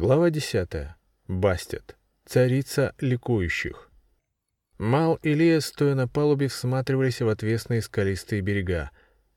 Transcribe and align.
Глава 0.00 0.30
10. 0.30 0.68
Бастет. 1.26 1.96
Царица 2.24 2.94
ликующих. 3.00 3.90
Мал 4.78 5.18
и 5.24 5.34
Лия, 5.34 5.58
стоя 5.58 5.96
на 5.96 6.06
палубе, 6.06 6.46
всматривались 6.46 7.20
в 7.20 7.28
отвесные 7.28 7.82
скалистые 7.82 8.40
берега. 8.40 8.92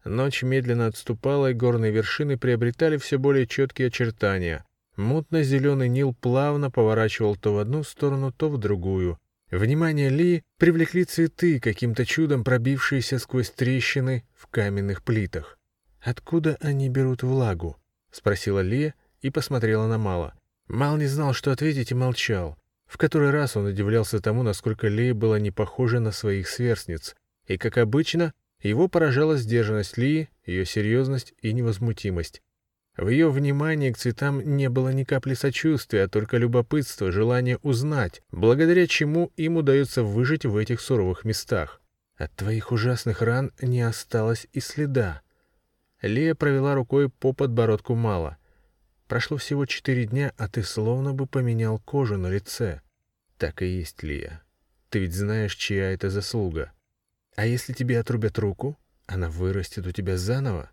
Ночь 0.05 0.44
медленно 0.44 0.86
отступала, 0.86 1.50
и 1.50 1.55
горные 1.55 1.92
вершины 1.92 2.38
приобретали 2.38 2.97
все 2.97 3.18
более 3.18 3.47
четкие 3.47 3.88
очертания. 3.88 4.63
Мутно-зеленый 4.97 5.89
Нил 5.89 6.14
плавно 6.14 6.70
поворачивал 6.70 7.36
то 7.36 7.55
в 7.55 7.57
одну 7.57 7.82
сторону, 7.82 8.32
то 8.32 8.48
в 8.48 8.59
другую. 8.59 9.18
Внимание 9.50 10.09
Ли 10.09 10.43
привлекли 10.59 11.05
цветы, 11.05 11.59
каким-то 11.59 12.05
чудом 12.05 12.43
пробившиеся 12.43 13.18
сквозь 13.18 13.50
трещины 13.50 14.25
в 14.36 14.46
каменных 14.46 15.02
плитах. 15.02 15.57
«Откуда 16.02 16.55
они 16.62 16.88
берут 16.88 17.23
влагу?»— 17.23 17.78
спросила 18.12 18.59
Лия 18.59 18.93
и 19.21 19.32
посмотрела 19.32 19.88
на 19.88 19.98
Мала. 19.98 20.36
Мал 20.72 20.96
не 20.96 21.08
знал, 21.08 21.34
что 21.34 21.52
ответить, 21.52 21.92
и 21.92 21.96
молчал. 21.96 22.57
В 22.88 22.98
который 22.98 23.29
раз 23.32 23.57
он 23.57 23.66
удивлялся 23.66 24.21
тому, 24.21 24.42
насколько 24.42 24.88
Лея 24.88 25.14
была 25.14 25.38
не 25.38 25.52
похожа 25.52 26.00
на 26.00 26.14
своих 26.14 26.48
сверстниц. 26.48 27.14
И, 27.46 27.57
как 27.57 27.78
обычно, 27.78 28.34
его 28.62 28.88
поражала 28.88 29.36
сдержанность 29.36 29.98
Лии, 29.98 30.29
ее 30.46 30.65
серьезность 30.65 31.34
и 31.42 31.52
невозмутимость. 31.52 32.42
В 32.95 33.09
ее 33.09 33.30
внимании 33.30 33.92
к 33.92 33.98
цветам 33.98 34.39
не 34.56 34.70
было 34.70 34.94
ни 34.94 35.03
капли 35.03 35.34
сочувствия, 35.34 36.03
а 36.03 36.08
только 36.08 36.38
любопытство, 36.38 37.12
желание 37.12 37.58
узнать, 37.64 38.22
благодаря 38.31 38.88
чему 38.88 39.34
им 39.36 39.58
удается 39.58 40.03
выжить 40.03 40.45
в 40.45 40.56
этих 40.56 40.80
суровых 40.80 41.26
местах. 41.26 41.81
От 42.16 42.34
твоих 42.36 42.72
ужасных 42.72 43.22
ран 43.22 43.52
не 43.62 43.81
осталось 43.81 44.48
и 44.53 44.62
следа. 44.62 45.22
Лия 46.02 46.34
провела 46.34 46.76
рукой 46.76 47.09
по 47.09 47.34
подбородку 47.34 47.94
Мала. 47.95 48.38
Прошло 49.11 49.36
всего 49.36 49.66
четыре 49.66 50.06
дня, 50.06 50.31
а 50.38 50.47
ты 50.47 50.64
словно 50.64 51.14
бы 51.14 51.28
поменял 51.28 51.80
кожу 51.80 52.17
на 52.17 52.28
лице. 52.28 52.80
Так 53.38 53.61
и 53.61 53.66
есть, 53.66 54.03
Лия. 54.03 54.42
Ты 54.90 55.00
ведь 55.00 55.14
знаешь, 55.14 55.58
чья 55.58 55.92
это 55.92 56.09
заслуга. 56.09 56.72
А 57.36 57.45
если 57.45 57.73
тебе 57.73 58.00
отрубят 58.00 58.39
руку, 58.39 58.80
она 59.08 59.30
вырастет 59.30 59.86
у 59.86 59.92
тебя 59.92 60.16
заново? 60.16 60.72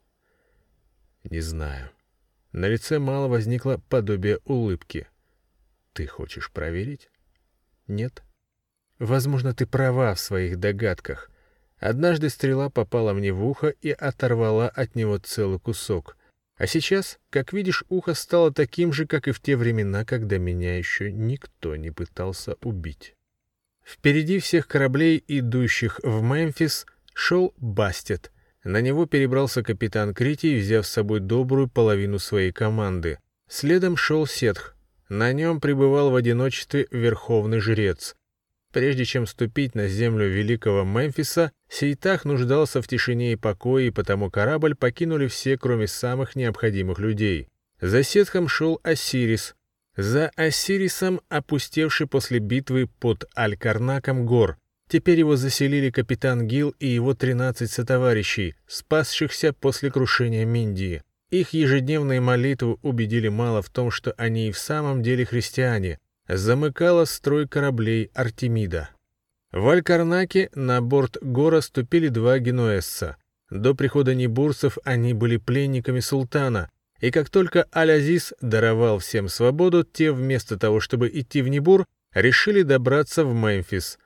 Не 1.25 1.41
знаю. 1.41 1.91
На 2.53 2.67
лице 2.69 3.01
мало 3.01 3.27
возникло 3.27 3.83
подобие 3.89 4.39
улыбки. 4.45 5.09
Ты 5.93 6.07
хочешь 6.07 6.53
проверить? 6.53 7.11
Нет. 7.89 8.23
Возможно, 9.01 9.53
ты 9.53 9.67
права 9.67 10.15
в 10.15 10.21
своих 10.21 10.61
догадках. 10.61 11.29
Однажды 11.79 12.31
стрела 12.31 12.71
попала 12.71 13.15
мне 13.15 13.33
в 13.33 13.45
ухо 13.45 13.71
и 13.83 13.91
оторвала 13.91 14.69
от 14.69 14.95
него 14.95 15.19
целый 15.19 15.59
кусок. 15.59 16.17
А 16.59 16.67
сейчас, 16.67 17.21
как 17.31 17.53
видишь, 17.53 17.85
ухо 17.89 18.15
стало 18.15 18.53
таким 18.53 18.93
же, 18.93 19.07
как 19.07 19.29
и 19.29 19.33
в 19.33 19.41
те 19.41 19.57
времена, 19.57 20.05
когда 20.05 20.39
меня 20.39 20.77
еще 20.77 21.13
никто 21.13 21.77
не 21.77 21.93
пытался 21.93 22.57
убить. 22.63 23.15
Впереди 23.85 24.41
всех 24.41 24.67
кораблей, 24.67 25.23
идущих 25.29 26.01
в 26.03 26.21
Мемфис, 26.21 26.85
шел 27.15 27.55
Бастет. 27.57 28.33
На 28.65 28.81
него 28.81 29.07
перебрался 29.07 29.63
капитан 29.63 30.13
Критий, 30.13 30.59
взяв 30.59 30.85
с 30.85 30.91
собой 30.91 31.21
добрую 31.21 31.69
половину 31.69 32.19
своей 32.19 32.51
команды. 32.51 33.19
Следом 33.49 33.97
шел 33.97 34.27
Сетх. 34.27 34.77
На 35.09 35.33
нем 35.33 35.61
пребывал 35.61 36.11
в 36.11 36.17
одиночестве 36.17 36.89
верховный 36.91 37.61
жрец. 37.61 38.15
Прежде 38.73 39.05
чем 39.05 39.27
ступить 39.27 39.75
на 39.75 39.89
землю 39.89 40.29
великого 40.29 40.85
Мемфиса, 40.85 41.53
Сейтах 41.71 42.25
нуждался 42.25 42.83
в 42.83 42.89
тишине 42.89 43.33
и 43.33 43.37
покое, 43.37 43.89
и 43.89 43.91
потому 43.91 44.31
корабль 44.31 44.75
покинули 44.75 45.27
все, 45.27 45.57
кроме 45.57 45.87
самых 45.87 46.37
необходимых 46.37 46.99
людей. 46.99 47.49
За 47.81 48.03
Сетхом 48.03 48.47
шел 48.47 48.79
Осирис. 48.83 49.55
За 49.97 50.31
Осирисом, 50.37 51.21
опустевший 51.29 52.07
после 52.07 52.41
битвы 52.41 52.89
под 53.01 53.25
Аль-Карнаком 53.37 54.27
гор. 54.27 54.59
Теперь 54.89 55.19
его 55.19 55.37
заселили 55.37 55.91
капитан 55.91 56.47
Гил 56.47 56.75
и 56.79 56.87
его 56.87 57.15
13 57.15 57.71
сотоварищей, 57.71 58.55
спасшихся 58.67 59.53
после 59.53 59.91
крушения 59.91 60.45
Миндии. 60.45 61.03
Их 61.31 61.51
ежедневные 61.51 62.21
молитвы 62.21 62.79
убедили 62.83 63.29
мало 63.29 63.61
в 63.61 63.69
том, 63.69 63.91
что 63.91 64.13
они 64.13 64.49
и 64.49 64.53
в 64.53 64.59
самом 64.59 65.03
деле 65.03 65.27
христиане, 65.27 65.99
замыкала 66.29 67.05
строй 67.05 67.49
кораблей 67.49 68.11
Артемида. 68.15 68.91
В 69.53 69.69
Алькарнаке 69.69 70.51
на 70.55 70.83
борт 70.83 71.17
Гора 71.23 71.63
ступили 71.63 72.09
два 72.09 72.39
генуэзца. 72.39 73.17
До 73.51 73.75
прихода 73.75 74.15
небурцев 74.15 74.77
они 74.85 75.15
были 75.15 75.39
пленниками 75.39 76.01
султана, 76.01 76.71
и 77.01 77.11
как 77.11 77.31
только 77.31 77.67
Аль-Азиз 77.75 78.35
даровал 78.41 78.99
всем 78.99 79.29
свободу, 79.29 79.85
те 79.85 80.13
вместо 80.13 80.59
того, 80.59 80.81
чтобы 80.81 81.09
идти 81.09 81.41
в 81.41 81.49
Небур, 81.49 81.87
решили 82.13 82.63
добраться 82.63 83.25
в 83.25 83.33
Мемфис. 83.33 83.99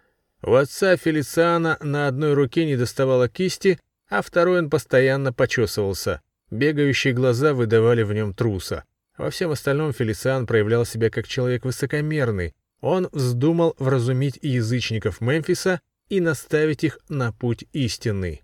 У 0.42 0.54
отца 0.54 0.96
Фелициана 0.96 1.78
на 1.80 2.06
одной 2.06 2.34
руке 2.34 2.66
не 2.66 2.76
доставало 2.76 3.28
кисти, 3.28 3.80
а 4.08 4.22
второй 4.22 4.58
он 4.58 4.70
постоянно 4.70 5.32
почесывался. 5.32 6.20
Бегающие 6.50 7.14
глаза 7.14 7.54
выдавали 7.54 8.02
в 8.02 8.12
нем 8.12 8.34
труса. 8.34 8.84
Во 9.18 9.30
всем 9.30 9.50
остальном 9.50 9.92
Фелициан 9.92 10.46
проявлял 10.46 10.84
себя 10.84 11.10
как 11.10 11.28
человек 11.28 11.64
высокомерный. 11.64 12.54
Он 12.80 13.08
вздумал 13.12 13.74
вразумить 13.78 14.38
язычников 14.42 15.20
Мемфиса 15.20 15.80
и 16.08 16.20
наставить 16.20 16.84
их 16.84 16.98
на 17.08 17.32
путь 17.32 17.64
истинный. 17.72 18.42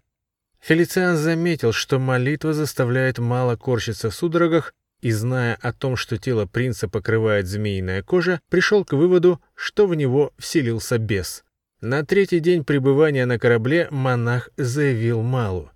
Фелициан 0.61 1.17
заметил, 1.17 1.73
что 1.73 1.99
молитва 1.99 2.53
заставляет 2.53 3.19
мало 3.19 3.57
корчиться 3.57 4.11
в 4.11 4.15
судорогах, 4.15 4.75
и, 5.01 5.13
зная 5.13 5.57
о 5.61 5.73
том, 5.73 5.97
что 5.97 6.19
тело 6.19 6.47
принца 6.47 6.89
покрывает 6.89 7.47
змеиная 7.47 8.03
кожа, 8.03 8.41
пришел 8.51 8.85
к 8.85 8.93
выводу, 8.93 9.41
что 9.55 9.87
в 9.87 9.95
него 9.95 10.33
вселился 10.39 10.99
бес. 10.99 11.45
На 11.81 12.05
третий 12.05 12.41
день 12.41 12.65
пребывания 12.65 13.25
на 13.25 13.39
корабле 13.39 13.87
монах 13.91 14.51
заявил 14.57 15.23
Малу. 15.23 15.71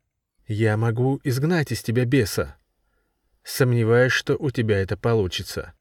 «Я 0.49 0.77
могу 0.77 1.21
изгнать 1.23 1.71
из 1.71 1.83
тебя 1.83 2.05
беса, 2.05 2.57
Сомневаюсь, 3.45 4.13
что 4.13 4.37
у 4.37 4.51
тебя 4.51 4.81
это 4.81 4.97
получится. 4.97 5.73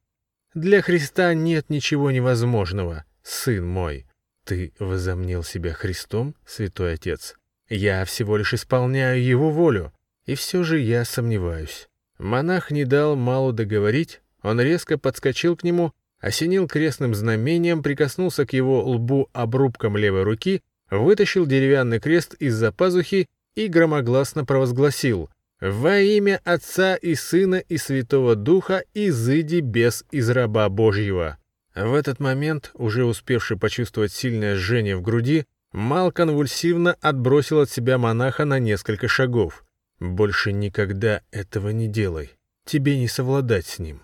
Для 0.54 0.82
Христа 0.82 1.34
нет 1.34 1.70
ничего 1.70 2.12
невозможного, 2.12 3.06
сын 3.24 3.66
мой. 3.66 4.06
Ты 4.44 4.74
возомнил 4.80 5.44
себя 5.44 5.74
Христом, 5.74 6.36
святой 6.46 6.94
отец. 6.96 7.36
Я 7.70 8.04
всего 8.06 8.36
лишь 8.38 8.54
исполняю 8.54 9.24
его 9.24 9.52
волю, 9.52 9.94
и 10.26 10.36
все 10.36 10.64
же 10.64 10.80
я 10.80 11.06
сомневаюсь. 11.06 11.88
Монах 12.18 12.72
не 12.72 12.86
дал 12.86 13.16
Малу 13.16 13.54
договорить, 13.54 14.22
он 14.42 14.60
резко 14.60 14.98
подскочил 14.98 15.56
к 15.56 15.64
нему, 15.64 15.94
осенил 16.20 16.68
крестным 16.68 17.16
знамением, 17.16 17.82
прикоснулся 17.84 18.46
к 18.46 18.54
его 18.54 18.84
лбу 18.84 19.30
обрубком 19.34 19.98
левой 19.98 20.24
руки, 20.24 20.62
вытащил 20.90 21.46
деревянный 21.46 22.00
крест 22.00 22.36
из-за 22.36 22.72
пазухи 22.72 23.30
и 23.56 23.68
громогласно 23.68 24.46
провозгласил 24.46 25.30
во 25.62 26.00
имя 26.00 26.42
Отца 26.44 26.96
и 26.96 27.14
Сына 27.14 27.56
и 27.56 27.78
Святого 27.78 28.36
Духа 28.36 28.84
изыди 28.96 29.60
без 29.60 30.04
из 30.12 30.30
раба 30.30 30.68
Божьего. 30.70 31.38
В 31.76 31.94
этот 31.94 32.20
момент, 32.20 32.72
уже 32.74 33.06
успевший 33.06 33.58
почувствовать 33.58 34.12
сильное 34.12 34.56
жжение 34.56 34.98
в 34.98 35.02
груди, 35.02 35.46
Мал 35.72 36.12
конвульсивно 36.12 36.98
отбросил 37.00 37.62
от 37.62 37.70
себя 37.70 37.98
монаха 37.98 38.44
на 38.44 38.60
несколько 38.60 39.08
шагов. 39.08 39.64
«Больше 40.00 40.52
никогда 40.52 41.22
этого 41.32 41.70
не 41.70 41.88
делай. 41.88 42.32
Тебе 42.66 42.98
не 42.98 43.08
совладать 43.08 43.68
с 43.68 43.80
ним». 43.80 44.02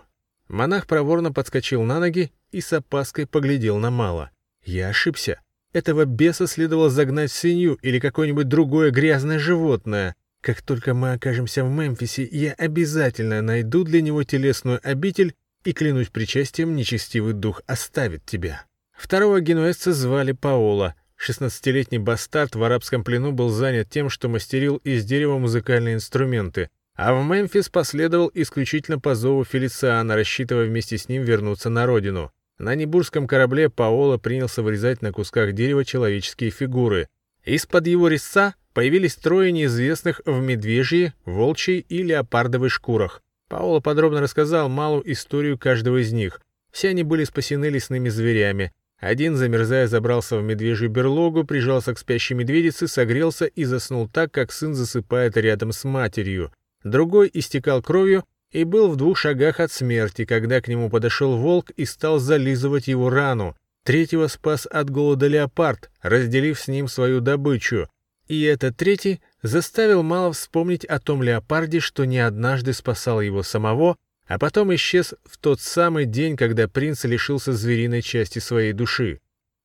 Монах 0.47 0.87
проворно 0.87 1.33
подскочил 1.33 1.83
на 1.83 1.99
ноги 1.99 2.31
и 2.51 2.61
с 2.61 2.71
опаской 2.71 3.27
поглядел 3.27 3.79
на 3.79 3.89
Мала. 3.89 4.31
«Я 4.63 4.89
ошибся. 4.89 5.41
Этого 5.73 6.05
беса 6.05 6.47
следовало 6.47 6.89
загнать 6.89 7.31
в 7.31 7.35
свинью 7.35 7.77
или 7.81 7.99
какое-нибудь 7.99 8.47
другое 8.47 8.91
грязное 8.91 9.39
животное, 9.39 10.15
как 10.47 10.61
только 10.61 10.93
мы 10.93 11.11
окажемся 11.11 11.65
в 11.65 11.69
Мемфисе, 11.69 12.23
я 12.23 12.53
обязательно 12.53 13.41
найду 13.41 13.83
для 13.83 14.01
него 14.01 14.23
телесную 14.23 14.79
обитель 14.81 15.33
и, 15.65 15.73
клянусь 15.73 16.07
причастием, 16.07 16.73
нечестивый 16.73 17.33
дух 17.33 17.61
оставит 17.67 18.23
тебя». 18.25 18.63
Второго 18.97 19.41
генуэзца 19.41 19.91
звали 19.91 20.31
Паола. 20.31 20.95
Шестнадцатилетний 21.17 21.97
бастард 21.97 22.55
в 22.55 22.63
арабском 22.63 23.03
плену 23.03 23.33
был 23.33 23.49
занят 23.49 23.89
тем, 23.89 24.09
что 24.09 24.29
мастерил 24.29 24.77
из 24.85 25.03
дерева 25.03 25.37
музыкальные 25.37 25.95
инструменты, 25.95 26.69
а 26.95 27.13
в 27.13 27.25
Мемфис 27.25 27.67
последовал 27.67 28.31
исключительно 28.33 28.99
по 28.99 29.15
зову 29.15 29.43
Фелициана, 29.43 30.15
рассчитывая 30.15 30.67
вместе 30.67 30.97
с 30.97 31.09
ним 31.09 31.23
вернуться 31.23 31.69
на 31.69 31.85
родину. 31.85 32.31
На 32.57 32.73
Небурском 32.73 33.27
корабле 33.27 33.69
Паола 33.69 34.17
принялся 34.17 34.61
вырезать 34.61 35.01
на 35.01 35.11
кусках 35.11 35.51
дерева 35.51 35.83
человеческие 35.83 36.51
фигуры. 36.51 37.09
Из-под 37.43 37.87
его 37.87 38.07
резца 38.07 38.55
появились 38.77 39.15
трое 39.15 39.51
неизвестных 39.51 40.21
в 40.23 40.39
медвежьей, 40.39 41.13
волчьей 41.25 41.79
и 41.89 42.03
леопардовой 42.03 42.69
шкурах. 42.69 43.23
Паоло 43.49 43.79
подробно 43.79 44.21
рассказал 44.21 44.69
малую 44.69 45.11
историю 45.11 45.57
каждого 45.57 45.99
из 45.99 46.13
них. 46.13 46.41
Все 46.69 46.89
они 46.89 47.01
были 47.01 47.23
спасены 47.23 47.69
лесными 47.69 48.09
зверями. 48.09 48.71
Один, 48.99 49.35
замерзая, 49.35 49.87
забрался 49.87 50.37
в 50.37 50.43
медвежью 50.43 50.91
берлогу, 50.91 51.43
прижался 51.43 51.95
к 51.95 51.97
спящей 51.97 52.35
медведице, 52.35 52.87
согрелся 52.87 53.45
и 53.45 53.63
заснул 53.63 54.07
так, 54.07 54.31
как 54.31 54.51
сын 54.51 54.75
засыпает 54.75 55.37
рядом 55.37 55.71
с 55.71 55.83
матерью. 55.83 56.51
Другой 56.83 57.31
истекал 57.33 57.81
кровью, 57.81 58.25
и 58.51 58.63
был 58.63 58.89
в 58.89 58.95
двух 58.95 59.17
шагах 59.17 59.59
от 59.59 59.71
смерти, 59.71 60.23
когда 60.25 60.61
к 60.61 60.67
нему 60.67 60.91
подошел 60.91 61.35
волк 61.35 61.71
и 61.71 61.85
стал 61.85 62.19
зализывать 62.19 62.87
его 62.87 63.09
рану. 63.09 63.57
Третьего 63.83 64.27
спас 64.27 64.67
от 64.69 64.91
голода 64.91 65.25
леопард, 65.25 65.89
разделив 66.03 66.59
с 66.59 66.67
ним 66.67 66.87
свою 66.87 67.21
добычу. 67.21 67.89
И 68.27 68.41
этот 68.41 68.75
третий 68.75 69.21
заставил 69.41 70.03
мало 70.03 70.33
вспомнить 70.33 70.85
о 70.85 70.99
том 70.99 71.23
леопарде, 71.23 71.79
что 71.79 72.05
не 72.05 72.19
однажды 72.19 72.73
спасал 72.73 73.21
его 73.21 73.41
самого, 73.41 73.95
а 74.27 74.37
потом 74.37 74.75
исчез 74.75 75.13
в 75.23 75.37
тот 75.37 75.61
самый 75.61 76.05
день, 76.05 76.35
когда 76.35 76.67
принц 76.67 77.05
лишился 77.05 77.53
звериной 77.53 78.01
части 78.01 78.39
своей 78.39 78.73
души. 78.73 79.21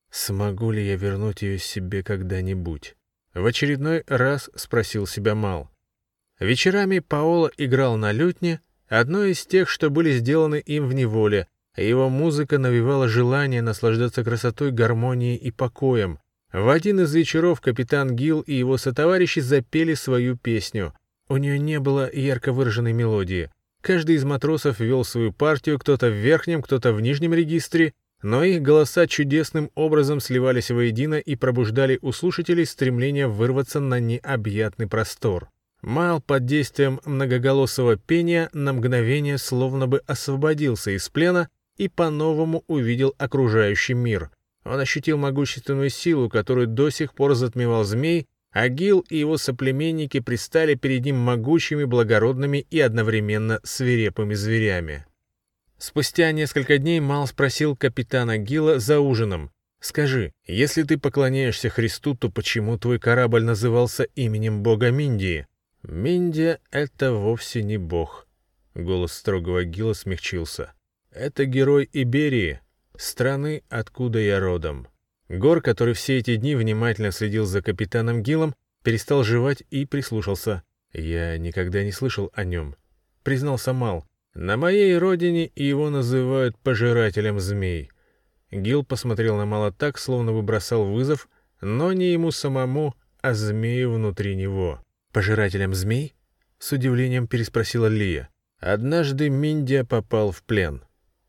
«Смогу 0.09 0.71
ли 0.71 0.85
я 0.85 0.95
вернуть 0.95 1.41
ее 1.41 1.57
себе 1.59 2.03
когда-нибудь?» 2.03 2.95
В 3.33 3.45
очередной 3.45 4.03
раз 4.07 4.49
спросил 4.55 5.07
себя 5.07 5.35
Мал. 5.35 5.69
Вечерами 6.39 6.99
Паоло 6.99 7.51
играл 7.57 7.97
на 7.97 8.11
лютне, 8.11 8.61
одной 8.87 9.31
из 9.31 9.45
тех, 9.45 9.69
что 9.69 9.89
были 9.89 10.11
сделаны 10.11 10.59
им 10.59 10.87
в 10.87 10.93
неволе, 10.93 11.47
а 11.73 11.81
его 11.81 12.09
музыка 12.09 12.59
навевала 12.59 13.07
желание 13.07 13.61
наслаждаться 13.61 14.23
красотой, 14.23 14.71
гармонией 14.71 15.35
и 15.35 15.51
покоем. 15.51 16.19
В 16.53 16.69
один 16.69 16.99
из 16.99 17.15
вечеров 17.15 17.61
капитан 17.61 18.15
Гил 18.15 18.41
и 18.41 18.53
его 18.53 18.77
сотоварищи 18.77 19.39
запели 19.39 19.95
свою 19.95 20.37
песню. 20.37 20.93
У 21.27 21.37
нее 21.37 21.57
не 21.57 21.79
было 21.79 22.07
ярко 22.13 22.53
выраженной 22.53 22.93
мелодии. 22.93 23.49
Каждый 23.81 24.17
из 24.17 24.23
матросов 24.23 24.79
вел 24.79 25.03
свою 25.03 25.33
партию, 25.33 25.79
кто-то 25.79 26.09
в 26.09 26.13
верхнем, 26.13 26.61
кто-то 26.61 26.93
в 26.93 27.01
нижнем 27.01 27.33
регистре, 27.33 27.93
но 28.21 28.43
их 28.43 28.61
голоса 28.61 29.07
чудесным 29.07 29.71
образом 29.73 30.19
сливались 30.19 30.69
воедино 30.69 31.15
и 31.15 31.35
пробуждали 31.35 31.97
у 32.03 32.11
слушателей 32.11 32.67
стремление 32.67 33.27
вырваться 33.27 33.79
на 33.79 33.99
необъятный 33.99 34.87
простор. 34.87 35.49
Мал 35.81 36.21
под 36.21 36.45
действием 36.45 37.01
многоголосого 37.03 37.97
пения 37.97 38.49
на 38.53 38.73
мгновение 38.73 39.39
словно 39.39 39.87
бы 39.87 40.03
освободился 40.05 40.91
из 40.91 41.09
плена 41.09 41.49
и 41.77 41.89
по-новому 41.89 42.63
увидел 42.67 43.15
окружающий 43.17 43.95
мир. 43.95 44.29
Он 44.63 44.79
ощутил 44.79 45.17
могущественную 45.17 45.89
силу, 45.89 46.29
которую 46.29 46.67
до 46.67 46.89
сих 46.89 47.13
пор 47.13 47.35
затмевал 47.35 47.83
змей, 47.83 48.27
а 48.51 48.69
Гил 48.69 49.05
и 49.09 49.17
его 49.17 49.37
соплеменники 49.37 50.19
пристали 50.19 50.75
перед 50.75 51.03
ним 51.03 51.17
могучими, 51.17 51.83
благородными 51.83 52.65
и 52.69 52.79
одновременно 52.79 53.59
свирепыми 53.63 54.35
зверями. 54.35 55.05
Спустя 55.77 56.31
несколько 56.31 56.77
дней 56.77 56.99
Мал 56.99 57.27
спросил 57.27 57.75
капитана 57.75 58.37
Гила 58.37 58.79
за 58.79 58.99
ужином. 58.99 59.51
«Скажи, 59.81 60.31
если 60.45 60.83
ты 60.83 60.97
поклоняешься 60.97 61.67
Христу, 61.69 62.15
то 62.15 62.29
почему 62.29 62.77
твой 62.77 62.99
корабль 62.99 63.43
назывался 63.43 64.03
именем 64.15 64.63
бога 64.63 64.91
Миндии?» 64.91 65.45
«Миндия— 65.81 66.61
это 66.71 67.11
вовсе 67.11 67.63
не 67.63 67.77
бог»,— 67.77 68.27
голос 68.75 69.11
строгого 69.11 69.65
Гила 69.65 69.91
смягчился. 69.91 70.71
«Это 71.11 71.43
герой 71.43 71.89
Иберии, 71.91 72.61
страны, 72.97 73.63
откуда 73.69 74.19
я 74.19 74.39
родом». 74.39 74.87
Гор, 75.29 75.61
который 75.61 75.93
все 75.93 76.17
эти 76.17 76.35
дни 76.35 76.55
внимательно 76.55 77.11
следил 77.11 77.45
за 77.45 77.61
капитаном 77.61 78.21
Гилом, 78.21 78.55
перестал 78.83 79.23
жевать 79.23 79.63
и 79.71 79.85
прислушался. 79.85 80.63
«Я 80.91 81.37
никогда 81.37 81.83
не 81.83 81.91
слышал 81.91 82.29
о 82.33 82.43
нем»,— 82.43 82.75
признался 83.23 83.73
Мал. 83.73 84.05
На 84.35 84.57
моей 84.57 84.97
родине 84.97 85.51
его 85.55 85.89
называют 85.89 86.57
пожирателем 86.57 87.39
змей. 87.39 87.91
Гил 88.51 88.83
посмотрел 88.83 89.37
на 89.37 89.45
Мала 89.45 89.71
так, 89.71 89.97
словно 89.97 90.31
бы 90.31 90.41
бросал 90.41 90.85
вызов, 90.85 91.29
но 91.61 91.93
не 91.93 92.11
ему 92.11 92.31
самому, 92.31 92.95
а 93.21 93.33
змею 93.33 93.93
внутри 93.93 94.35
него. 94.35 94.83
«Пожирателем 95.11 95.73
змей?»— 95.73 96.15
с 96.59 96.71
удивлением 96.71 97.27
переспросила 97.27 97.87
Лия. 97.87 98.29
Однажды 98.59 99.29
Миндия 99.29 99.83
попал 99.83 100.31
в 100.31 100.41
плен. 100.43 100.83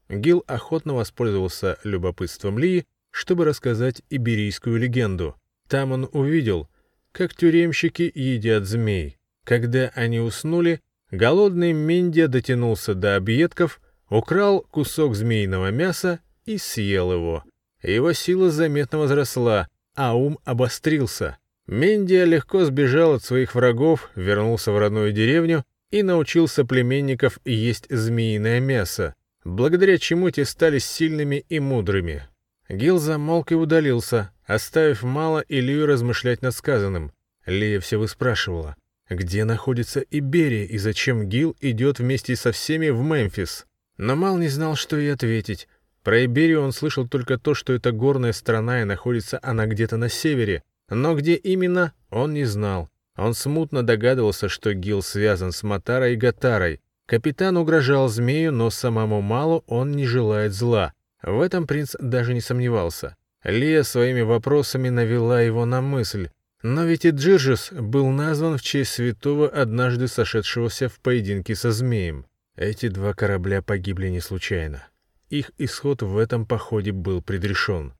Гил 0.09 0.45
охотно 0.47 0.95
воспользовался 0.95 1.79
любопытством 1.85 2.59
Лии, 2.59 2.87
чтобы 3.11 3.45
рассказать 3.45 4.03
иберийскую 4.11 4.77
легенду. 4.77 5.37
Там 5.69 5.93
он 5.93 6.09
увидел, 6.13 6.69
как 7.13 7.35
тюремщики 7.35 8.11
едят 8.15 8.65
змей. 8.65 9.19
Когда 9.45 9.91
они 9.95 10.21
уснули, 10.21 10.81
Голодный 11.15 11.73
Миндия 11.73 12.27
дотянулся 12.27 12.93
до 12.95 13.15
объедков, 13.15 13.81
украл 14.09 14.63
кусок 14.63 15.15
змеиного 15.15 15.71
мяса 15.71 16.19
и 16.45 16.59
съел 16.59 17.13
его. 17.13 17.45
Его 17.85 18.13
сила 18.15 18.51
заметно 18.51 18.99
возросла, 18.99 19.69
а 19.95 20.17
ум 20.17 20.41
обострился. 20.45 21.39
Мендия 21.69 22.25
легко 22.25 22.65
сбежал 22.65 23.15
от 23.15 23.23
своих 23.23 23.55
врагов, 23.55 24.11
вернулся 24.17 24.73
в 24.73 24.79
родную 24.79 25.13
деревню 25.13 25.65
и 25.91 26.03
научил 26.03 26.49
соплеменников 26.49 27.39
есть 27.45 27.87
змеиное 27.89 28.59
мясо, 28.59 29.15
благодаря 29.45 29.99
чему 29.99 30.31
те 30.31 30.45
стали 30.45 30.79
сильными 30.79 31.45
и 31.49 31.61
мудрыми. 31.61 32.29
Гил 32.69 32.99
замолк 32.99 33.53
и 33.53 33.55
удалился, 33.55 34.31
оставив 34.47 35.03
мало 35.03 35.45
Илью 35.49 35.87
размышлять 35.87 36.43
над 36.43 36.55
сказанным. 36.55 37.13
Лия 37.47 37.79
все 37.81 37.99
выспрашивала. 37.99 38.77
Где 39.11 39.45
находится 39.45 40.01
Иберия 40.01 40.65
и 40.65 40.79
зачем 40.79 41.29
Гил 41.29 41.55
идет 41.61 41.99
вместе 41.99 42.37
со 42.37 42.53
всеми 42.53 42.89
в 42.89 43.03
Мемфис? 43.03 43.67
Но 43.99 44.17
Мал 44.17 44.39
не 44.39 44.49
знал, 44.49 44.77
что 44.77 44.97
и 44.97 45.07
ответить. 45.09 45.69
Про 46.03 46.25
Иберию 46.25 46.63
он 46.63 46.73
слышал 46.73 47.07
только 47.07 47.39
то, 47.39 47.55
что 47.55 47.75
это 47.75 47.93
горная 47.93 48.33
страна 48.33 48.81
и 48.81 48.85
находится 48.85 49.39
она 49.43 49.67
где-то 49.67 49.99
на 49.99 50.09
севере. 50.09 50.63
Но 50.89 51.15
где 51.15 51.35
именно, 51.35 51.93
он 52.11 52.33
не 52.33 52.45
знал. 52.45 52.89
Он 53.17 53.35
смутно 53.35 53.83
догадывался, 53.83 54.49
что 54.49 54.73
Гил 54.75 55.03
связан 55.03 55.53
с 55.53 55.63
Матарой 55.63 56.15
и 56.15 56.17
Гатарой. 56.17 56.81
Капитан 57.07 57.57
угрожал 57.57 58.09
змею, 58.09 58.53
но 58.53 58.71
самому 58.71 59.21
Малу 59.21 59.63
он 59.67 59.93
не 59.93 60.07
желает 60.07 60.53
зла. 60.53 60.95
В 61.23 61.41
этом 61.41 61.67
принц 61.67 61.95
даже 61.99 62.33
не 62.33 62.41
сомневался. 62.41 63.17
Лия 63.43 63.83
своими 63.83 64.23
вопросами 64.23 64.89
навела 64.89 65.43
его 65.43 65.67
на 65.67 65.83
мысль. 65.83 66.31
Но 66.63 66.85
ведь 66.85 67.05
и 67.05 67.11
Джиржис 67.11 67.73
был 67.73 68.09
назван 68.09 68.57
в 68.57 68.63
честь 68.63 68.93
святого, 68.93 69.49
однажды 69.49 70.09
сошедшегося 70.09 70.89
в 70.89 70.99
поединке 71.01 71.55
со 71.55 71.73
змеем. 71.73 72.25
Эти 72.57 72.89
два 72.89 73.13
корабля 73.13 73.61
погибли 73.61 74.09
не 74.09 74.21
случайно. 74.21 74.87
Их 75.29 75.51
исход 75.59 76.01
в 76.01 76.17
этом 76.17 76.47
походе 76.47 76.93
был 76.93 77.21
предрешен. 77.21 77.93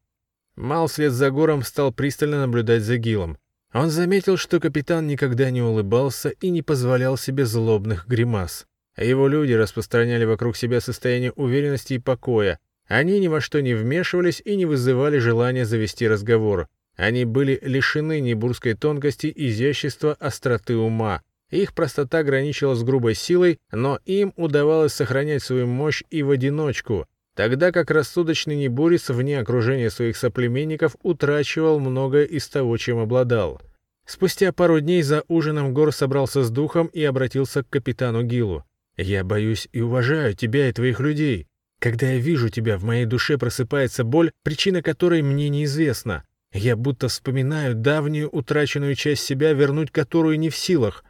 Мал 0.57 0.87
вслед 0.87 1.13
за 1.13 1.31
гором 1.31 1.63
стал 1.63 1.93
пристально 1.93 2.41
наблюдать 2.41 2.83
за 2.83 2.97
Гилом. 2.97 3.37
Он 3.75 3.91
заметил, 3.91 4.39
что 4.39 4.61
капитан 4.61 5.07
никогда 5.07 5.51
не 5.51 5.61
улыбался 5.61 6.31
и 6.31 6.49
не 6.49 6.63
позволял 6.63 7.19
себе 7.19 7.45
злобных 7.45 8.07
гримас. 8.07 8.67
Его 8.97 9.27
люди 9.27 9.53
распространяли 9.53 10.25
вокруг 10.25 10.57
себя 10.57 10.81
состояние 10.81 11.33
уверенности 11.33 11.95
и 11.95 11.99
покоя. 11.99 12.59
Они 12.87 13.19
ни 13.19 13.29
во 13.29 13.41
что 13.41 13.61
не 13.61 13.75
вмешивались 13.75 14.43
и 14.45 14.57
не 14.57 14.67
вызывали 14.67 15.19
желания 15.19 15.65
завести 15.65 16.07
разговор. 16.07 16.69
Они 16.97 17.25
были 17.25 17.59
лишены 17.63 18.21
небурской 18.21 18.75
тонкости, 18.75 19.33
изящества, 19.35 20.17
остроты 20.21 20.77
ума. 20.77 21.23
Их 21.51 21.75
простота 21.75 22.23
граничила 22.23 22.75
с 22.75 22.83
грубой 22.83 23.15
силой, 23.15 23.59
но 23.73 23.99
им 24.05 24.33
удавалось 24.37 24.93
сохранять 24.93 25.43
свою 25.43 25.67
мощь 25.67 26.03
и 26.11 26.23
в 26.23 26.31
одиночку, 26.31 27.07
тогда 27.35 27.73
как 27.73 27.91
рассудочный 27.91 28.57
Небурис 28.57 29.09
вне 29.09 29.39
окружения 29.39 29.91
своих 29.91 30.17
соплеменников 30.17 30.97
утрачивал 31.03 31.81
многое 31.81 32.25
из 32.25 32.49
того, 32.49 32.77
чем 32.77 32.99
обладал. 32.99 33.61
Спустя 34.07 34.53
пару 34.53 34.81
дней 34.81 35.03
за 35.03 35.25
ужином 35.29 35.73
Гор 35.73 35.93
собрался 35.93 36.43
с 36.43 36.51
духом 36.51 36.89
и 36.89 37.03
обратился 37.03 37.63
к 37.63 37.71
капитану 37.71 38.23
Гилу. 38.23 38.65
«Я 38.97 39.25
боюсь 39.25 39.69
и 39.73 39.81
уважаю 39.81 40.35
тебя 40.35 40.69
и 40.69 40.73
твоих 40.73 41.01
людей. 41.01 41.49
Когда 41.81 42.13
я 42.13 42.19
вижу 42.19 42.49
тебя, 42.49 42.79
в 42.79 42.85
моей 42.85 43.05
душе 43.05 43.37
просыпается 43.37 44.05
боль, 44.05 44.31
причина 44.43 44.83
которой 44.83 45.23
мне 45.23 45.49
неизвестна. 45.49 46.25
Я 46.53 46.77
будто 46.77 47.09
вспоминаю 47.09 47.75
давнюю 47.75 48.31
утраченную 48.31 48.95
часть 48.95 49.25
себя, 49.25 49.53
вернуть 49.53 49.91
которую 49.91 50.39
не 50.39 50.51
в 50.51 50.57
силах. 50.57 51.05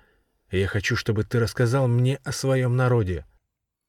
Я 0.51 0.67
хочу, 0.67 0.97
чтобы 0.97 1.25
ты 1.25 1.39
рассказал 1.39 1.87
мне 1.87 2.19
о 2.25 2.33
своем 2.33 2.77
народе. 2.77 3.27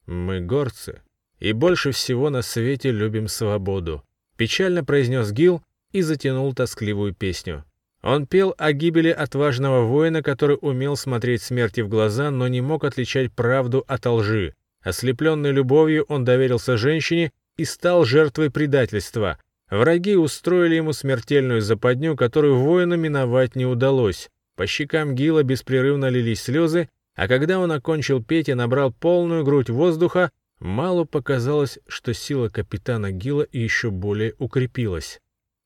Мы 0.05 0.41
горцы, 0.41 1.01
и 1.39 1.53
больше 1.53 1.91
всего 1.91 2.29
на 2.29 2.41
свете 2.41 2.91
любим 2.91 3.27
свободу. 3.27 4.03
Печально 4.37 4.83
произнес 4.83 5.31
Гил 5.31 5.63
и 5.91 6.01
затянул 6.01 6.53
тоскливую 6.53 7.13
песню. 7.13 7.63
Он 8.05 8.27
пел 8.27 8.53
о 8.59 8.71
гибели 8.71 9.09
отважного 9.09 9.81
воина, 9.81 10.21
который 10.21 10.59
умел 10.61 10.95
смотреть 10.95 11.41
смерти 11.41 11.81
в 11.81 11.89
глаза, 11.89 12.29
но 12.29 12.47
не 12.47 12.61
мог 12.61 12.83
отличать 12.83 13.33
правду 13.33 13.83
от 13.87 14.05
лжи. 14.05 14.53
Ослепленный 14.83 15.51
любовью, 15.51 16.05
он 16.07 16.23
доверился 16.23 16.77
женщине 16.77 17.31
и 17.57 17.65
стал 17.65 18.05
жертвой 18.05 18.51
предательства. 18.51 19.39
Враги 19.71 20.15
устроили 20.15 20.75
ему 20.75 20.93
смертельную 20.93 21.61
западню, 21.61 22.15
которую 22.15 22.57
воину 22.57 22.95
миновать 22.95 23.55
не 23.55 23.65
удалось. 23.65 24.29
По 24.55 24.67
щекам 24.67 25.15
Гила 25.15 25.41
беспрерывно 25.41 26.07
лились 26.09 26.43
слезы, 26.43 26.89
а 27.15 27.27
когда 27.27 27.57
он 27.57 27.71
окончил 27.71 28.23
петь 28.23 28.49
и 28.49 28.53
набрал 28.53 28.93
полную 28.93 29.43
грудь 29.43 29.71
воздуха, 29.71 30.29
Малу 30.59 31.05
показалось, 31.05 31.79
что 31.87 32.13
сила 32.13 32.49
капитана 32.49 33.11
Гила 33.11 33.47
еще 33.51 33.89
более 33.89 34.35
укрепилась. 34.37 35.21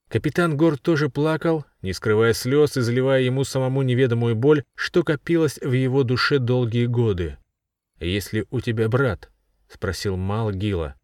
Капитан 0.09 0.57
Гор 0.57 0.77
тоже 0.77 1.07
плакал, 1.07 1.65
не 1.83 1.93
скрывая 1.93 2.33
слез, 2.33 2.75
изливая 2.77 3.21
ему 3.21 3.43
самому 3.43 3.83
неведомую 3.83 4.35
боль, 4.35 4.63
что 4.73 5.03
копилась 5.03 5.59
в 5.59 5.71
его 5.71 6.03
душе 6.03 6.39
долгие 6.39 6.87
годы. 6.87 7.37
если 7.99 8.45
у 8.49 8.59
тебя 8.59 8.89
брат?»— 8.89 9.29
спросил 9.67 10.17
Мал 10.17 10.51
Гила. 10.51 10.95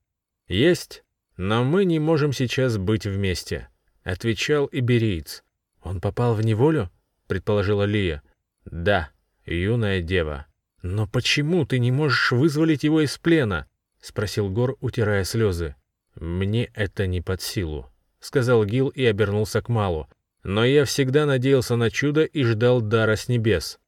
«Есть, 0.47 1.03
но 1.37 1.63
мы 1.63 1.85
не 1.85 1.99
можем 1.99 2.33
сейчас 2.33 2.77
быть 2.77 3.05
вместе»,— 3.05 3.69
отвечал 4.03 4.67
ибериец. 4.71 5.43
«Он 5.83 6.01
попал 6.01 6.33
в 6.33 6.43
неволю?»— 6.43 6.89
предположила 7.27 7.83
Лия. 7.83 8.23
«Да, 8.65 9.11
юная 9.45 10.01
дева». 10.01 10.47
«Но 10.81 11.07
почему 11.07 11.65
ты 11.65 11.79
не 11.79 11.91
можешь 11.91 12.31
вызволить 12.31 12.83
его 12.83 13.01
из 13.01 13.17
плена?»— 13.17 13.67
спросил 14.01 14.49
Гор, 14.49 14.77
утирая 14.81 15.23
слезы. 15.23 15.75
«Мне 16.15 16.69
это 16.75 17.07
не 17.07 17.21
под 17.21 17.41
силу»,— 17.41 17.89
сказал 18.25 18.65
Гил 18.65 18.89
и 18.89 19.05
обернулся 19.05 19.61
к 19.61 19.69
Малу. 19.69 20.09
«Но 20.43 20.65
я 20.65 20.85
всегда 20.85 21.25
надеялся 21.25 21.75
на 21.75 21.89
чудо 21.89 22.23
и 22.23 22.43
ждал 22.43 22.81
дара 22.81 23.15
с 23.15 23.27
небес». 23.27 23.79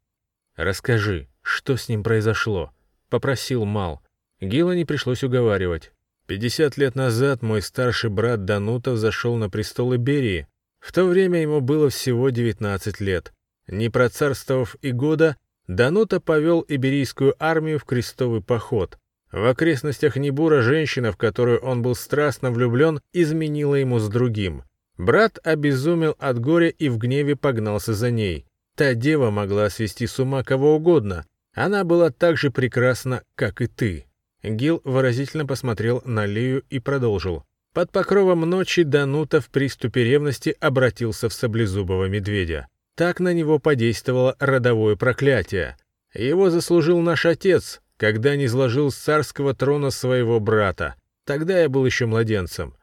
«Расскажи, 0.55 1.27
что 1.41 1.75
с 1.75 1.89
ним 1.89 2.03
произошло?»— 2.03 2.71
попросил 3.09 3.65
Мал. 3.65 4.01
Гила 4.39 4.73
не 4.73 4.85
пришлось 4.85 5.23
уговаривать. 5.23 5.91
Пятьдесят 6.27 6.77
лет 6.77 6.95
назад 6.95 7.41
мой 7.41 7.61
старший 7.61 8.09
брат 8.09 8.45
Данутов 8.45 8.97
зашел 8.97 9.35
на 9.35 9.49
престол 9.49 9.95
Иберии. 9.95 10.47
В 10.79 10.91
то 10.91 11.05
время 11.05 11.41
ему 11.41 11.61
было 11.61 11.89
всего 11.89 12.29
19 12.29 12.99
лет. 12.99 13.33
Не 13.67 13.89
процарствовав 13.89 14.75
и 14.81 14.91
года, 14.91 15.37
Данута 15.67 16.19
повел 16.19 16.65
иберийскую 16.67 17.35
армию 17.39 17.79
в 17.79 17.85
крестовый 17.85 18.41
поход. 18.41 18.97
В 19.31 19.49
окрестностях 19.49 20.15
Небура 20.15 20.61
женщина, 20.61 21.11
в 21.11 21.17
которую 21.17 21.59
он 21.59 21.81
был 21.81 21.95
страстно 21.95 22.51
влюблен, 22.51 23.01
изменила 23.13 23.75
ему 23.75 23.99
с 23.99 24.07
другим. 24.07 24.63
Брат 24.97 25.37
обезумел 25.43 26.15
от 26.17 26.39
горя 26.39 26.69
и 26.69 26.89
в 26.89 26.97
гневе 26.97 27.35
погнался 27.35 27.93
за 27.93 28.09
ней. 28.09 28.45
Та 28.75 28.93
дева 28.93 29.29
могла 29.31 29.69
свести 29.69 30.07
с 30.07 30.19
ума 30.19 30.43
кого 30.43 30.75
угодно. 30.75 31.25
Она 31.53 31.83
была 31.83 32.09
так 32.09 32.37
же 32.37 32.51
прекрасна, 32.51 33.23
как 33.35 33.61
и 33.61 33.67
ты. 33.67 34.05
Гил 34.43 34.81
выразительно 34.83 35.45
посмотрел 35.45 36.01
на 36.05 36.25
Лию 36.25 36.63
и 36.69 36.79
продолжил. 36.79 37.43
Под 37.73 37.91
покровом 37.91 38.41
ночи 38.41 38.83
Данута 38.83 39.41
в 39.41 39.49
приступе 39.49 40.03
ревности 40.03 40.55
обратился 40.59 41.29
в 41.29 41.33
саблезубого 41.33 42.05
медведя. 42.05 42.67
Так 42.95 43.19
на 43.19 43.33
него 43.33 43.59
подействовало 43.59 44.35
родовое 44.39 44.95
проклятие. 44.95 45.77
Его 46.13 46.49
заслужил 46.49 46.99
наш 46.99 47.25
отец, 47.25 47.81
когда 47.97 48.35
не 48.35 48.47
сложил 48.47 48.91
с 48.91 48.95
царского 48.95 49.53
трона 49.53 49.89
своего 49.89 50.39
брата. 50.39 50.95
Тогда 51.25 51.59
я 51.59 51.69
был 51.69 51.85
еще 51.85 52.05
младенцем. 52.05 52.75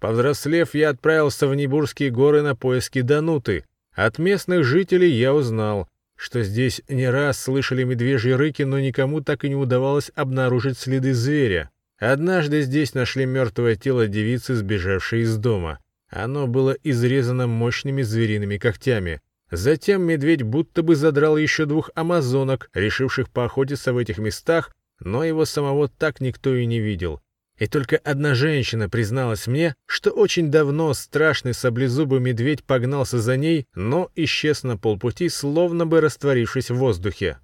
Повзрослев, 0.00 0.74
я 0.74 0.90
отправился 0.90 1.46
в 1.46 1.54
Небурские 1.54 2.10
горы 2.10 2.42
на 2.42 2.56
поиски 2.56 3.00
Дануты. 3.02 3.64
От 3.92 4.18
местных 4.18 4.64
жителей 4.64 5.10
я 5.12 5.32
узнал, 5.32 5.88
что 6.16 6.42
здесь 6.42 6.82
не 6.88 7.08
раз 7.08 7.40
слышали 7.40 7.84
медвежьи 7.84 8.32
рыки, 8.32 8.62
но 8.62 8.80
никому 8.80 9.20
так 9.20 9.44
и 9.44 9.48
не 9.48 9.54
удавалось 9.54 10.10
обнаружить 10.14 10.78
следы 10.78 11.14
зверя. 11.14 11.70
Однажды 11.98 12.62
здесь 12.62 12.94
нашли 12.94 13.24
мертвое 13.24 13.76
тело 13.76 14.08
девицы, 14.08 14.54
сбежавшей 14.54 15.22
из 15.22 15.36
дома. 15.36 15.78
Оно 16.10 16.46
было 16.46 16.76
изрезано 16.82 17.46
мощными 17.46 18.02
звериными 18.02 18.58
когтями. 18.58 19.20
Затем 19.56 20.02
медведь 20.02 20.42
будто 20.42 20.82
бы 20.82 20.96
задрал 20.96 21.36
еще 21.36 21.64
двух 21.64 21.90
амазонок, 21.94 22.70
решивших 22.74 23.30
поохотиться 23.30 23.92
в 23.92 23.98
этих 23.98 24.18
местах, 24.18 24.72
но 24.98 25.22
его 25.22 25.44
самого 25.44 25.88
так 25.88 26.20
никто 26.20 26.54
и 26.54 26.66
не 26.66 26.80
видел. 26.80 27.20
И 27.56 27.68
только 27.68 27.96
одна 27.98 28.34
женщина 28.34 28.88
призналась 28.88 29.46
мне, 29.46 29.76
что 29.86 30.10
очень 30.10 30.50
давно 30.50 30.92
страшный 30.92 31.54
саблезубый 31.54 32.18
медведь 32.18 32.64
погнался 32.64 33.20
за 33.20 33.36
ней, 33.36 33.66
но 33.76 34.10
исчез 34.16 34.64
на 34.64 34.76
полпути, 34.76 35.28
словно 35.28 35.86
бы 35.86 36.00
растворившись 36.00 36.70
в 36.70 36.76
воздухе. 36.76 37.38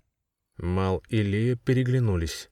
Мал 0.59 1.05
и 1.09 1.23
Лия 1.23 1.55
переглянулись. 1.55 2.51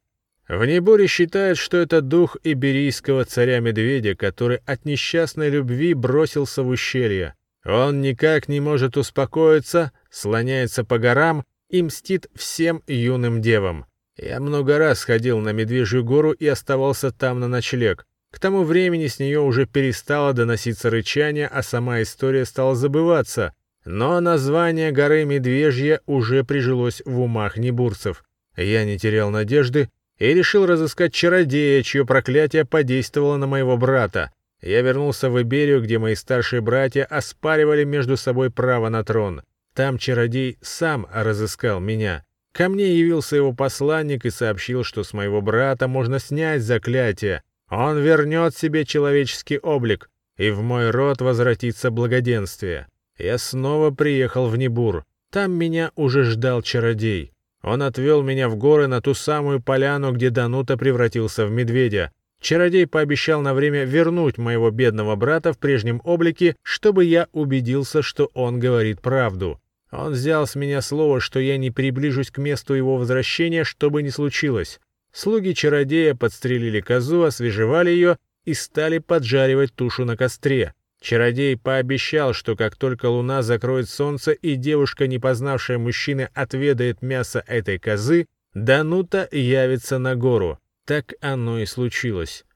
В 0.48 0.64
Неборе 0.64 1.08
считают, 1.08 1.58
что 1.58 1.78
это 1.78 2.00
дух 2.00 2.36
иберийского 2.44 3.24
царя-медведя, 3.24 4.14
который 4.14 4.58
от 4.66 4.84
несчастной 4.84 5.50
любви 5.50 5.94
бросился 5.94 6.62
в 6.62 6.68
ущелье. 6.68 7.34
Он 7.68 8.00
никак 8.00 8.48
не 8.48 8.60
может 8.60 8.96
успокоиться, 8.96 9.92
слоняется 10.10 10.84
по 10.84 10.96
горам 10.98 11.44
и 11.68 11.82
мстит 11.82 12.30
всем 12.34 12.82
юным 12.86 13.42
девам. 13.42 13.84
Я 14.16 14.40
много 14.40 14.78
раз 14.78 15.04
ходил 15.04 15.38
на 15.40 15.52
Медвежью 15.52 16.02
гору 16.02 16.32
и 16.32 16.46
оставался 16.46 17.12
там 17.12 17.40
на 17.40 17.46
ночлег. 17.46 18.06
К 18.32 18.40
тому 18.40 18.64
времени 18.64 19.06
с 19.06 19.18
нее 19.18 19.40
уже 19.40 19.66
перестало 19.66 20.32
доноситься 20.32 20.88
рычание, 20.88 21.46
а 21.46 21.62
сама 21.62 22.00
история 22.00 22.46
стала 22.46 22.74
забываться. 22.74 23.52
Но 23.84 24.18
название 24.20 24.90
горы 24.90 25.26
Медвежья 25.26 26.00
уже 26.06 26.44
прижилось 26.44 27.02
в 27.04 27.20
умах 27.20 27.58
небурцев. 27.58 28.24
Я 28.56 28.86
не 28.86 28.98
терял 28.98 29.28
надежды 29.28 29.90
и 30.18 30.32
решил 30.32 30.64
разыскать 30.64 31.12
чародея, 31.12 31.82
чье 31.82 32.06
проклятие 32.06 32.64
подействовало 32.64 33.36
на 33.36 33.46
моего 33.46 33.76
брата. 33.76 34.30
Я 34.60 34.82
вернулся 34.82 35.30
в 35.30 35.40
Иберию, 35.40 35.82
где 35.82 35.98
мои 35.98 36.14
старшие 36.14 36.60
братья 36.60 37.04
оспаривали 37.04 37.84
между 37.84 38.16
собой 38.16 38.50
право 38.50 38.88
на 38.88 39.04
трон. 39.04 39.42
Там 39.74 39.98
чародей 39.98 40.58
сам 40.60 41.06
разыскал 41.12 41.78
меня. 41.80 42.24
Ко 42.52 42.68
мне 42.68 42.98
явился 42.98 43.36
его 43.36 43.52
посланник 43.52 44.24
и 44.24 44.30
сообщил, 44.30 44.82
что 44.82 45.04
с 45.04 45.12
моего 45.12 45.40
брата 45.40 45.86
можно 45.86 46.18
снять 46.18 46.62
заклятие. 46.62 47.42
Он 47.70 47.98
вернет 47.98 48.56
себе 48.56 48.84
человеческий 48.84 49.58
облик, 49.58 50.10
и 50.36 50.50
в 50.50 50.62
мой 50.62 50.90
род 50.90 51.20
возвратится 51.20 51.90
благоденствие. 51.90 52.88
Я 53.16 53.38
снова 53.38 53.90
приехал 53.90 54.48
в 54.48 54.56
Небур. 54.56 55.04
Там 55.30 55.52
меня 55.52 55.92
уже 55.94 56.24
ждал 56.24 56.62
чародей. 56.62 57.32
Он 57.62 57.82
отвел 57.82 58.22
меня 58.22 58.48
в 58.48 58.56
горы 58.56 58.86
на 58.86 59.00
ту 59.00 59.14
самую 59.14 59.60
поляну, 59.60 60.12
где 60.12 60.30
Данута 60.30 60.76
превратился 60.76 61.44
в 61.44 61.50
медведя. 61.50 62.12
Чародей 62.40 62.86
пообещал 62.86 63.40
на 63.42 63.52
время 63.52 63.84
вернуть 63.84 64.38
моего 64.38 64.70
бедного 64.70 65.16
брата 65.16 65.52
в 65.52 65.58
прежнем 65.58 66.00
облике, 66.04 66.56
чтобы 66.62 67.04
я 67.04 67.28
убедился, 67.32 68.02
что 68.02 68.30
он 68.34 68.60
говорит 68.60 69.00
правду. 69.00 69.60
Он 69.90 70.12
взял 70.12 70.46
с 70.46 70.54
меня 70.54 70.82
слово, 70.82 71.20
что 71.20 71.40
я 71.40 71.56
не 71.56 71.70
приближусь 71.70 72.30
к 72.30 72.38
месту 72.38 72.74
его 72.74 72.96
возвращения, 72.96 73.64
что 73.64 73.90
бы 73.90 74.02
ни 74.02 74.10
случилось. 74.10 74.80
Слуги 75.12 75.52
чародея 75.52 76.14
подстрелили 76.14 76.80
козу, 76.80 77.22
освежевали 77.22 77.90
ее 77.90 78.18
и 78.44 78.54
стали 78.54 78.98
поджаривать 78.98 79.74
тушу 79.74 80.04
на 80.04 80.16
костре. 80.16 80.74
Чародей 81.00 81.56
пообещал, 81.56 82.32
что 82.32 82.56
как 82.56 82.76
только 82.76 83.06
луна 83.06 83.42
закроет 83.42 83.88
солнце 83.88 84.32
и 84.32 84.56
девушка, 84.56 85.06
не 85.06 85.18
познавшая 85.18 85.78
мужчины, 85.78 86.28
отведает 86.34 87.02
мясо 87.02 87.42
этой 87.46 87.78
козы, 87.78 88.26
Данута 88.54 89.28
явится 89.30 89.98
на 89.98 90.16
гору. 90.16 90.58
Так 90.88 91.12
оно 91.20 91.58
и 91.58 91.66
случилось. 91.66 92.46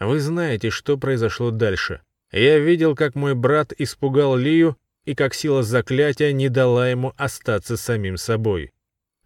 Вы 0.00 0.18
знаете, 0.18 0.70
что 0.70 0.96
произошло 0.96 1.50
дальше. 1.50 2.00
Я 2.32 2.58
видел, 2.58 2.96
как 2.96 3.14
мой 3.14 3.34
брат 3.34 3.74
испугал 3.76 4.34
Лию, 4.34 4.78
и 5.04 5.14
как 5.14 5.34
сила 5.34 5.62
заклятия 5.62 6.32
не 6.32 6.48
дала 6.48 6.88
ему 6.88 7.12
остаться 7.18 7.76
самим 7.76 8.16
собой. 8.16 8.72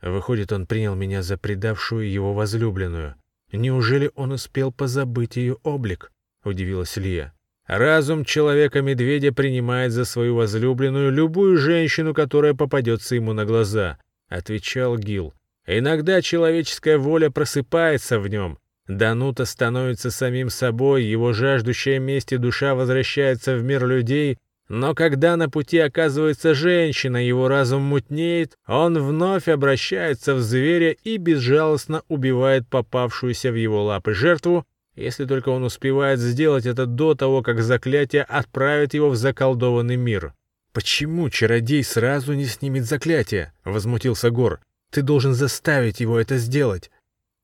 Выходит, 0.03 0.51
он 0.51 0.67
принял 0.67 0.97
меня 0.97 1.23
за 1.23 1.39
предавшую 1.39 2.11
его 2.11 2.35
возлюбленную. 2.35 3.15
Неужели 3.53 4.11
он 4.17 4.33
успел 4.33 4.73
позабыть 4.73 5.37
ее 5.37 5.59
облик? 5.63 6.11
Удивилась 6.43 6.97
Лия. 6.97 7.35
Разум 7.69 8.25
человека-медведя 8.25 9.31
принимает 9.31 9.93
за 9.93 10.05
свою 10.05 10.35
возлюбленную 10.35 11.13
любую 11.13 11.57
женщину, 11.57 12.15
которая 12.15 12.55
попадется 12.55 13.15
ему 13.15 13.33
на 13.33 13.45
глаза, 13.45 13.99
отвечал 14.29 14.99
Гил. 14.99 15.35
Иногда 15.67 16.23
человеческая 16.23 16.97
воля 16.97 17.31
просыпается 17.31 18.21
в 18.21 18.29
нем. 18.29 18.59
Данута 18.87 19.47
становится 19.47 20.13
самим 20.13 20.49
собой, 20.49 21.05
его 21.05 21.33
жаждущая 21.33 21.99
мести 21.99 22.37
душа 22.37 22.77
возвращается 22.77 23.57
в 23.57 23.65
мир 23.65 23.85
людей, 23.85 24.39
но 24.69 24.95
когда 24.95 25.37
на 25.37 25.49
пути 25.49 25.79
оказывается 25.79 26.55
женщина, 26.55 27.25
его 27.25 27.49
разум 27.49 27.83
мутнеет, 27.83 28.57
он 28.67 28.99
вновь 28.99 29.49
обращается 29.49 30.35
в 30.35 30.41
зверя 30.41 30.93
и 30.93 31.17
безжалостно 31.19 32.03
убивает 32.09 32.69
попавшуюся 32.69 33.51
в 33.51 33.55
его 33.55 33.85
лапы 33.85 34.13
жертву, 34.13 34.65
если 34.95 35.25
только 35.25 35.51
он 35.51 35.63
успевает 35.63 36.21
сделать 36.21 36.67
это 36.67 36.87
до 36.87 37.15
того, 37.15 37.43
как 37.43 37.61
заклятие 37.61 38.23
отправит 38.23 38.95
его 38.95 39.11
в 39.11 39.17
заколдованный 39.17 39.97
мир. 39.97 40.33
«Почему 40.73 41.31
чародей 41.31 41.83
сразу 41.85 42.35
не 42.35 42.45
снимет 42.45 42.85
заклятие?»— 42.85 43.53
возмутился 43.65 44.31
Гор. 44.31 44.61
«Ты 44.91 45.03
должен 45.03 45.35
заставить 45.35 46.01
его 46.01 46.19
это 46.19 46.37
сделать». 46.39 46.91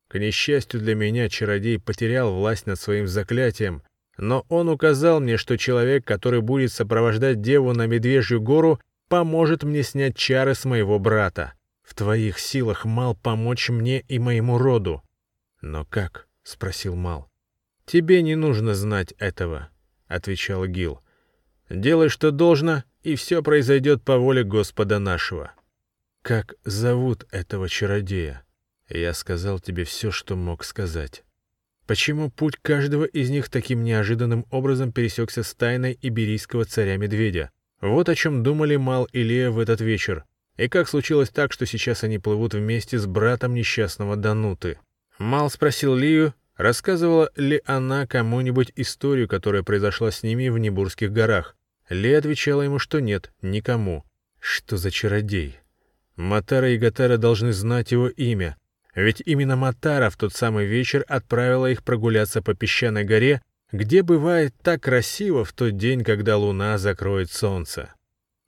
К 0.08 0.18
несчастью 0.18 0.80
для 0.80 0.94
меня, 0.94 1.28
чародей 1.28 1.78
потерял 1.78 2.34
власть 2.34 2.66
над 2.66 2.78
своим 2.78 3.06
заклятием, 3.08 3.82
но 4.18 4.44
он 4.48 4.68
указал 4.68 5.20
мне, 5.20 5.38
что 5.38 5.56
человек, 5.56 6.04
который 6.04 6.42
будет 6.42 6.70
сопровождать 6.70 7.40
деву 7.40 7.72
на 7.72 7.86
Медвежью 7.86 8.40
гору, 8.42 8.78
поможет 9.08 9.62
мне 9.62 9.82
снять 9.82 10.16
чары 10.16 10.54
с 10.54 10.64
моего 10.64 10.98
брата. 10.98 11.54
В 11.82 11.94
твоих 11.94 12.38
силах, 12.38 12.84
Мал, 12.84 13.14
помочь 13.14 13.70
мне 13.70 14.00
и 14.00 14.18
моему 14.18 14.58
роду. 14.58 15.02
Но 15.60 15.84
как?— 15.84 16.26
спросил 16.42 16.94
Мал. 16.94 17.28
Тебе 17.84 18.22
не 18.22 18.36
нужно 18.36 18.74
знать 18.74 19.12
этого,— 19.18 19.68
отвечал 20.06 20.66
Гил. 20.66 21.00
Делай, 21.68 22.08
что 22.08 22.30
должно, 22.30 22.84
и 23.02 23.16
все 23.16 23.42
произойдет 23.42 24.02
по 24.02 24.18
воле 24.18 24.44
Господа 24.44 24.98
нашего. 24.98 25.52
Как 26.22 26.54
зовут 26.64 27.26
этого 27.32 27.68
чародея? 27.68 28.44
Я 28.88 29.12
сказал 29.12 29.58
тебе 29.58 29.82
все, 29.82 30.12
что 30.12 30.36
мог 30.36 30.62
сказать. 30.62 31.24
Почему 31.88 32.30
путь 32.30 32.56
каждого 32.62 33.04
из 33.04 33.28
них 33.28 33.48
таким 33.48 33.82
неожиданным 33.82 34.46
образом 34.52 34.92
пересекся 34.92 35.42
с 35.42 35.52
тайной 35.52 35.98
иберийского 36.00 36.64
царя-медведя? 36.64 37.50
Вот 37.80 38.08
о 38.08 38.14
чем 38.14 38.44
думали 38.44 38.76
Мал 38.76 39.08
и 39.12 39.24
Лея 39.24 39.50
в 39.50 39.58
этот 39.58 39.80
вечер. 39.80 40.24
И 40.56 40.68
как 40.68 40.88
случилось 40.88 41.30
так, 41.30 41.52
что 41.52 41.66
сейчас 41.66 42.04
они 42.04 42.20
плывут 42.20 42.54
вместе 42.54 43.00
с 43.00 43.06
братом 43.06 43.54
несчастного 43.54 44.14
Дануты? 44.14 44.78
Мал 45.18 45.50
спросил 45.50 45.96
Лию, 45.96 46.34
рассказывала 46.56 47.32
ли 47.34 47.62
она 47.64 48.06
кому-нибудь 48.06 48.72
историю, 48.76 49.26
которая 49.26 49.64
произошла 49.64 50.12
с 50.12 50.22
ними 50.22 50.50
в 50.50 50.58
Небурских 50.58 51.10
горах. 51.10 51.56
Ли 51.88 52.12
отвечала 52.12 52.62
ему, 52.62 52.78
что 52.78 53.00
нет, 53.00 53.32
никому. 53.42 54.04
Что 54.38 54.76
за 54.76 54.92
чародей? 54.92 55.58
Матара 56.16 56.70
и 56.70 56.78
Гатара 56.78 57.16
должны 57.16 57.52
знать 57.52 57.92
его 57.92 58.08
имя. 58.08 58.56
Ведь 58.94 59.22
именно 59.24 59.56
Матара 59.56 60.10
в 60.10 60.16
тот 60.16 60.34
самый 60.34 60.66
вечер 60.66 61.04
отправила 61.08 61.70
их 61.70 61.82
прогуляться 61.82 62.42
по 62.42 62.54
песчаной 62.54 63.04
горе, 63.04 63.40
где 63.72 64.02
бывает 64.02 64.54
так 64.62 64.82
красиво 64.82 65.44
в 65.44 65.52
тот 65.52 65.76
день, 65.76 66.04
когда 66.04 66.36
луна 66.36 66.76
закроет 66.76 67.30
солнце. 67.30 67.94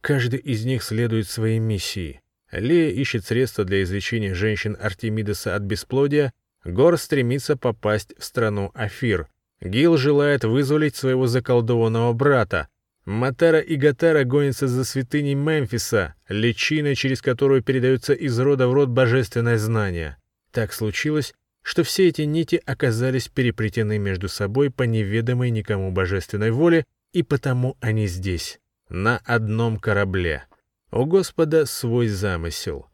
Каждый 0.02 0.40
из 0.40 0.66
них 0.66 0.82
следует 0.82 1.28
своей 1.28 1.58
миссии. 1.58 2.20
Лея 2.50 2.90
ищет 2.90 3.24
средства 3.24 3.64
для 3.64 3.82
излечения 3.82 4.34
женщин 4.34 4.76
Артемидеса 4.78 5.56
от 5.56 5.62
бесплодия, 5.62 6.32
Гор 6.64 6.96
стремится 6.98 7.56
попасть 7.56 8.14
в 8.18 8.24
страну 8.24 8.70
Афир. 8.74 9.28
Гил 9.60 9.96
желает 9.96 10.44
вызволить 10.44 10.96
своего 10.96 11.26
заколдованного 11.26 12.12
брата. 12.12 12.68
Матара 13.04 13.60
и 13.60 13.76
Гатара 13.76 14.24
гонятся 14.24 14.66
за 14.66 14.84
святыней 14.84 15.34
Мемфиса, 15.34 16.14
личиной, 16.28 16.94
через 16.94 17.20
которую 17.20 17.62
передается 17.62 18.14
из 18.14 18.38
рода 18.38 18.66
в 18.66 18.72
род 18.72 18.88
божественное 18.88 19.58
знание. 19.58 20.16
Так 20.52 20.72
случилось, 20.72 21.34
что 21.60 21.82
все 21.82 22.08
эти 22.08 22.22
нити 22.22 22.62
оказались 22.64 23.28
переплетены 23.28 23.98
между 23.98 24.28
собой 24.28 24.70
по 24.70 24.84
неведомой 24.84 25.50
никому 25.50 25.90
божественной 25.92 26.50
воле, 26.50 26.84
и 27.12 27.22
потому 27.22 27.76
они 27.80 28.06
здесь, 28.06 28.58
на 28.88 29.18
одном 29.24 29.78
корабле. 29.78 30.44
У 30.90 31.04
Господа 31.04 31.66
свой 31.66 32.08
замысел. 32.08 32.86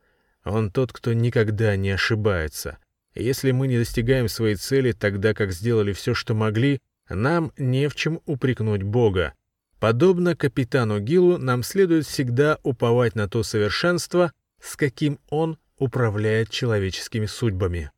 Он 0.44 0.70
тот, 0.70 0.92
кто 0.92 1.12
никогда 1.12 1.76
не 1.76 1.90
ошибается. 1.90 2.78
Если 3.14 3.50
мы 3.50 3.68
не 3.68 3.78
достигаем 3.78 4.28
своей 4.28 4.56
цели 4.56 4.92
тогда, 4.92 5.34
как 5.34 5.52
сделали 5.52 5.92
все, 5.92 6.14
что 6.14 6.34
могли, 6.34 6.80
нам 7.08 7.52
не 7.58 7.88
в 7.88 7.94
чем 7.94 8.20
упрекнуть 8.24 8.82
Бога. 8.82 9.34
Подобно 9.80 10.36
капитану 10.36 11.00
Гилу, 11.00 11.38
нам 11.38 11.62
следует 11.62 12.06
всегда 12.06 12.58
уповать 12.62 13.14
на 13.14 13.28
то 13.28 13.42
совершенство, 13.42 14.32
с 14.60 14.76
каким 14.76 15.18
он 15.30 15.58
управляет 15.78 16.50
человеческими 16.50 17.24
судьбами. 17.24 17.90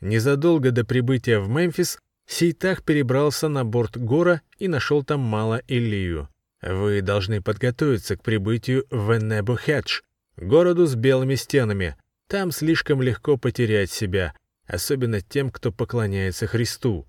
Незадолго 0.00 0.72
до 0.72 0.84
прибытия 0.84 1.38
в 1.38 1.48
Мемфис 1.48 1.98
Сейтах 2.26 2.82
перебрался 2.82 3.48
на 3.48 3.64
борт 3.64 3.96
Гора 3.96 4.42
и 4.58 4.66
нашел 4.66 5.04
там 5.04 5.20
Мала 5.20 5.62
Илью. 5.68 6.28
Вы 6.60 7.02
должны 7.02 7.40
подготовиться 7.40 8.16
к 8.16 8.22
прибытию 8.22 8.84
в 8.90 9.16
Эннебухедж, 9.16 10.00
городу 10.36 10.86
с 10.86 10.96
белыми 10.96 11.36
стенами. 11.36 11.96
Там 12.26 12.50
слишком 12.50 13.00
легко 13.00 13.36
потерять 13.36 13.90
себя, 13.90 14.34
особенно 14.66 15.20
тем, 15.20 15.50
кто 15.50 15.70
поклоняется 15.70 16.48
Христу. 16.48 17.06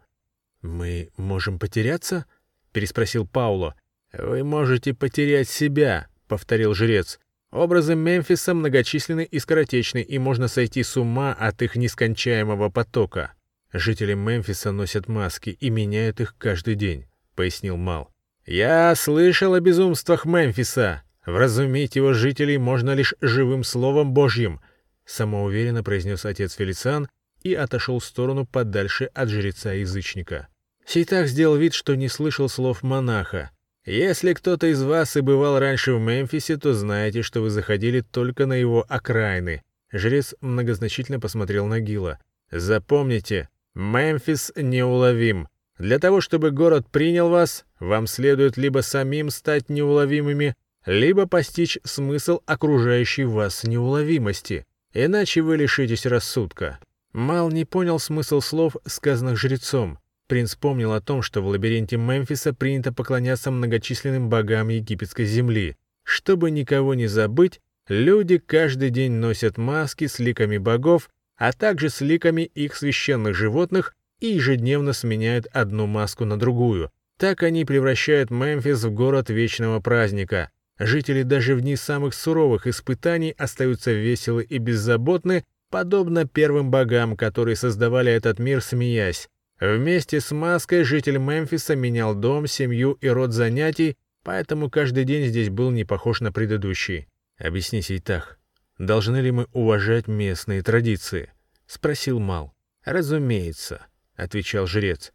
«Мы 0.62 1.10
можем 1.18 1.58
потеряться?»— 1.58 2.26
переспросил 2.72 3.28
Пауло. 3.28 3.76
«Вы 4.14 4.44
можете 4.44 4.94
потерять 4.94 5.50
себя»,— 5.50 6.08
повторил 6.28 6.74
жрец. 6.74 7.20
Образы 7.52 7.96
Мемфиса 7.96 8.54
многочисленны 8.54 9.24
и 9.24 9.40
скоротечны, 9.40 10.02
и 10.02 10.20
можно 10.20 10.48
сойти 10.48 10.84
с 10.84 10.98
ума 10.98 11.34
от 11.34 11.62
их 11.64 11.76
нескончаемого 11.76 12.70
потока. 12.70 13.34
Жители 13.74 14.14
Мемфиса 14.14 14.72
носят 14.72 15.08
маски 15.08 15.50
и 15.50 15.70
меняют 15.70 16.22
их 16.22 16.36
каждый 16.38 16.76
день, 16.76 17.06
пояснил 17.36 17.76
Мал. 17.78 18.12
Я 18.46 18.94
слышал 18.96 19.54
о 19.54 19.60
безумствах 19.60 20.26
Мемфиса. 20.26 21.04
Вразумить 21.26 21.96
его 21.96 22.14
жителей 22.14 22.58
можно 22.58 22.94
лишь 22.94 23.14
живым 23.22 23.64
словом 23.64 24.14
Божьим, 24.14 24.62
самоуверенно 25.06 25.84
произнес 25.84 26.26
отец 26.26 26.54
Фелициан 26.54 27.10
и 27.42 27.54
отошел 27.54 28.00
в 28.00 28.06
сторону 28.06 28.46
подальше 28.46 29.06
от 29.14 29.30
жреца-язычника. 29.30 30.48
Сейтах 30.86 31.28
сделал 31.28 31.56
вид, 31.56 31.74
что 31.74 31.96
не 31.96 32.08
слышал 32.08 32.50
слов 32.50 32.82
монаха, 32.82 33.52
если 33.92 34.34
кто-то 34.34 34.68
из 34.68 34.84
вас 34.84 35.18
и 35.18 35.22
бывал 35.22 35.60
раньше 35.60 35.94
в 35.94 36.00
Мемфисе, 36.00 36.58
то 36.58 36.74
знаете, 36.74 37.22
что 37.22 37.42
вы 37.42 37.50
заходили 37.50 38.02
только 38.02 38.46
на 38.46 38.54
его 38.54 38.86
окраины. 38.88 39.64
Жрец 39.92 40.36
многозначительно 40.42 41.20
посмотрел 41.20 41.66
на 41.66 41.80
Гила. 41.80 42.20
Запомните, 42.52 43.50
Мемфис 43.76 44.52
неуловим. 44.56 45.48
Для 45.78 45.98
того, 45.98 46.22
чтобы 46.22 46.52
город 46.52 46.88
принял 46.92 47.30
вас, 47.30 47.66
вам 47.80 48.06
следует 48.06 48.58
либо 48.58 48.80
самим 48.80 49.30
стать 49.30 49.70
неуловимыми, 49.70 50.56
либо 50.86 51.26
постичь 51.26 51.80
смысл 51.84 52.42
окружающей 52.46 53.24
вас 53.24 53.64
неуловимости. 53.64 54.66
Иначе 54.94 55.42
вы 55.42 55.58
лишитесь 55.58 56.06
рассудка. 56.06 56.80
Мал 57.14 57.50
не 57.50 57.66
понял 57.66 58.00
смысл 58.00 58.42
слов, 58.42 58.76
сказанных 58.86 59.38
жрецом. 59.38 60.00
Принц 60.30 60.54
помнил 60.54 60.94
о 60.94 61.02
том, 61.02 61.24
что 61.24 61.42
в 61.42 61.48
лабиринте 61.48 61.98
Мемфиса 61.98 62.54
принято 62.54 62.94
поклоняться 62.94 63.50
многочисленным 63.50 64.30
богам 64.30 64.68
египетской 64.70 65.26
земли. 65.26 65.76
Чтобы 66.04 66.52
никого 66.52 66.94
не 66.94 67.08
забыть, 67.08 67.60
люди 67.88 68.38
каждый 68.38 68.92
день 68.92 69.14
носят 69.14 69.58
маски 69.58 70.06
с 70.06 70.20
ликами 70.20 70.60
богов, 70.60 71.10
а 71.36 71.52
также 71.52 71.90
с 71.90 72.02
ликами 72.02 72.44
их 72.44 72.76
священных 72.76 73.36
животных 73.36 73.96
и 74.20 74.28
ежедневно 74.28 74.94
сменяют 74.94 75.48
одну 75.52 75.88
маску 75.88 76.26
на 76.26 76.38
другую. 76.38 76.92
Так 77.18 77.42
они 77.42 77.66
превращают 77.66 78.30
Мемфис 78.30 78.84
в 78.84 78.92
город 78.92 79.32
вечного 79.32 79.80
праздника. 79.80 80.52
Жители 80.78 81.24
даже 81.24 81.56
в 81.56 81.62
дни 81.62 81.76
самых 81.76 82.14
суровых 82.14 82.68
испытаний 82.68 83.34
остаются 83.36 83.92
веселы 83.94 84.44
и 84.44 84.60
беззаботны, 84.60 85.44
подобно 85.72 86.28
первым 86.28 86.70
богам, 86.70 87.18
которые 87.18 87.56
создавали 87.56 88.12
этот 88.12 88.38
мир, 88.38 88.62
смеясь. 88.62 89.28
Вместе 89.60 90.22
с 90.22 90.32
маской 90.32 90.84
житель 90.84 91.18
Мемфиса 91.18 91.76
менял 91.76 92.16
дом, 92.16 92.48
семью 92.48 92.94
и 93.02 93.10
род 93.10 93.34
занятий, 93.34 93.98
поэтому 94.24 94.70
каждый 94.70 95.04
день 95.04 95.28
здесь 95.28 95.50
был 95.50 95.72
не 95.72 95.84
похож 95.84 96.22
на 96.22 96.32
предыдущий. 96.32 97.08
«Объясни, 97.38 97.82
Сейтах, 97.82 98.40
должны 98.78 99.18
ли 99.18 99.32
мы 99.32 99.48
уважать 99.52 100.08
местные 100.08 100.62
традиции?»— 100.62 101.34
спросил 101.66 102.20
Мал. 102.20 102.54
«Разумеется»,— 102.86 103.82
отвечал 104.16 104.66
жрец. 104.66 105.12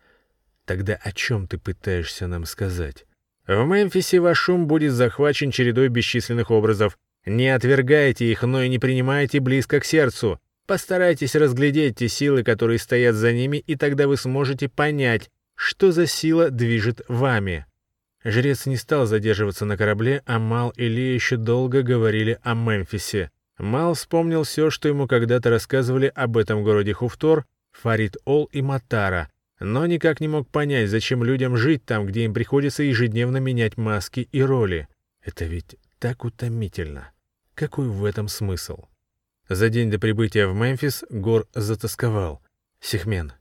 «Тогда 0.67 0.95
о 0.95 1.13
чем 1.13 1.47
ты 1.47 1.57
пытаешься 1.57 2.27
нам 2.27 2.45
сказать?» 2.45 3.07
«В 3.47 3.65
Мемфисе 3.65 4.21
ваш 4.21 4.49
ум 4.51 4.67
будет 4.67 4.93
захвачен 4.93 5.51
чередой 5.51 5.89
бесчисленных 5.89 6.51
образов. 6.51 6.99
Не 7.25 7.49
отвергайте 7.49 8.31
их, 8.31 8.43
но 8.43 8.63
и 8.63 8.69
не 8.69 8.79
принимайте 8.79 9.41
близко 9.41 9.81
к 9.81 9.87
сердцу. 9.87 10.39
Постарайтесь 10.67 11.35
разглядеть 11.35 11.97
те 11.97 12.09
силы, 12.09 12.43
которые 12.43 12.79
стоят 12.79 13.15
за 13.15 13.33
ними, 13.33 13.59
и 13.59 13.77
тогда 13.77 14.09
вы 14.09 14.17
сможете 14.17 14.69
понять, 14.69 15.31
что 15.55 15.93
за 15.93 16.07
сила 16.07 16.51
движет 16.51 17.03
вами. 17.07 17.67
Жрец 18.25 18.65
не 18.65 18.77
стал 18.77 19.05
задерживаться 19.05 19.67
на 19.67 19.77
корабле, 19.77 20.23
а 20.25 20.39
Мал 20.39 20.71
и 20.71 20.89
Ли 20.89 21.15
еще 21.15 21.37
долго 21.37 21.83
говорили 21.83 22.39
о 22.43 22.55
Мемфисе. 22.55 23.31
Мал 23.59 23.95
вспомнил 23.95 24.45
все, 24.45 24.71
что 24.71 24.89
ему 24.89 25.07
когда-то 25.07 25.51
рассказывали 25.51 26.11
об 26.15 26.39
этом 26.39 26.65
городе 26.65 26.95
Хуфтор, 26.95 27.45
Фарид 27.73 28.17
Ол 28.25 28.47
и 28.47 28.63
Матара, 28.63 29.31
но 29.61 29.87
никак 29.87 30.21
не 30.21 30.29
мог 30.29 30.49
понять, 30.49 30.89
зачем 30.89 31.23
людям 31.23 31.57
жить 31.57 31.85
там, 31.85 32.07
где 32.07 32.25
им 32.25 32.33
приходится 32.33 32.83
ежедневно 32.83 33.37
менять 33.37 33.77
маски 33.77 34.29
и 34.33 34.43
роли. 34.43 34.89
Это 35.23 35.45
ведь 35.45 35.77
так 35.99 36.25
утомительно. 36.25 37.13
Какой 37.55 37.89
в 37.89 38.05
этом 38.05 38.29
смысл? 38.29 38.87
За 39.49 39.69
день 39.69 39.91
до 39.91 39.99
прибытия 39.99 40.47
в 40.47 40.55
Мемфис 40.55 41.05
Гор 41.11 41.47
затасковал. 41.55 42.43
«Сихмен, 42.81 43.35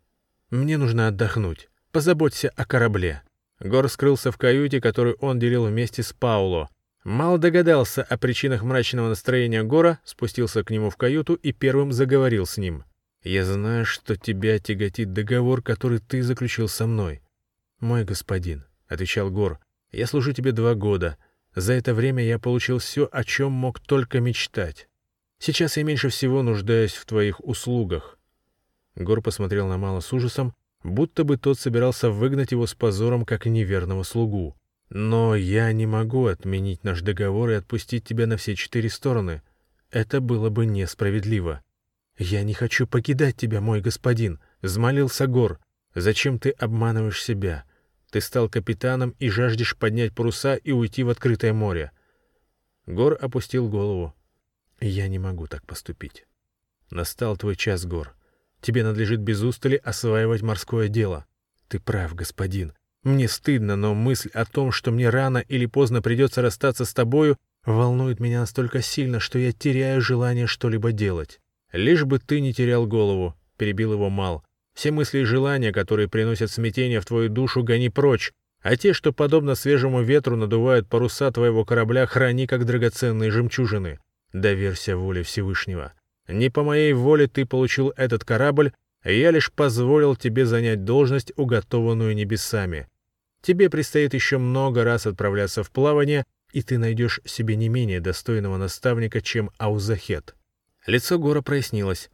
мне 0.50 0.78
нужно 0.78 1.08
отдохнуть. 1.08 1.70
Позаботься 1.92 2.50
о 2.50 2.66
корабле». 2.66 3.24
Гор 3.62 3.88
скрылся 3.88 4.32
в 4.32 4.38
каюте, 4.38 4.82
которую 4.82 5.16
он 5.22 5.40
делил 5.40 5.66
вместе 5.66 6.04
с 6.04 6.12
Пауло. 6.12 6.70
Мало 7.06 7.38
догадался 7.38 8.04
о 8.04 8.18
причинах 8.18 8.64
мрачного 8.64 9.10
настроения 9.10 9.64
Гора, 9.64 10.00
спустился 10.04 10.64
к 10.64 10.72
нему 10.72 10.90
в 10.90 10.98
каюту 10.98 11.36
и 11.36 11.54
первым 11.54 11.94
заговорил 11.94 12.46
с 12.46 12.58
ним. 12.58 12.84
«Я 13.24 13.46
знаю, 13.46 13.86
что 13.86 14.18
тебя 14.18 14.60
тяготит 14.60 15.14
договор, 15.14 15.62
который 15.62 16.00
ты 16.00 16.22
заключил 16.22 16.68
со 16.68 16.86
мной». 16.86 17.22
«Мой 17.80 18.04
господин»,— 18.04 18.66
отвечал 18.88 19.32
Гор,— 19.32 19.60
«я 19.94 20.08
служу 20.08 20.34
тебе 20.34 20.52
два 20.52 20.76
года. 20.76 21.18
За 21.56 21.72
это 21.72 21.94
время 21.94 22.26
я 22.26 22.40
получил 22.40 22.80
все, 22.80 23.08
о 23.10 23.24
чем 23.24 23.54
мог 23.54 23.80
только 23.80 24.20
мечтать. 24.20 24.90
Сейчас 25.46 25.76
я 25.76 25.84
меньше 25.84 26.08
всего 26.08 26.42
нуждаюсь 26.42 26.94
в 26.94 27.06
твоих 27.06 27.46
услугах». 27.46 28.18
Гор 28.96 29.22
посмотрел 29.22 29.68
на 29.68 29.78
Мала 29.78 30.00
с 30.00 30.14
ужасом, 30.14 30.54
будто 30.84 31.26
бы 31.26 31.36
тот 31.36 31.60
собирался 31.60 32.10
выгнать 32.12 32.54
его 32.54 32.66
с 32.66 32.74
позором, 32.74 33.26
как 33.26 33.46
неверного 33.46 34.04
слугу. 34.04 34.56
«Но 34.90 35.36
я 35.36 35.70
не 35.74 35.86
могу 35.86 36.28
отменить 36.28 36.86
наш 36.86 37.02
договор 37.02 37.50
и 37.50 37.56
отпустить 37.56 38.06
тебя 38.06 38.26
на 38.26 38.38
все 38.38 38.56
четыре 38.56 38.90
стороны. 38.90 39.42
Это 39.92 40.22
было 40.22 40.50
бы 40.50 40.66
несправедливо». 40.66 41.62
«Я 42.18 42.44
не 42.44 42.54
хочу 42.54 42.88
покидать 42.88 43.36
тебя, 43.36 43.60
мой 43.60 43.82
господин»,— 43.82 44.40
взмолился 44.62 45.28
Гор. 45.28 45.60
«Зачем 45.94 46.40
ты 46.40 46.52
обманываешь 46.52 47.22
себя? 47.22 47.66
Ты 48.12 48.22
стал 48.22 48.48
капитаном 48.48 49.14
и 49.20 49.28
жаждешь 49.28 49.76
поднять 49.76 50.16
паруса 50.16 50.56
и 50.56 50.72
уйти 50.72 51.04
в 51.04 51.10
открытое 51.10 51.52
море». 51.52 51.92
Гор 52.86 53.18
опустил 53.20 53.68
голову. 53.68 54.16
«Я 54.86 55.08
не 55.08 55.18
могу 55.18 55.48
так 55.48 55.66
поступить. 55.66 56.26
Настал 56.92 57.38
твой 57.38 57.56
час, 57.56 57.86
Гор. 57.86 58.14
Тебе 58.60 58.84
надлежит 58.84 59.22
без 59.22 59.42
устали 59.42 59.80
осваивать 59.82 60.42
морское 60.42 60.90
дело. 60.90 61.26
Ты 61.70 61.80
прав, 61.80 62.14
господин. 62.16 62.74
Мне 63.02 63.30
стыдно, 63.30 63.78
но 63.78 63.94
мысль 63.94 64.30
о 64.34 64.44
том, 64.44 64.74
что 64.74 64.92
мне 64.92 65.10
рано 65.10 65.38
или 65.38 65.68
поздно 65.68 66.02
придется 66.02 66.42
расстаться 66.42 66.84
с 66.84 66.94
тобою, 66.94 67.38
волнует 67.64 68.20
меня 68.20 68.42
настолько 68.42 68.82
сильно, 68.82 69.22
что 69.22 69.40
я 69.40 69.54
теряю 69.54 70.02
желание 70.02 70.48
что-либо 70.48 70.92
делать. 70.92 71.40
Лишь 71.72 72.04
бы 72.04 72.20
ты 72.20 72.42
не 72.42 72.54
терял 72.54 72.86
голову,— 72.86 73.38
перебил 73.58 73.94
его 73.94 74.10
Мал. 74.10 74.44
Все 74.74 74.92
мысли 74.92 75.20
и 75.20 75.24
желания, 75.24 75.72
которые 75.72 76.10
приносят 76.10 76.52
смятение 76.52 77.00
в 77.00 77.06
твою 77.06 77.30
душу, 77.30 77.64
гони 77.64 77.88
прочь, 77.88 78.34
а 78.62 78.76
те, 78.76 78.92
что 78.92 79.14
подобно 79.14 79.56
свежему 79.56 80.02
ветру 80.02 80.36
надувают 80.36 80.90
паруса 80.90 81.32
твоего 81.32 81.64
корабля, 81.64 82.06
храни 82.06 82.48
как 82.48 82.66
драгоценные 82.66 83.32
жемчужины. 83.32 84.00
Доверься 84.34 84.98
воле 84.98 85.24
Всевышнего. 85.24 85.94
Не 86.28 86.50
по 86.50 86.64
моей 86.64 86.94
воле 86.94 87.28
ты 87.28 87.46
получил 87.46 87.94
этот 87.96 88.26
корабль, 88.26 88.74
я 89.04 89.32
лишь 89.32 89.52
позволил 89.52 90.16
тебе 90.16 90.46
занять 90.46 90.86
должность, 90.86 91.34
уготованную 91.36 92.16
небесами. 92.16 92.88
Тебе 93.42 93.70
предстоит 93.70 94.14
еще 94.14 94.38
много 94.38 94.84
раз 94.84 95.06
отправляться 95.06 95.64
в 95.64 95.72
плавание, 95.72 96.24
и 96.54 96.62
ты 96.62 96.78
найдешь 96.78 97.20
себе 97.26 97.56
не 97.56 97.68
менее 97.68 98.00
достойного 98.00 98.58
наставника, 98.58 99.22
чем 99.22 99.52
Аузахет. 99.58 100.36
Лицо 100.86 101.20
Гора 101.20 101.42
прояснилось. 101.42 102.10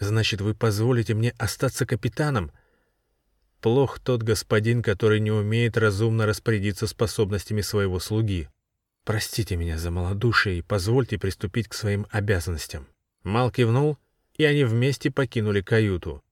«Значит, 0.00 0.40
вы 0.40 0.54
позволите 0.54 1.14
мне 1.14 1.32
остаться 1.38 1.86
капитаном?» 1.86 2.50
Плох 3.60 4.00
тот 4.00 4.22
господин, 4.22 4.82
который 4.82 5.20
не 5.20 5.30
умеет 5.30 5.78
разумно 5.78 6.26
распорядиться 6.26 6.86
способностями 6.86 7.60
своего 7.60 8.00
слуги. 8.00 8.48
Простите 9.04 9.56
меня 9.56 9.78
за 9.78 9.90
малодушие 9.90 10.58
и 10.58 10.62
позвольте 10.62 11.18
приступить 11.18 11.68
к 11.68 11.74
своим 11.74 12.06
обязанностям. 12.10 12.86
Мал 13.22 13.50
кивнул, 13.50 13.98
и 14.36 14.44
они 14.44 14.64
вместе 14.64 15.10
покинули 15.10 15.60
каюту. 15.60 16.22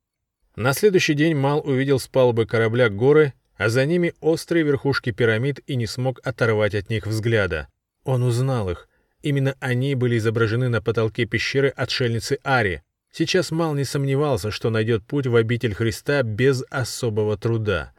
На 0.57 0.73
следующий 0.73 1.15
день 1.15 1.35
Мал 1.35 1.61
увидел 1.65 1.99
с 1.99 2.09
палубы 2.09 2.47
корабля 2.47 2.89
горы 2.89 3.35
а 3.63 3.69
за 3.69 3.87
ними 3.87 4.15
острые 4.21 4.65
верхушки 4.65 5.13
пирамид 5.13 5.61
и 5.69 5.77
не 5.77 5.87
смог 5.87 6.21
оторвать 6.25 6.75
от 6.75 6.91
них 6.91 7.07
взгляда. 7.07 7.69
Он 8.05 8.25
узнал 8.25 8.71
их. 8.71 8.89
Именно 9.23 9.55
они 9.61 9.95
были 9.95 10.19
изображены 10.19 10.69
на 10.69 10.83
потолке 10.83 11.27
пещеры 11.27 11.69
отшельницы 11.69 12.39
Ари. 12.43 12.83
Сейчас 13.13 13.53
Мал 13.53 13.75
не 13.75 13.85
сомневался, 13.85 14.51
что 14.51 14.71
найдет 14.71 15.05
путь 15.05 15.29
в 15.29 15.37
обитель 15.37 15.75
Христа 15.75 16.23
без 16.25 16.65
особого 16.71 17.37
труда. 17.37 17.93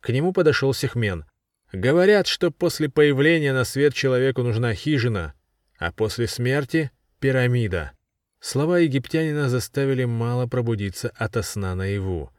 К 0.00 0.10
нему 0.10 0.32
подошел 0.32 0.72
Сехмен. 0.72 1.26
Говорят, 1.72 2.26
что 2.26 2.50
после 2.50 2.88
появления 2.90 3.52
на 3.52 3.64
свет 3.64 3.94
человеку 3.94 4.42
нужна 4.42 4.74
хижина, 4.74 5.32
а 5.78 5.90
после 5.90 6.28
смерти— 6.28 6.90
пирамида. 7.18 7.92
Слова 8.40 8.78
египтянина 8.78 9.48
заставили 9.48 10.04
Мала 10.04 10.46
пробудиться 10.46 11.12
ото 11.16 11.42
сна 11.42 11.74
наяву. 11.74 12.30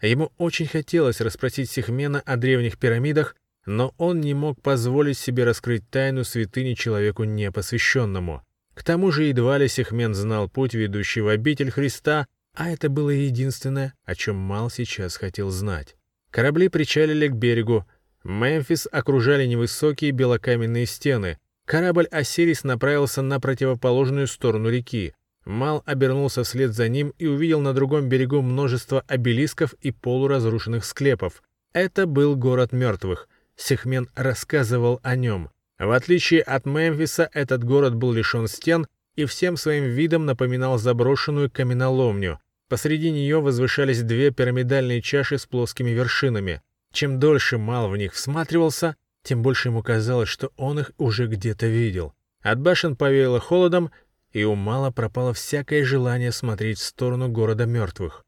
Ему 0.00 0.30
очень 0.38 0.66
хотелось 0.66 1.20
расспросить 1.20 1.70
Сихмена 1.70 2.20
о 2.20 2.36
древних 2.36 2.78
пирамидах, 2.78 3.34
но 3.64 3.92
он 3.96 4.20
не 4.20 4.34
мог 4.34 4.60
позволить 4.62 5.18
себе 5.18 5.44
раскрыть 5.44 5.88
тайну 5.90 6.22
святыни 6.24 6.74
человеку 6.74 7.24
непосвященному. 7.24 8.42
К 8.74 8.84
тому 8.84 9.10
же 9.10 9.24
едва 9.24 9.58
ли 9.58 9.66
Сихмен 9.68 10.14
знал 10.14 10.48
путь, 10.48 10.74
ведущий 10.74 11.22
в 11.22 11.28
обитель 11.28 11.70
Христа, 11.70 12.26
а 12.54 12.70
это 12.70 12.88
было 12.88 13.10
единственное, 13.10 13.94
о 14.04 14.14
чем 14.14 14.36
Мал 14.36 14.70
сейчас 14.70 15.16
хотел 15.16 15.50
знать. 15.50 15.96
Корабли 16.30 16.68
причалили 16.68 17.28
к 17.28 17.32
берегу. 17.32 17.86
Мемфис 18.26 18.88
окружали 18.90 19.46
невысокие 19.46 20.10
белокаменные 20.10 20.86
стены. 20.86 21.38
Корабль 21.64 22.06
«Осирис» 22.10 22.64
направился 22.64 23.22
на 23.22 23.38
противоположную 23.38 24.26
сторону 24.26 24.68
реки. 24.68 25.14
Мал 25.44 25.84
обернулся 25.86 26.42
вслед 26.42 26.72
за 26.72 26.88
ним 26.88 27.12
и 27.18 27.26
увидел 27.26 27.60
на 27.60 27.72
другом 27.72 28.08
берегу 28.08 28.42
множество 28.42 29.04
обелисков 29.06 29.74
и 29.74 29.92
полуразрушенных 29.92 30.84
склепов. 30.84 31.40
Это 31.72 32.06
был 32.06 32.34
город 32.34 32.72
мертвых. 32.72 33.28
Сехмен 33.54 34.08
рассказывал 34.16 34.98
о 35.04 35.14
нем. 35.14 35.50
В 35.78 35.92
отличие 35.92 36.42
от 36.42 36.66
Мемфиса, 36.66 37.30
этот 37.32 37.62
город 37.62 37.94
был 37.94 38.12
лишен 38.12 38.48
стен 38.48 38.88
и 39.14 39.24
всем 39.24 39.56
своим 39.56 39.84
видом 39.84 40.26
напоминал 40.26 40.78
заброшенную 40.78 41.48
каменоломню. 41.48 42.40
Посреди 42.68 43.12
нее 43.12 43.40
возвышались 43.40 44.02
две 44.02 44.32
пирамидальные 44.32 45.00
чаши 45.00 45.38
с 45.38 45.46
плоскими 45.46 45.90
вершинами. 45.90 46.60
Чем 46.96 47.20
дольше 47.20 47.58
Мал 47.58 47.90
в 47.90 47.96
них 47.98 48.14
всматривался, 48.14 48.96
тем 49.22 49.42
больше 49.42 49.68
ему 49.68 49.82
казалось, 49.82 50.30
что 50.30 50.50
он 50.56 50.80
их 50.80 50.92
уже 50.96 51.26
где-то 51.26 51.66
видел. 51.66 52.14
От 52.40 52.58
башен 52.58 52.96
повеяло 52.96 53.38
холодом, 53.38 53.90
и 54.32 54.44
у 54.44 54.54
Мала 54.54 54.90
пропало 54.90 55.34
всякое 55.34 55.84
желание 55.84 56.32
смотреть 56.32 56.78
в 56.78 56.84
сторону 56.84 57.28
города 57.28 57.66
мертвых. 57.66 58.24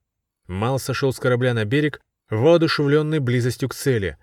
Мал 0.49 0.79
сошел 0.79 1.15
с 1.15 1.19
корабля 1.19 1.55
на 1.55 1.65
берег, 1.65 2.03
воодушевленный 2.29 3.21
близостью 3.21 3.71
к 3.71 3.75
цели. 3.75 4.19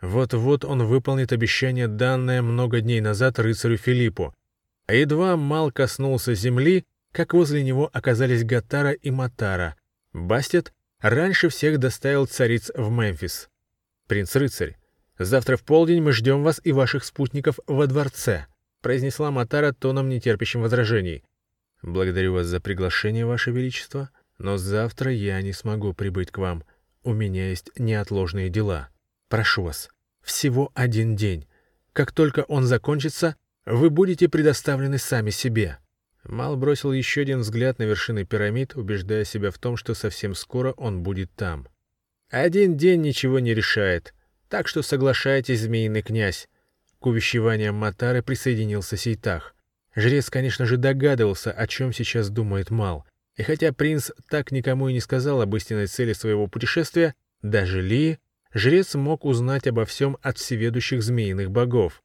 Вот-вот 0.00 0.64
он 0.64 0.82
выполнит 0.86 1.34
обещание, 1.34 1.86
данное 1.86 2.40
много 2.40 2.80
дней 2.80 3.02
назад 3.02 3.38
рыцарю 3.38 3.76
Филиппу. 3.76 4.34
А 4.86 4.94
едва 4.94 5.36
Мал 5.36 5.70
коснулся 5.70 6.32
земли, 6.32 6.86
как 7.12 7.34
возле 7.34 7.62
него 7.62 7.90
оказались 7.92 8.44
Гатара 8.44 8.92
и 8.92 9.10
Матара. 9.10 9.76
Бастет 10.14 10.72
раньше 11.00 11.50
всех 11.50 11.78
доставил 11.78 12.24
цариц 12.24 12.70
в 12.74 12.90
Мемфис. 12.90 13.50
«Принц-рыцарь, 14.10 14.76
завтра 15.20 15.56
в 15.56 15.62
полдень 15.62 16.02
мы 16.02 16.10
ждем 16.10 16.42
вас 16.42 16.60
и 16.64 16.72
ваших 16.72 17.04
спутников 17.04 17.60
во 17.68 17.86
дворце», 17.86 18.46
произнесла 18.80 19.30
Матара 19.30 19.72
тоном 19.72 20.08
нетерпящим 20.08 20.62
возражений. 20.62 21.22
«Благодарю 21.80 22.32
вас 22.32 22.46
за 22.46 22.58
приглашение, 22.60 23.24
Ваше 23.24 23.52
Величество, 23.52 24.10
но 24.36 24.56
завтра 24.56 25.12
я 25.12 25.40
не 25.42 25.52
смогу 25.52 25.94
прибыть 25.94 26.32
к 26.32 26.38
вам. 26.38 26.64
У 27.04 27.12
меня 27.12 27.50
есть 27.50 27.70
неотложные 27.78 28.48
дела. 28.48 28.88
Прошу 29.28 29.62
вас, 29.62 29.88
всего 30.22 30.72
один 30.74 31.14
день. 31.14 31.46
Как 31.92 32.10
только 32.10 32.40
он 32.40 32.64
закончится, 32.64 33.36
вы 33.64 33.90
будете 33.90 34.28
предоставлены 34.28 34.98
сами 34.98 35.30
себе». 35.30 35.78
Мал 36.24 36.56
бросил 36.56 36.90
еще 36.90 37.20
один 37.20 37.42
взгляд 37.42 37.78
на 37.78 37.84
вершины 37.84 38.24
пирамид, 38.24 38.74
убеждая 38.74 39.22
себя 39.22 39.52
в 39.52 39.58
том, 39.58 39.76
что 39.76 39.94
совсем 39.94 40.34
скоро 40.34 40.72
он 40.72 41.04
будет 41.04 41.30
там. 41.36 41.68
«Один 42.30 42.76
день 42.76 43.00
ничего 43.00 43.40
не 43.40 43.54
решает, 43.54 44.14
так 44.48 44.68
что 44.68 44.82
соглашайтесь, 44.82 45.60
змеиный 45.60 46.02
князь». 46.02 46.48
К 47.00 47.06
увещеваниям 47.06 47.74
Матары 47.74 48.22
присоединился 48.22 48.96
Сейтах. 48.96 49.54
Жрец, 49.96 50.30
конечно 50.30 50.66
же, 50.66 50.76
догадывался, 50.76 51.50
о 51.50 51.66
чем 51.66 51.92
сейчас 51.92 52.30
думает 52.30 52.70
Мал. 52.70 53.04
И 53.36 53.42
хотя 53.42 53.72
принц 53.72 54.10
так 54.28 54.52
никому 54.52 54.88
и 54.88 54.92
не 54.92 55.00
сказал 55.00 55.40
об 55.40 55.56
истинной 55.56 55.86
цели 55.86 56.12
своего 56.12 56.46
путешествия, 56.46 57.14
даже 57.42 57.80
Ли, 57.80 58.18
жрец 58.52 58.94
мог 58.94 59.24
узнать 59.24 59.66
обо 59.66 59.84
всем 59.84 60.18
от 60.22 60.38
всеведущих 60.38 61.02
змеиных 61.02 61.50
богов. 61.50 62.02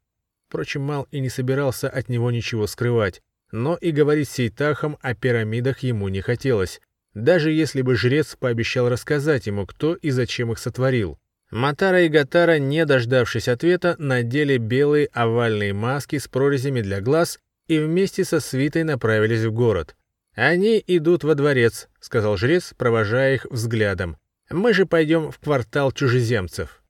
Впрочем, 0.48 0.82
Мал 0.82 1.08
и 1.12 1.20
не 1.20 1.30
собирался 1.30 1.90
от 1.90 2.10
него 2.10 2.32
ничего 2.32 2.68
скрывать, 2.68 3.22
но 3.52 3.76
и 3.76 3.92
говорить 3.92 4.30
с 4.30 4.34
Сейтахом 4.34 4.98
о 5.02 5.14
пирамидах 5.14 5.80
ему 5.80 6.08
не 6.08 6.22
хотелось, 6.22 6.82
даже 7.16 7.52
если 7.52 7.82
бы 7.82 7.96
жрец 7.96 8.36
пообещал 8.36 8.90
рассказать 8.90 9.48
ему, 9.48 9.66
кто 9.66 9.96
и 9.96 10.12
зачем 10.12 10.52
их 10.52 10.60
сотворил. 10.60 11.18
Матара 11.50 12.04
и 12.04 12.10
Гатара, 12.10 12.60
не 12.60 12.86
дождавшись 12.86 13.48
ответа, 13.48 13.96
надели 13.98 14.58
белые 14.58 15.08
овальные 15.08 15.74
маски 15.74 16.18
с 16.18 16.28
прорезями 16.28 16.82
для 16.82 17.02
глаз 17.02 17.40
и 17.68 17.80
вместе 17.80 18.26
со 18.26 18.40
свитой 18.40 18.84
направились 18.84 19.44
в 19.44 19.52
город. 19.52 19.96
«Они 20.34 20.84
идут 20.86 21.24
во 21.24 21.34
дворец»,— 21.34 21.88
сказал 22.02 22.36
жрец, 22.36 22.74
провожая 22.78 23.36
их 23.36 23.46
взглядом. 23.50 24.18
«Мы 24.50 24.74
же 24.74 24.86
пойдем 24.86 25.32
в 25.32 25.40
квартал 25.40 25.92
чужеземцев». 25.92 26.84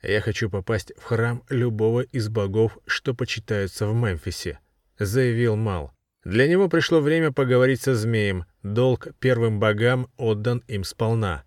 «Я 0.00 0.20
хочу 0.20 0.48
попасть 0.48 0.92
в 0.96 1.02
храм 1.02 1.42
любого 1.48 2.02
из 2.02 2.28
богов, 2.28 2.78
что 2.86 3.14
почитаются 3.14 3.86
в 3.86 3.94
Мемфисе»,— 3.94 4.60
заявил 4.98 5.56
Мал. 5.56 5.93
Для 6.24 6.48
него 6.48 6.68
пришло 6.68 7.00
время 7.00 7.32
поговорить 7.32 7.82
со 7.82 7.94
змеем, 7.94 8.44
долг 8.62 9.08
первым 9.18 9.60
богам 9.60 10.08
отдан 10.16 10.62
им 10.68 10.84
сполна. 10.84 11.44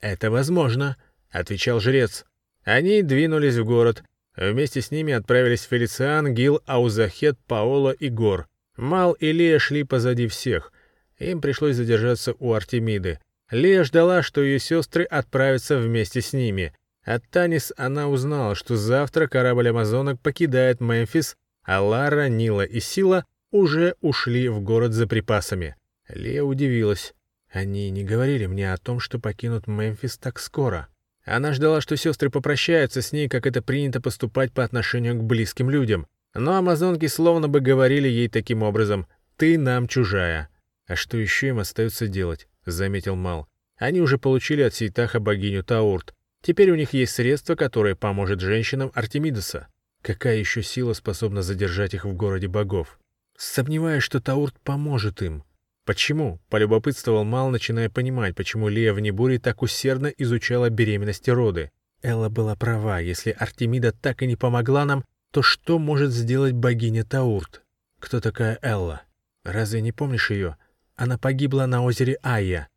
«Это 0.00 0.30
возможно»,— 0.30 0.96
отвечал 1.30 1.80
жрец. 1.80 2.24
Они 2.64 3.02
двинулись 3.02 3.56
в 3.56 3.64
город, 3.64 4.02
Вместе 4.36 4.80
с 4.80 4.90
ними 4.90 5.12
отправились 5.12 5.62
Фелициан, 5.62 6.34
Гил, 6.34 6.60
Аузахет, 6.66 7.38
Паоло 7.46 7.90
и 7.90 8.08
Гор. 8.08 8.48
Мал 8.76 9.12
и 9.12 9.30
Лея 9.30 9.58
шли 9.58 9.84
позади 9.84 10.26
всех. 10.26 10.72
Им 11.18 11.40
пришлось 11.40 11.76
задержаться 11.76 12.34
у 12.40 12.52
Артемиды. 12.52 13.20
Лея 13.50 13.84
ждала, 13.84 14.22
что 14.22 14.40
ее 14.40 14.58
сестры 14.58 15.04
отправятся 15.04 15.78
вместе 15.78 16.20
с 16.20 16.32
ними. 16.32 16.74
От 17.04 17.22
Танис 17.30 17.72
она 17.76 18.08
узнала, 18.08 18.56
что 18.56 18.76
завтра 18.76 19.28
корабль 19.28 19.68
Амазонок 19.68 20.20
покидает 20.20 20.80
Мемфис, 20.80 21.36
а 21.62 21.80
Лара, 21.80 22.28
Нила 22.28 22.64
и 22.64 22.80
Сила 22.80 23.24
уже 23.54 23.94
ушли 24.00 24.48
в 24.48 24.60
город 24.60 24.92
за 24.94 25.06
припасами. 25.06 25.76
Лея 26.08 26.42
удивилась. 26.42 27.14
Они 27.52 27.88
не 27.90 28.02
говорили 28.02 28.46
мне 28.46 28.72
о 28.72 28.78
том, 28.78 28.98
что 28.98 29.20
покинут 29.20 29.68
Мемфис 29.68 30.18
так 30.18 30.40
скоро. 30.40 30.88
Она 31.24 31.52
ждала, 31.52 31.80
что 31.80 31.96
сестры 31.96 32.30
попрощаются 32.30 33.00
с 33.00 33.12
ней, 33.12 33.28
как 33.28 33.46
это 33.46 33.62
принято 33.62 34.00
поступать 34.00 34.52
по 34.52 34.64
отношению 34.64 35.14
к 35.14 35.22
близким 35.22 35.70
людям. 35.70 36.08
Но 36.34 36.56
амазонки 36.56 37.06
словно 37.06 37.46
бы 37.46 37.60
говорили 37.60 38.08
ей 38.08 38.28
таким 38.28 38.64
образом 38.64 39.06
«ты 39.36 39.56
нам 39.56 39.86
чужая». 39.86 40.48
«А 40.88 40.96
что 40.96 41.16
еще 41.16 41.48
им 41.48 41.60
остается 41.60 42.08
делать?»— 42.08 42.48
заметил 42.66 43.14
Мал. 43.14 43.46
«Они 43.76 44.00
уже 44.00 44.18
получили 44.18 44.62
от 44.62 44.74
Сейтаха 44.74 45.20
богиню 45.20 45.62
Таурт. 45.62 46.12
Теперь 46.42 46.72
у 46.72 46.74
них 46.74 46.92
есть 46.92 47.14
средство, 47.14 47.54
которое 47.54 47.94
поможет 47.94 48.40
женщинам 48.40 48.90
Артемидоса. 48.94 49.68
Какая 50.02 50.38
еще 50.38 50.64
сила 50.64 50.92
способна 50.92 51.42
задержать 51.42 51.94
их 51.94 52.04
в 52.04 52.14
городе 52.14 52.48
богов? 52.48 52.98
Сомневаюсь, 53.36 54.02
что 54.02 54.20
Таурт 54.20 54.58
поможет 54.60 55.22
им. 55.22 55.44
Почему? 55.84 56.40
Полюбопытствовал 56.48 57.24
Мал, 57.24 57.50
начиная 57.50 57.90
понимать, 57.90 58.34
почему 58.34 58.68
Лия 58.68 58.92
в 58.94 59.00
Небуре 59.00 59.38
так 59.38 59.62
усердно 59.62 60.06
изучала 60.06 60.70
беременность 60.70 61.28
и 61.28 61.32
роды. 61.32 61.70
Элла 62.02 62.28
была 62.28 62.56
права, 62.56 63.00
если 63.00 63.30
Артемида 63.30 63.92
так 63.92 64.22
и 64.22 64.26
не 64.26 64.36
помогла 64.36 64.84
нам, 64.84 65.04
то 65.30 65.42
что 65.42 65.78
может 65.78 66.10
сделать 66.10 66.52
богиня 66.52 67.04
Таурт? 67.04 67.62
Кто 67.98 68.20
такая 68.20 68.58
Элла? 68.62 69.02
Разве 69.42 69.80
не 69.82 69.92
помнишь 69.92 70.30
ее? 70.30 70.56
Она 70.96 71.18
погибла 71.18 71.66
на 71.66 71.82
озере 71.82 72.18
Айя. 72.22 72.68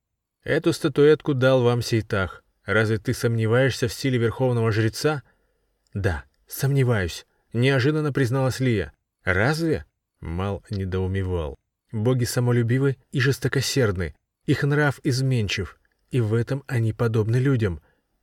Эту 0.43 0.73
статуэтку 0.73 1.33
дал 1.33 1.61
вам 1.61 1.81
Сейтах. 1.81 2.43
Разве 2.65 2.97
ты 2.97 3.13
сомневаешься 3.13 3.87
в 3.87 3.93
силе 3.93 4.17
верховного 4.17 4.71
жреца? 4.71 5.23
Да, 5.93 6.23
сомневаюсь, 6.47 7.25
неожиданно 7.53 8.11
призналась 8.11 8.59
Лия. 8.59 8.91
Разве? 9.23 9.85
Мал 10.19 10.63
недоумевал. 10.69 11.57
Боги 11.91 12.25
самолюбивы 12.25 12.97
и 13.11 13.19
жестокосердны, 13.19 14.15
их 14.45 14.63
нрав 14.63 14.99
изменчив, 15.03 15.79
и 16.11 16.19
в 16.19 16.33
этом 16.33 16.63
они 16.67 16.93
подобны 16.93 17.37
людям, 17.37 17.81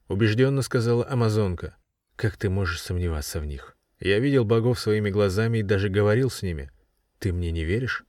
убежденно 0.09 0.63
сказала 0.63 1.07
Амазонка. 1.09 1.77
Как 2.17 2.37
ты 2.37 2.51
можешь 2.51 2.81
сомневаться 2.81 3.41
в 3.41 3.47
них? 3.47 3.77
Я 4.01 4.19
видел 4.19 4.45
богов 4.45 4.79
своими 4.79 5.11
глазами 5.11 5.59
и 5.59 5.63
даже 5.63 5.89
говорил 5.89 6.31
с 6.31 6.43
ними. 6.43 6.71
Ты 7.19 7.33
мне 7.33 7.51
не 7.51 7.65
веришь? 7.65 8.05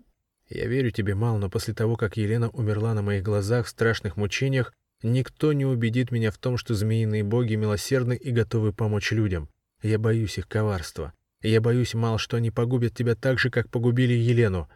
Я 0.50 0.68
верю 0.68 0.92
тебе, 0.92 1.16
Мал, 1.16 1.38
но 1.38 1.50
после 1.50 1.74
того, 1.74 1.96
как 1.96 2.18
Елена 2.18 2.50
умерла 2.50 2.94
на 2.94 3.02
моих 3.02 3.24
глазах 3.24 3.66
в 3.66 3.70
страшных 3.70 4.16
мучениях, 4.16 4.74
никто 5.02 5.54
не 5.54 5.66
убедит 5.66 6.12
меня 6.12 6.32
в 6.32 6.38
том, 6.38 6.58
что 6.58 6.76
змеиные 6.76 7.24
боги 7.24 7.56
милосердны 7.56 8.16
и 8.16 8.32
готовы 8.32 8.74
помочь 8.74 9.12
людям. 9.12 9.50
Я 9.82 9.98
боюсь 9.98 10.38
их 10.38 10.48
коварства. 10.48 11.14
Я 11.46 11.62
боюсь, 11.62 11.94
Мал, 11.94 12.18
что 12.18 12.38
они 12.38 12.52
погубят 12.52 12.96
тебя 12.96 13.16
так 13.16 13.40
же, 13.40 13.50
как 13.50 13.70
погубили 13.70 14.14
Елену, 14.14 14.70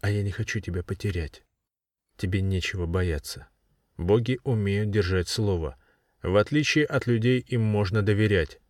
а 0.00 0.10
я 0.10 0.22
не 0.22 0.30
хочу 0.30 0.60
тебя 0.60 0.82
потерять. 0.82 1.42
Тебе 2.16 2.40
нечего 2.40 2.86
бояться. 2.86 3.48
Боги 3.96 4.38
умеют 4.44 4.90
держать 4.90 5.28
слово. 5.28 5.76
В 6.22 6.36
отличие 6.36 6.84
от 6.84 7.06
людей 7.06 7.40
им 7.46 7.62
можно 7.62 8.02
доверять. 8.02 8.60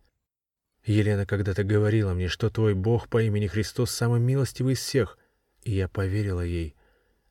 Елена 0.85 1.25
когда-то 1.25 1.63
говорила 1.63 2.13
мне, 2.13 2.27
что 2.27 2.49
твой 2.49 2.75
Бог 2.75 3.09
по 3.09 3.21
имени 3.21 3.47
Христос 3.47 3.91
самый 3.91 4.19
милостивый 4.19 4.73
из 4.73 4.79
всех— 4.79 5.17
и 5.67 5.71
я 5.75 5.87
поверила 5.89 6.41
ей. 6.41 6.75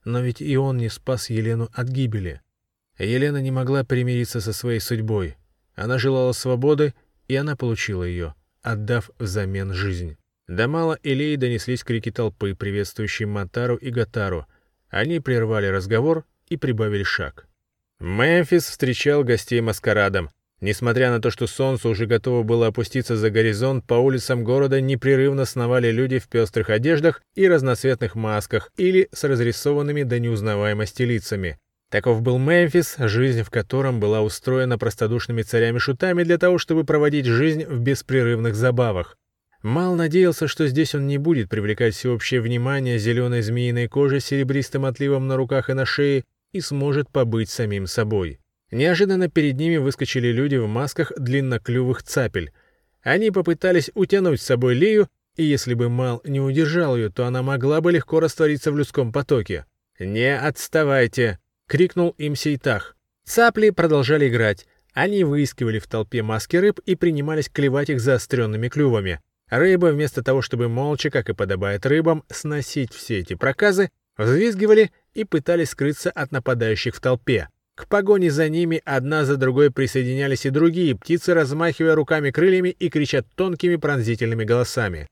Но 0.04 0.20
ведь 0.20 0.40
и 0.40 0.56
он 0.56 0.76
не 0.76 0.88
спас 0.88 1.30
Елену 1.30 1.68
от 1.72 1.88
гибели. 1.88 2.42
Елена 2.98 3.40
не 3.40 3.50
могла 3.50 3.82
примириться 3.82 4.40
со 4.40 4.52
своей 4.52 4.80
судьбой. 4.80 5.36
Она 5.74 5.98
желала 5.98 6.32
свободы, 6.32 6.94
и 7.28 7.34
она 7.34 7.56
получила 7.56 8.04
ее, 8.04 8.34
отдав 8.66 9.10
взамен 9.18 9.72
жизнь. 9.72 10.16
До 10.48 10.68
мала 10.68 10.98
Илеи 11.02 11.36
донеслись 11.36 11.84
крики 11.84 12.10
толпы, 12.10 12.54
приветствующие 12.54 13.28
Матару 13.28 13.76
и 13.76 13.90
Гатару. 13.90 14.46
Они 14.90 15.20
прервали 15.20 15.66
разговор 15.66 16.24
и 16.48 16.56
прибавили 16.56 17.04
шаг. 17.04 17.46
Мемфис 18.00 18.64
встречал 18.64 19.24
гостей 19.24 19.60
маскарадом. 19.60 20.30
Несмотря 20.60 21.10
на 21.10 21.20
то, 21.20 21.30
что 21.30 21.46
солнце 21.46 21.88
уже 21.88 22.06
готово 22.06 22.42
было 22.42 22.68
опуститься 22.68 23.16
за 23.16 23.30
горизонт, 23.30 23.86
по 23.86 23.94
улицам 23.94 24.42
города 24.42 24.80
непрерывно 24.80 25.44
сновали 25.44 25.90
люди 25.90 26.18
в 26.18 26.28
пестрых 26.28 26.70
одеждах 26.70 27.22
и 27.34 27.46
разноцветных 27.46 28.14
масках 28.14 28.72
или 28.76 29.08
с 29.12 29.24
разрисованными 29.24 30.02
до 30.02 30.18
неузнаваемости 30.18 31.02
лицами. 31.02 31.58
Таков 31.90 32.20
был 32.22 32.38
Мемфис, 32.38 32.96
жизнь 32.98 33.42
в 33.42 33.50
котором 33.50 34.00
была 34.00 34.22
устроена 34.22 34.76
простодушными 34.76 35.42
царями-шутами 35.42 36.24
для 36.24 36.36
того, 36.36 36.58
чтобы 36.58 36.84
проводить 36.84 37.26
жизнь 37.26 37.64
в 37.64 37.80
беспрерывных 37.80 38.56
забавах. 38.56 39.16
Мал 39.62 39.94
надеялся, 39.94 40.48
что 40.48 40.66
здесь 40.66 40.94
он 40.94 41.06
не 41.06 41.18
будет 41.18 41.48
привлекать 41.48 41.94
всеобщее 41.94 42.40
внимание 42.40 42.98
зеленой 42.98 43.42
змеиной 43.42 43.88
кожи 43.88 44.20
с 44.20 44.26
серебристым 44.26 44.84
отливом 44.84 45.26
на 45.26 45.36
руках 45.36 45.70
и 45.70 45.74
на 45.74 45.86
шее 45.86 46.24
и 46.52 46.60
сможет 46.60 47.10
побыть 47.10 47.50
самим 47.50 47.86
собой. 47.86 48.40
Неожиданно 48.70 49.28
перед 49.28 49.56
ними 49.56 49.76
выскочили 49.76 50.28
люди 50.28 50.56
в 50.56 50.66
масках 50.66 51.12
длинноклювых 51.16 52.02
цапель. 52.02 52.52
Они 53.02 53.30
попытались 53.30 53.90
утянуть 53.94 54.40
с 54.40 54.46
собой 54.46 54.74
Лию, 54.74 55.08
и 55.36 55.44
если 55.44 55.74
бы 55.74 55.88
Мал 55.88 56.20
не 56.24 56.40
удержал 56.40 56.96
ее, 56.96 57.10
то 57.10 57.26
она 57.26 57.42
могла 57.42 57.80
бы 57.80 57.92
легко 57.92 58.20
раствориться 58.20 58.72
в 58.72 58.76
людском 58.76 59.12
потоке. 59.12 59.66
«Не 59.98 60.36
отставайте!»— 60.36 61.38
крикнул 61.66 62.10
им 62.18 62.36
Сейтах. 62.36 62.96
Цапли 63.24 63.70
продолжали 63.70 64.28
играть. 64.28 64.66
Они 64.92 65.24
выискивали 65.24 65.78
в 65.78 65.86
толпе 65.86 66.22
маски 66.22 66.56
рыб 66.56 66.80
и 66.86 66.94
принимались 66.94 67.48
клевать 67.48 67.90
их 67.90 68.00
заостренными 68.00 68.68
клювами. 68.68 69.20
Рыбы, 69.48 69.92
вместо 69.92 70.22
того, 70.22 70.42
чтобы 70.42 70.68
молча, 70.68 71.10
как 71.10 71.28
и 71.28 71.34
подобает 71.34 71.86
рыбам, 71.86 72.24
сносить 72.30 72.92
все 72.92 73.18
эти 73.18 73.34
проказы, 73.34 73.90
взвизгивали 74.16 74.90
и 75.14 75.24
пытались 75.24 75.70
скрыться 75.70 76.10
от 76.10 76.32
нападающих 76.32 76.94
в 76.94 77.00
толпе. 77.00 77.48
К 77.74 77.86
погоне 77.88 78.30
за 78.30 78.48
ними 78.48 78.80
одна 78.86 79.24
за 79.24 79.36
другой 79.36 79.70
присоединялись 79.70 80.46
и 80.46 80.50
другие 80.50 80.96
птицы, 80.96 81.34
размахивая 81.34 81.94
руками 81.94 82.30
крыльями 82.30 82.70
и 82.70 82.88
кричат 82.88 83.26
тонкими 83.34 83.76
пронзительными 83.76 84.44
голосами. 84.44 85.08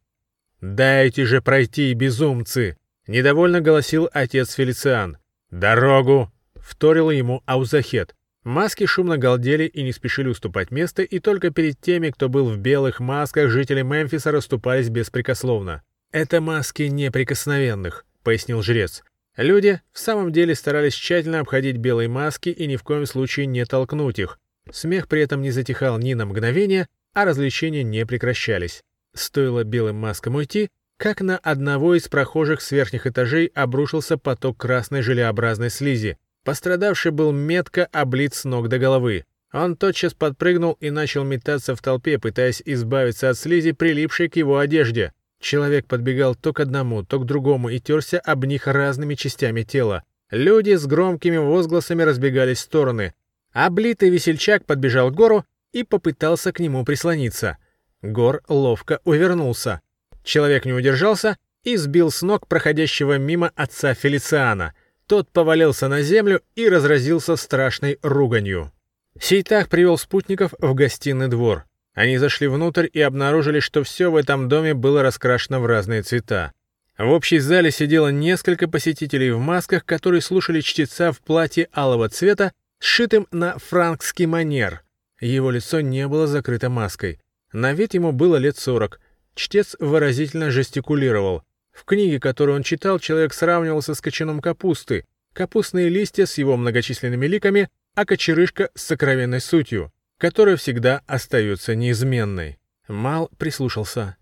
«Дайте 0.63 1.27
же 1.27 1.43
пройти, 1.43 1.93
безумцы!»— 1.93 2.79
недовольно 3.07 3.61
голосил 3.61 4.09
отец 4.15 4.55
Фелициан. 4.55 5.19
«Дорогу!»— 5.51 6.33
вторил 6.65 7.11
ему 7.11 7.43
Аузахет. 7.47 8.15
Маски 8.43 8.87
шумно 8.87 9.17
галдели 9.17 9.65
и 9.65 9.83
не 9.83 9.93
спешили 9.93 10.29
уступать 10.29 10.71
место, 10.71 11.03
и 11.03 11.19
только 11.19 11.51
перед 11.51 11.81
теми, 11.81 12.11
кто 12.11 12.29
был 12.29 12.51
в 12.51 12.59
белых 12.59 13.01
масках, 13.01 13.51
жители 13.51 13.83
Мемфиса 13.83 14.33
расступались 14.33 14.91
беспрекословно. 14.91 15.83
«Это 16.13 16.41
маски 16.41 16.83
неприкосновенных»,— 16.83 18.05
пояснил 18.23 18.63
жрец. 18.63 19.03
Люди 19.37 19.81
в 19.93 19.99
самом 19.99 20.31
деле 20.31 20.55
старались 20.55 20.95
тщательно 20.95 21.41
обходить 21.41 21.79
белые 21.79 22.09
маски 22.09 22.51
и 22.51 22.67
ни 22.67 22.77
в 22.77 22.83
коем 22.83 23.05
случае 23.07 23.47
не 23.47 23.65
толкнуть 23.65 24.19
их. 24.19 24.39
Смех 24.71 25.09
при 25.09 25.23
этом 25.23 25.43
не 25.43 25.51
затихал 25.51 25.99
ни 25.99 26.15
на 26.15 26.27
мгновение, 26.27 26.89
а 27.15 27.25
развлечения 27.25 27.83
не 27.83 28.07
прекращались. 28.07 28.83
Стоило 29.13 29.65
белым 29.65 29.97
маскам 29.97 30.37
уйти, 30.37 30.71
как 30.97 31.21
на 31.21 31.37
одного 31.39 31.97
из 31.97 32.09
прохожих 32.09 32.61
с 32.61 32.71
верхних 32.71 33.07
этажей 33.07 33.47
обрушился 33.55 34.17
поток 34.17 34.59
красной 34.59 35.03
желеобразной 35.03 35.71
слизи. 35.71 36.19
Пострадавший 36.45 37.11
был 37.11 37.33
метко 37.33 37.87
облит 37.87 38.35
с 38.35 38.45
ног 38.45 38.69
до 38.69 38.79
головы. 38.79 39.25
Он 39.53 39.77
тотчас 39.77 40.15
подпрыгнул 40.15 40.77
и 40.81 40.91
начал 40.91 41.25
метаться 41.25 41.75
в 41.75 41.81
толпе, 41.81 42.19
пытаясь 42.19 42.63
избавиться 42.65 43.31
от 43.31 43.39
слизи, 43.39 43.73
прилипшей 43.73 44.29
к 44.29 44.37
его 44.37 44.59
одежде. 44.59 45.13
Человек 45.41 45.87
подбегал 45.87 46.35
то 46.35 46.53
к 46.53 46.61
одному, 46.61 47.05
то 47.05 47.19
к 47.19 47.27
другому 47.27 47.69
и 47.69 47.79
терся 47.79 48.19
об 48.19 48.45
них 48.45 48.67
разными 48.67 49.15
частями 49.15 49.63
тела. 49.63 50.03
Люди 50.31 50.75
с 50.75 50.87
громкими 50.87 51.37
возгласами 51.37 52.03
разбегались 52.03 52.59
в 52.59 52.63
стороны. 52.63 53.15
Облитый 53.53 54.11
весельчак 54.11 54.67
подбежал 54.67 55.11
к 55.11 55.15
Гору 55.15 55.45
и 55.73 55.85
попытался 55.85 56.53
к 56.53 56.61
нему 56.61 56.85
прислониться. 56.85 57.59
Гор 58.03 58.43
ловко 58.49 59.01
увернулся. 59.05 59.81
Человек 60.25 60.65
не 60.65 60.73
удержался 60.73 61.37
и 61.63 61.77
сбил 61.77 62.11
с 62.11 62.23
ног 62.23 62.49
проходящего 62.49 63.19
мимо 63.19 63.53
отца 63.55 63.95
Фелициана. 63.95 64.75
Тот 65.07 65.29
повалился 65.31 65.89
на 65.89 66.03
землю 66.03 66.43
и 66.55 66.69
разразился 66.69 67.37
страшной 67.37 67.99
руганью. 68.03 68.73
Сейтах 69.21 69.69
привел 69.69 69.99
спутников 69.99 70.55
в 70.59 70.75
гостиный 70.75 71.29
двор. 71.29 71.65
Они 71.95 72.19
зашли 72.19 72.49
внутрь 72.49 72.89
и 72.93 73.01
обнаружили, 73.01 73.61
что 73.61 73.85
все 73.85 74.11
в 74.11 74.17
этом 74.17 74.49
доме 74.49 74.75
было 74.75 75.03
раскрашено 75.03 75.61
в 75.61 75.67
разные 75.67 76.03
цвета. 76.03 76.53
В 76.99 77.09
общей 77.09 77.39
зале 77.39 77.71
сидело 77.71 78.09
несколько 78.09 78.67
посетителей 78.67 79.31
в 79.31 79.39
масках, 79.39 79.85
которые 79.85 80.21
слушали 80.21 80.61
чтеца 80.61 81.13
в 81.13 81.21
платье 81.21 81.69
алого 81.75 82.09
цвета, 82.09 82.53
сшитым 82.81 83.27
на 83.31 83.59
франкский 83.59 84.27
манер. 84.27 84.83
Его 85.21 85.51
лицо 85.51 85.81
не 85.81 86.09
было 86.09 86.27
закрыто 86.27 86.71
маской. 86.71 87.21
На 87.53 87.73
вид 87.73 87.95
ему 87.95 88.13
было 88.13 88.37
лет 88.37 88.59
сорок. 88.59 89.01
Чтец 89.35 89.77
выразительно 89.79 90.51
жестикулировал. 90.51 91.43
В 91.75 91.85
книге, 91.85 92.19
которую 92.19 92.57
он 92.57 92.63
читал, 92.63 92.99
человек 92.99 93.35
сравнивался 93.35 93.95
с 93.95 94.01
кочаном 94.01 94.41
капусты, 94.41 95.05
капустные 95.35 95.91
листья 95.91 96.25
с 96.25 96.39
его 96.39 96.57
многочисленными 96.57 97.27
ликами, 97.27 97.69
а 97.95 98.07
кочерышка 98.07 98.71
с 98.75 98.83
сокровенной 98.83 99.41
сутью 99.41 99.93
которая 100.19 100.57
всегда 100.57 101.03
остается 101.07 101.75
неизменной. 101.75 102.59
Мал 102.89 103.31
прислушался. 103.39 104.17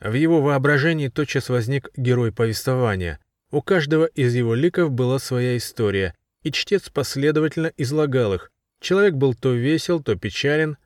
В 0.00 0.14
его 0.14 0.40
воображении 0.40 1.08
тотчас 1.08 1.48
возник 1.48 1.90
герой 1.96 2.32
повествования. 2.32 3.20
У 3.50 3.62
каждого 3.62 4.06
из 4.06 4.34
его 4.34 4.54
ликов 4.54 4.90
была 4.90 5.18
своя 5.18 5.56
история, 5.56 6.14
и 6.42 6.50
чтец 6.50 6.88
последовательно 6.88 7.72
излагал 7.76 8.34
их. 8.34 8.50
Человек 8.80 9.14
был 9.14 9.34
то 9.34 9.52
весел, 9.52 10.02
то 10.02 10.16
печален, 10.16 10.76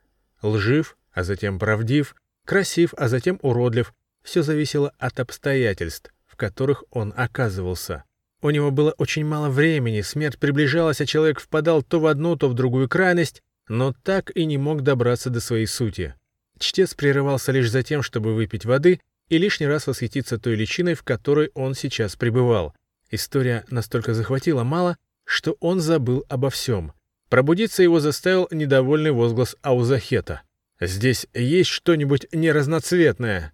лжив, 0.42 0.98
а 1.12 1.22
затем 1.22 1.58
правдив, 1.58 2.14
красив, 2.44 2.92
а 2.96 3.08
затем 3.08 3.38
уродлив. 3.42 3.94
Все 4.26 4.42
зависело 4.42 4.92
от 4.98 5.20
обстоятельств, 5.20 6.12
в 6.26 6.34
которых 6.34 6.82
он 6.90 7.14
оказывался. 7.16 8.02
У 8.42 8.50
него 8.50 8.72
было 8.72 8.90
очень 8.98 9.24
мало 9.24 9.50
времени, 9.50 10.00
смерть 10.00 10.40
приближалась, 10.40 11.00
а 11.00 11.06
человек 11.06 11.38
впадал 11.38 11.84
то 11.84 12.00
в 12.00 12.06
одну, 12.06 12.34
то 12.34 12.48
в 12.48 12.54
другую 12.54 12.88
крайность, 12.88 13.44
но 13.68 13.94
так 14.02 14.32
и 14.36 14.44
не 14.44 14.58
мог 14.58 14.82
добраться 14.82 15.30
до 15.30 15.40
своей 15.40 15.66
сути. 15.66 16.16
Чтец 16.58 16.92
прерывался 16.94 17.52
лишь 17.52 17.70
за 17.70 17.84
тем, 17.84 18.02
чтобы 18.02 18.34
выпить 18.34 18.64
воды 18.64 19.00
и 19.28 19.38
лишний 19.38 19.68
раз 19.68 19.86
восхититься 19.86 20.38
той 20.38 20.56
личиной, 20.56 20.94
в 20.94 21.04
которой 21.04 21.52
он 21.54 21.74
сейчас 21.74 22.16
пребывал. 22.16 22.74
История 23.12 23.64
настолько 23.70 24.12
захватила 24.12 24.64
мало, 24.64 24.96
что 25.22 25.56
он 25.60 25.78
забыл 25.78 26.24
обо 26.28 26.50
всем. 26.50 26.92
Пробудиться 27.28 27.84
его 27.84 28.00
заставил 28.00 28.48
недовольный 28.50 29.12
возглас 29.12 29.54
Аузахета. 29.62 30.42
«Здесь 30.80 31.28
есть 31.32 31.70
что-нибудь 31.70 32.26
неразноцветное?» 32.32 33.52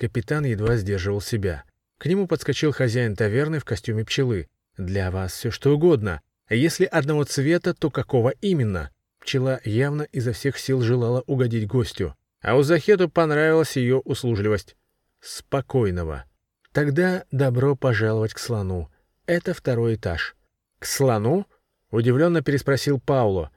Капитан 0.00 0.46
едва 0.46 0.78
сдерживал 0.78 1.20
себя. 1.20 1.64
К 1.98 2.06
нему 2.06 2.26
подскочил 2.26 2.72
хозяин 2.72 3.14
таверны 3.14 3.58
в 3.58 3.66
костюме 3.66 4.06
пчелы. 4.06 4.48
«Для 4.78 5.10
вас 5.10 5.32
все 5.34 5.50
что 5.50 5.74
угодно. 5.74 6.22
Если 6.48 6.86
одного 6.86 7.24
цвета, 7.24 7.74
то 7.74 7.90
какого 7.90 8.30
именно?» 8.40 8.90
Пчела 9.20 9.60
явно 9.62 10.04
изо 10.04 10.32
всех 10.32 10.56
сил 10.56 10.80
желала 10.80 11.22
угодить 11.26 11.66
гостю. 11.66 12.16
А 12.40 12.56
у 12.56 12.62
Захету 12.62 13.10
понравилась 13.10 13.76
ее 13.76 13.98
услужливость. 13.98 14.74
Спокойного. 15.20 16.24
Тогда 16.72 17.24
добро 17.30 17.76
пожаловать 17.76 18.32
к 18.32 18.38
слону. 18.38 18.90
Это 19.26 19.52
второй 19.52 19.96
этаж. 19.96 20.34
К 20.78 20.86
слону? 20.86 21.46
Удивленно 21.90 22.42
переспросил 22.42 22.98
Пауло. 22.98 23.50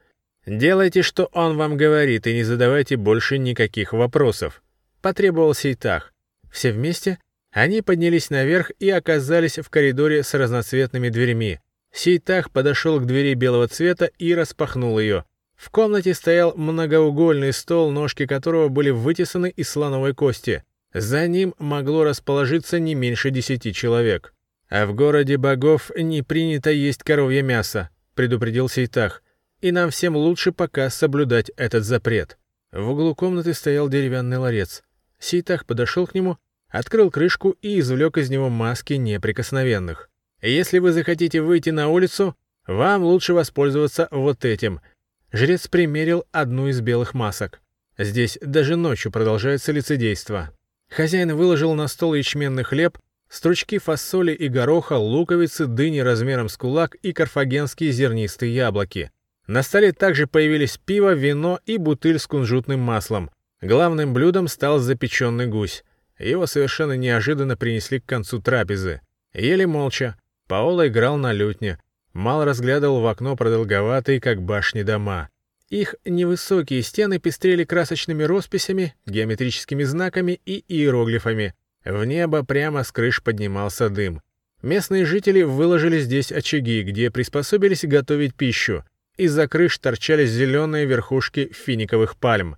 Делайте, 0.46 1.04
что 1.04 1.30
он 1.32 1.56
вам 1.56 1.78
говорит, 1.78 2.28
и 2.28 2.34
не 2.34 2.44
задавайте 2.44 2.98
больше 2.98 3.38
никаких 3.38 3.94
вопросов. 3.94 4.62
Потребовался 5.02 5.72
и. 5.72 6.13
Все 6.54 6.72
вместе 6.72 7.18
они 7.52 7.82
поднялись 7.82 8.30
наверх 8.30 8.72
и 8.80 8.90
оказались 8.90 9.58
в 9.58 9.70
коридоре 9.70 10.24
с 10.24 10.34
разноцветными 10.36 11.10
дверями. 11.10 11.62
Сейтах 11.92 12.52
подошел 12.52 13.00
к 13.00 13.06
двери 13.06 13.34
белого 13.34 13.68
цвета 13.68 14.06
и 14.18 14.34
распахнул 14.34 15.00
ее. 15.00 15.26
В 15.56 15.70
комнате 15.72 16.14
стоял 16.14 16.56
многоугольный 16.56 17.54
стол, 17.54 17.92
ножки 17.92 18.26
которого 18.26 18.70
были 18.70 18.92
вытесаны 18.92 19.50
из 19.50 19.70
слоновой 19.70 20.14
кости. 20.14 20.64
За 20.94 21.28
ним 21.28 21.56
могло 21.58 22.04
расположиться 22.04 22.80
не 22.80 22.94
меньше 22.94 23.32
десяти 23.32 23.74
человек. 23.74 24.34
«А 24.70 24.86
в 24.86 24.94
городе 24.94 25.38
богов 25.38 25.92
не 25.96 26.22
принято 26.22 26.70
есть 26.70 27.04
коровье 27.04 27.42
мясо»,— 27.42 27.90
предупредил 28.16 28.70
Сейтах. 28.70 29.24
«И 29.62 29.72
нам 29.72 29.90
всем 29.90 30.16
лучше 30.16 30.52
пока 30.52 30.90
соблюдать 30.90 31.52
этот 31.56 31.84
запрет». 31.84 32.38
В 32.72 32.90
углу 32.90 33.16
комнаты 33.16 33.54
стоял 33.54 33.90
деревянный 33.90 34.38
ларец. 34.38 34.84
Сейтах 35.20 35.66
подошел 35.66 36.06
к 36.06 36.16
нему, 36.16 36.38
открыл 36.74 37.10
крышку 37.10 37.56
и 37.62 37.80
извлек 37.80 38.18
из 38.18 38.30
него 38.30 38.50
маски 38.50 38.96
неприкосновенных. 38.96 40.10
«Если 40.42 40.80
вы 40.80 40.92
захотите 40.92 41.42
выйти 41.42 41.70
на 41.70 41.88
улицу, 41.88 42.36
вам 42.68 43.04
лучше 43.04 43.34
воспользоваться 43.34 44.10
вот 44.12 44.44
этим— 44.44 44.82
Жрец 45.34 45.68
примерил 45.68 46.26
одну 46.32 46.68
из 46.68 46.80
белых 46.80 47.16
масок. 47.16 47.60
Здесь 47.98 48.38
даже 48.40 48.76
ночью 48.76 49.12
продолжается 49.12 49.72
лицедейство. 49.72 50.52
Хозяин 50.90 51.36
выложил 51.36 51.74
на 51.74 51.88
стол 51.88 52.14
ячменный 52.14 52.62
хлеб, 52.62 53.00
стручки 53.30 53.80
фасоли 53.80 54.32
и 54.32 54.48
гороха, 54.48 54.94
луковицы, 54.94 55.66
дыни 55.66 56.00
размером 56.00 56.50
с 56.50 56.58
кулак 56.58 56.94
и 57.02 57.14
карфагенские 57.14 57.92
зернистые 57.92 58.54
яблоки. 58.54 59.12
На 59.48 59.64
столе 59.64 59.92
также 59.92 60.28
появились 60.28 60.78
пиво, 60.78 61.16
вино 61.16 61.60
и 61.66 61.78
бутыль 61.78 62.20
с 62.20 62.28
кунжутным 62.28 62.80
маслом. 62.80 63.32
Главным 63.60 64.14
блюдом 64.14 64.48
стал 64.48 64.78
запеченный 64.78 65.48
гусь. 65.48 65.84
Его 66.20 66.46
совершенно 66.46 66.94
неожиданно 66.94 67.58
принесли 67.58 68.00
к 68.00 68.06
концу 68.06 68.42
трапезы. 68.42 69.02
Ели 69.34 69.66
молча. 69.66 70.16
Паоло 70.48 70.88
играл 70.88 71.18
на 71.18 71.34
лютне. 71.34 71.80
Мал 72.14 72.46
разглядывал 72.46 73.02
в 73.02 73.08
окно 73.08 73.36
продолговатые, 73.36 74.22
как 74.22 74.42
башни, 74.42 74.84
дома. 74.84 75.30
Их 75.70 75.96
невысокие 76.06 76.84
стены 76.84 77.18
пестрели 77.18 77.64
красочными 77.64 78.24
росписями, 78.24 78.94
геометрическими 79.08 79.84
знаками 79.84 80.40
и 80.46 80.64
иероглифами. 80.68 81.56
В 81.84 82.06
небо 82.06 82.44
прямо 82.46 82.84
с 82.84 82.92
крыш 82.92 83.24
поднимался 83.24 83.90
дым. 83.90 84.22
Местные 84.62 85.06
жители 85.06 85.42
выложили 85.42 86.00
здесь 86.00 86.32
очаги, 86.32 86.84
где 86.84 87.10
приспособились 87.10 87.84
готовить 87.84 88.36
пищу. 88.36 88.86
Из-за 89.18 89.48
крыш 89.48 89.78
торчали 89.80 90.26
зеленые 90.26 90.86
верхушки 90.86 91.52
финиковых 91.52 92.16
пальм. 92.18 92.56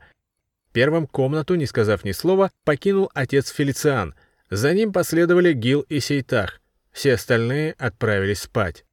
Первым 0.76 1.08
комнату, 1.08 1.56
не 1.56 1.68
сказав 1.68 2.04
ни 2.04 2.12
слова, 2.12 2.52
покинул 2.66 3.10
отец 3.14 3.50
Фелициан. 3.50 4.14
За 4.50 4.74
ним 4.74 4.92
последовали 4.92 5.54
Гил 5.54 5.86
и 5.88 6.02
Сейтах. 6.02 6.60
Все 6.92 7.14
остальные 7.14 7.76
отправились 7.78 8.42
спать. 8.42 8.84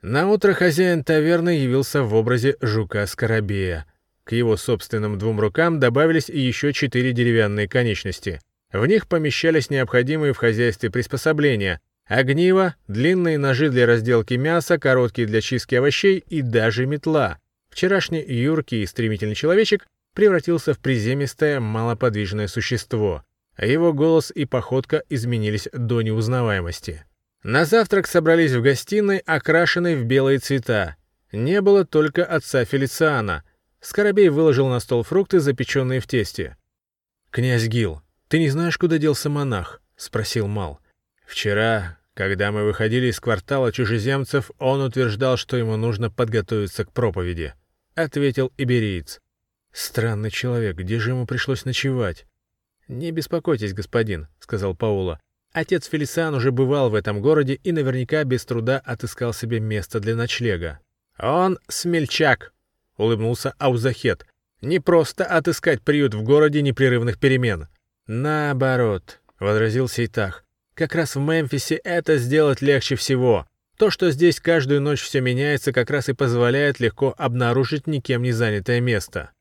На 0.00 0.30
утро 0.30 0.54
хозяин 0.54 1.04
таверны 1.04 1.50
явился 1.50 2.02
в 2.02 2.14
образе 2.14 2.56
жука-скоробея. 2.62 3.84
К 4.24 4.32
его 4.32 4.56
собственным 4.56 5.18
двум 5.18 5.38
рукам 5.38 5.78
добавились 5.78 6.30
еще 6.30 6.72
четыре 6.72 7.12
деревянные 7.12 7.68
конечности. 7.68 8.40
В 8.72 8.86
них 8.86 9.06
помещались 9.06 9.68
необходимые 9.68 10.32
в 10.32 10.38
хозяйстве 10.38 10.90
приспособления— 10.90 11.82
огниво, 12.06 12.76
длинные 12.88 13.36
ножи 13.36 13.68
для 13.68 13.84
разделки 13.84 14.32
мяса, 14.34 14.78
короткие 14.78 15.26
для 15.26 15.42
чистки 15.42 15.74
овощей 15.74 16.24
и 16.30 16.40
даже 16.40 16.86
метла. 16.86 17.36
Вчерашний 17.68 18.24
юркий 18.24 18.82
и 18.82 18.86
стремительный 18.86 19.34
человечек 19.34 19.86
превратился 20.16 20.72
в 20.72 20.78
приземистое, 20.78 21.60
малоподвижное 21.60 22.48
существо. 22.48 23.22
Его 23.58 23.92
голос 23.92 24.32
и 24.34 24.46
походка 24.46 25.02
изменились 25.10 25.68
до 25.74 26.00
неузнаваемости. 26.00 27.04
На 27.42 27.66
завтрак 27.66 28.06
собрались 28.06 28.52
в 28.52 28.62
гостиной, 28.62 29.18
окрашенной 29.18 29.94
в 29.94 30.04
белые 30.04 30.38
цвета. 30.38 30.96
Не 31.32 31.60
было 31.60 31.84
только 31.84 32.24
отца 32.24 32.64
Фелициана. 32.64 33.44
Скоробей 33.80 34.30
выложил 34.30 34.68
на 34.68 34.80
стол 34.80 35.02
фрукты, 35.02 35.38
запеченные 35.38 36.00
в 36.00 36.06
тесте. 36.06 36.56
«Князь 37.30 37.66
Гил, 37.66 38.00
ты 38.28 38.38
не 38.38 38.48
знаешь, 38.48 38.78
куда 38.78 38.96
делся 38.96 39.28
монах?»— 39.28 39.82
спросил 39.96 40.46
Мал. 40.46 40.80
«Вчера, 41.26 41.98
когда 42.14 42.52
мы 42.52 42.64
выходили 42.64 43.08
из 43.08 43.20
квартала 43.20 43.70
чужеземцев, 43.70 44.50
он 44.58 44.80
утверждал, 44.80 45.36
что 45.36 45.58
ему 45.58 45.76
нужно 45.76 46.10
подготовиться 46.10 46.86
к 46.86 46.92
проповеди»,— 46.92 47.52
ответил 47.94 48.50
ибериец. 48.56 49.20
«Странный 49.76 50.30
человек, 50.30 50.78
где 50.78 50.98
же 50.98 51.10
ему 51.10 51.26
пришлось 51.26 51.66
ночевать?» 51.66 52.24
«Не 52.88 53.10
беспокойтесь, 53.10 53.74
господин»,— 53.74 54.26
сказал 54.40 54.74
Паула. 54.74 55.20
Отец 55.52 55.86
Фелисан 55.86 56.32
уже 56.34 56.50
бывал 56.50 56.88
в 56.88 56.94
этом 56.94 57.20
городе 57.20 57.60
и 57.62 57.72
наверняка 57.72 58.24
без 58.24 58.46
труда 58.46 58.78
отыскал 58.82 59.34
себе 59.34 59.60
место 59.60 60.00
для 60.00 60.16
ночлега. 60.16 60.80
«Он 61.18 61.58
смельчак»,— 61.68 62.54
улыбнулся 62.96 63.52
Аузахет. 63.58 64.26
«Не 64.62 64.80
просто 64.80 65.26
отыскать 65.26 65.82
приют 65.82 66.14
в 66.14 66.22
городе 66.22 66.62
непрерывных 66.62 67.20
перемен». 67.20 67.68
«Наоборот»,— 68.06 69.20
возразил 69.38 69.88
Сейтах. 69.88 70.42
«Как 70.72 70.94
раз 70.94 71.16
в 71.16 71.20
Мемфисе 71.20 71.74
это 71.84 72.16
сделать 72.16 72.62
легче 72.62 72.96
всего. 72.96 73.46
То, 73.76 73.90
что 73.90 74.10
здесь 74.10 74.40
каждую 74.40 74.80
ночь 74.80 75.02
все 75.02 75.20
меняется, 75.20 75.74
как 75.74 75.90
раз 75.90 76.08
и 76.08 76.14
позволяет 76.14 76.80
легко 76.80 77.14
обнаружить 77.18 77.86
никем 77.86 78.22
не 78.22 78.32
занятое 78.32 78.80
место». 78.80 79.32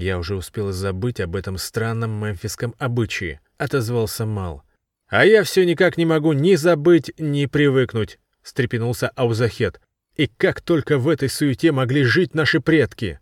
«Я 0.00 0.18
уже 0.18 0.34
успел 0.34 0.72
забыть 0.72 1.20
об 1.20 1.36
этом 1.36 1.58
странном 1.58 2.12
мемфисском 2.12 2.74
обычае»,— 2.78 3.40
отозвался 3.58 4.24
Мал. 4.24 4.62
«А 5.08 5.26
я 5.26 5.44
все 5.44 5.66
никак 5.66 5.98
не 5.98 6.06
могу 6.06 6.32
ни 6.32 6.54
забыть, 6.54 7.12
ни 7.18 7.44
привыкнуть»,— 7.44 8.18
встрепенулся 8.42 9.10
Аузахет. 9.10 9.78
«И 10.16 10.26
как 10.26 10.62
только 10.62 10.96
в 10.96 11.06
этой 11.06 11.28
суете 11.28 11.70
могли 11.70 12.02
жить 12.02 12.34
наши 12.34 12.60
предки!» 12.60 13.20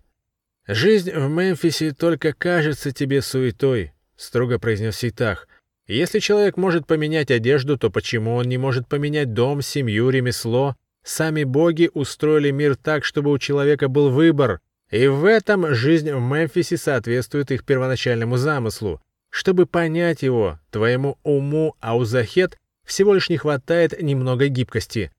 «Жизнь 0.68 1.10
в 1.10 1.28
Мемфисе 1.28 1.90
только 1.90 2.32
кажется 2.32 2.92
тебе 2.92 3.22
суетой»,— 3.22 3.92
строго 4.16 4.60
произнес 4.60 4.98
Ситах. 4.98 5.48
«Если 5.88 6.20
человек 6.20 6.56
может 6.56 6.86
поменять 6.86 7.32
одежду, 7.32 7.76
то 7.76 7.90
почему 7.90 8.36
он 8.36 8.44
не 8.44 8.56
может 8.56 8.86
поменять 8.86 9.34
дом, 9.34 9.62
семью, 9.62 10.10
ремесло? 10.10 10.76
Сами 11.02 11.42
боги 11.42 11.90
устроили 11.92 12.52
мир 12.52 12.76
так, 12.76 13.04
чтобы 13.04 13.32
у 13.32 13.38
человека 13.38 13.88
был 13.88 14.10
выбор, 14.10 14.60
и 14.90 15.06
в 15.06 15.24
этом 15.24 15.74
жизнь 15.74 16.12
в 16.12 16.20
Мемфисе 16.20 16.76
соответствует 16.76 17.50
их 17.50 17.64
первоначальному 17.64 18.36
замыслу. 18.36 19.00
Чтобы 19.30 19.66
понять 19.66 20.22
его, 20.22 20.58
твоему 20.70 21.18
уму 21.22 21.76
Аузахет 21.80 22.56
всего 22.84 23.12
лишь 23.12 23.28
не 23.28 23.36
хватает 23.36 24.00
немного 24.00 24.48
гибкости. 24.48 25.12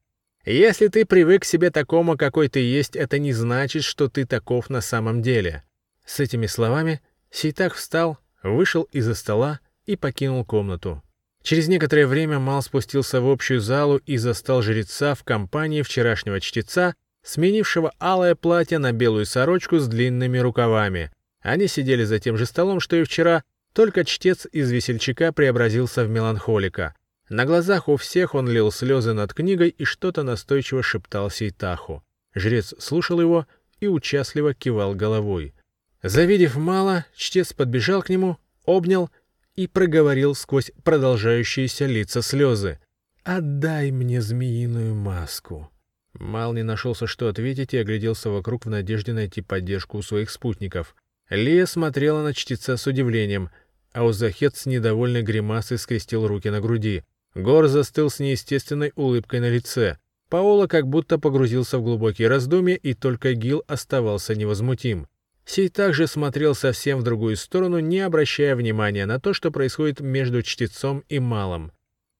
Если 0.44 0.88
ты 0.88 1.06
привык 1.06 1.44
к 1.44 1.46
себе 1.46 1.70
такому, 1.70 2.18
какой 2.18 2.50
ты 2.50 2.60
есть, 2.60 2.96
это 2.96 3.20
не 3.20 3.34
значит, 3.34 3.84
что 3.84 4.10
ты 4.10 4.26
таков 4.26 4.70
на 4.70 4.82
самом 4.82 5.22
деле. 5.22 5.64
С 6.06 6.20
этими 6.20 6.48
словами 6.48 7.02
Сейтах 7.30 7.76
встал, 7.76 8.18
вышел 8.42 8.84
из-за 8.92 9.14
стола 9.14 9.60
и 9.86 9.96
покинул 9.96 10.44
комнату. 10.44 11.04
Через 11.44 11.68
некоторое 11.68 12.08
время 12.08 12.40
Мал 12.40 12.64
спустился 12.64 13.22
в 13.22 13.30
общую 13.30 13.60
залу 13.62 13.98
и 13.98 14.18
застал 14.18 14.64
жреца 14.64 15.14
в 15.14 15.24
компании 15.24 15.84
вчерашнего 15.84 16.40
чтеца, 16.42 16.96
сменившего 17.24 17.94
алое 18.00 18.36
платье 18.36 18.78
на 18.78 18.92
белую 18.92 19.26
сорочку 19.26 19.80
с 19.80 19.88
длинными 19.88 20.38
рукавами. 20.38 21.12
Они 21.42 21.68
сидели 21.68 22.04
за 22.04 22.20
тем 22.20 22.38
же 22.38 22.46
столом, 22.46 22.80
что 22.80 22.96
и 22.96 23.04
вчера, 23.04 23.44
только 23.74 24.04
чтец 24.04 24.48
из 24.52 24.72
весельчака 24.72 25.32
преобразился 25.32 26.04
в 26.04 26.10
меланхолика. 26.10 26.96
На 27.30 27.46
глазах 27.46 27.88
у 27.88 27.96
всех 27.96 28.34
он 28.34 28.50
лил 28.50 28.72
слезы 28.72 29.14
над 29.14 29.34
книгой 29.34 29.70
и 29.70 29.84
что-то 29.84 30.24
настойчиво 30.24 30.82
шептал 30.82 31.30
Сейтаху. 31.30 32.04
Жрец 32.34 32.74
слушал 32.80 33.22
его 33.22 33.48
и 33.80 33.88
участливо 33.88 34.54
кивал 34.54 34.96
головой. 34.96 35.54
Завидев 36.02 36.56
мало, 36.56 37.06
чтец 37.16 37.54
подбежал 37.54 38.02
к 38.02 38.10
нему, 38.10 38.38
обнял 38.66 39.12
и 39.56 39.68
проговорил 39.68 40.36
сквозь 40.36 40.72
продолжающиеся 40.84 41.86
лица 41.86 42.22
слезы. 42.22 42.80
«Отдай 43.24 43.92
мне 43.92 44.22
змеиную 44.22 44.96
маску». 44.96 45.70
Мал 46.14 46.54
не 46.54 46.64
нашелся, 46.64 47.08
что 47.08 47.28
ответить, 47.28 47.74
и 47.74 47.78
огляделся 47.78 48.30
вокруг 48.30 48.66
в 48.66 48.70
надежде 48.70 49.14
найти 49.14 49.42
поддержку 49.42 49.98
у 49.98 50.02
своих 50.02 50.30
спутников. 50.30 50.96
Лия 51.30 51.66
смотрела 51.66 52.24
на 52.24 52.34
чтеца 52.34 52.78
с 52.78 52.88
удивлением, 52.88 53.50
а 53.92 54.04
Узахет 54.06 54.56
с 54.56 54.66
недовольной 54.66 55.22
гримасой 55.22 55.78
скрестил 55.78 56.28
руки 56.28 56.50
на 56.50 56.62
груди. 56.62 57.04
Гор 57.36 57.68
застыл 57.68 58.10
с 58.10 58.20
неестественной 58.20 58.92
улыбкой 58.96 59.40
на 59.40 59.50
лице. 59.50 59.98
Паоло 60.30 60.68
как 60.68 60.88
будто 60.88 61.20
погрузился 61.20 61.78
в 61.78 61.84
глубокие 61.84 62.28
раздумья, 62.28 62.76
и 62.76 62.94
только 62.94 63.34
Гил 63.34 63.64
оставался 63.68 64.36
невозмутим. 64.36 65.08
Сей 65.46 65.70
также 65.70 66.06
смотрел 66.06 66.54
совсем 66.54 67.00
в 67.00 67.04
другую 67.04 67.36
сторону, 67.36 67.80
не 67.80 68.00
обращая 68.02 68.56
внимания 68.56 69.08
на 69.08 69.20
то, 69.20 69.34
что 69.34 69.52
происходит 69.52 70.00
между 70.00 70.44
чтецом 70.44 71.04
и 71.10 71.20
малым. 71.20 71.72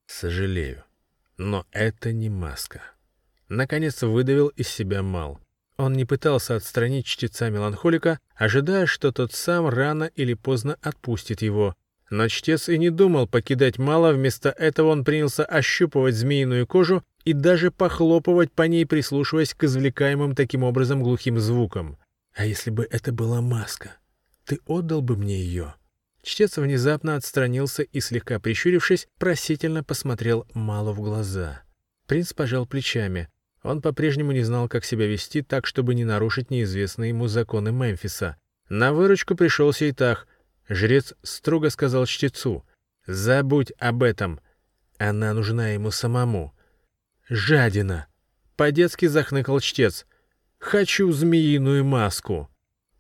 «Сожалею, 0.08 0.84
но 1.38 1.68
это 1.72 2.12
не 2.12 2.30
маска». 2.30 2.82
Наконец 3.50 4.02
выдавил 4.04 4.48
из 4.50 4.68
себя 4.68 5.02
мал. 5.02 5.40
Он 5.78 5.94
не 5.94 6.06
пытался 6.06 6.56
отстранить 6.56 7.06
чтеца-меланхолика, 7.06 8.20
ожидая, 8.36 8.86
что 8.86 9.12
тот 9.12 9.34
сам 9.34 9.68
рано 9.68 10.04
или 10.16 10.36
поздно 10.36 10.78
отпустит 10.82 11.42
его. 11.42 11.76
Но 12.10 12.28
чтец 12.28 12.70
и 12.70 12.78
не 12.78 12.90
думал 12.90 13.28
покидать 13.28 13.78
мало, 13.78 14.12
вместо 14.12 14.50
этого 14.50 14.90
он 14.90 15.04
принялся 15.04 15.46
ощупывать 15.46 16.16
змеиную 16.16 16.68
кожу 16.68 17.04
и 17.24 17.34
даже 17.34 17.72
похлопывать 17.72 18.52
по 18.52 18.64
ней, 18.64 18.86
прислушиваясь 18.86 19.54
к 19.54 19.64
извлекаемым 19.64 20.36
таким 20.36 20.64
образом 20.64 21.02
глухим 21.04 21.40
звукам. 21.40 21.98
«А 22.34 22.46
если 22.46 22.72
бы 22.72 22.88
это 22.90 23.12
была 23.12 23.42
маска? 23.42 23.94
Ты 24.46 24.60
отдал 24.66 25.02
бы 25.02 25.16
мне 25.16 25.40
ее?» 25.40 25.76
Чтец 26.24 26.58
внезапно 26.58 27.16
отстранился 27.16 27.84
и, 27.84 28.00
слегка 28.00 28.40
прищурившись, 28.40 29.08
просительно 29.18 29.84
посмотрел 29.84 30.46
Малу 30.54 30.94
в 30.94 31.02
глаза. 31.02 31.62
Принц 32.08 32.34
пожал 32.34 32.66
плечами. 32.66 33.30
Он 33.64 33.82
по-прежнему 33.82 34.32
не 34.32 34.44
знал, 34.44 34.70
как 34.70 34.86
себя 34.86 35.08
вести 35.08 35.42
так, 35.42 35.66
чтобы 35.66 35.94
не 35.96 36.06
нарушить 36.06 36.50
неизвестные 36.50 37.10
ему 37.10 37.28
законы 37.28 37.72
Мемфиса. 37.72 38.38
На 38.70 38.94
выручку 38.94 39.36
пришел 39.36 39.74
Сейтах. 39.74 40.28
Жрец 40.70 41.14
строго 41.24 41.70
сказал 41.70 42.06
чтецу. 42.06 42.66
«Забудь 43.06 43.74
об 43.80 44.04
этом. 44.04 44.40
Она 44.98 45.34
нужна 45.34 45.70
ему 45.70 45.92
самому». 45.92 46.54
«Жадина!» 47.28 48.08
По-детски 48.56 49.08
захныкал 49.08 49.60
чтец. 49.60 50.06
«Хочу 50.60 51.12
змеиную 51.12 51.84
маску». 51.84 52.50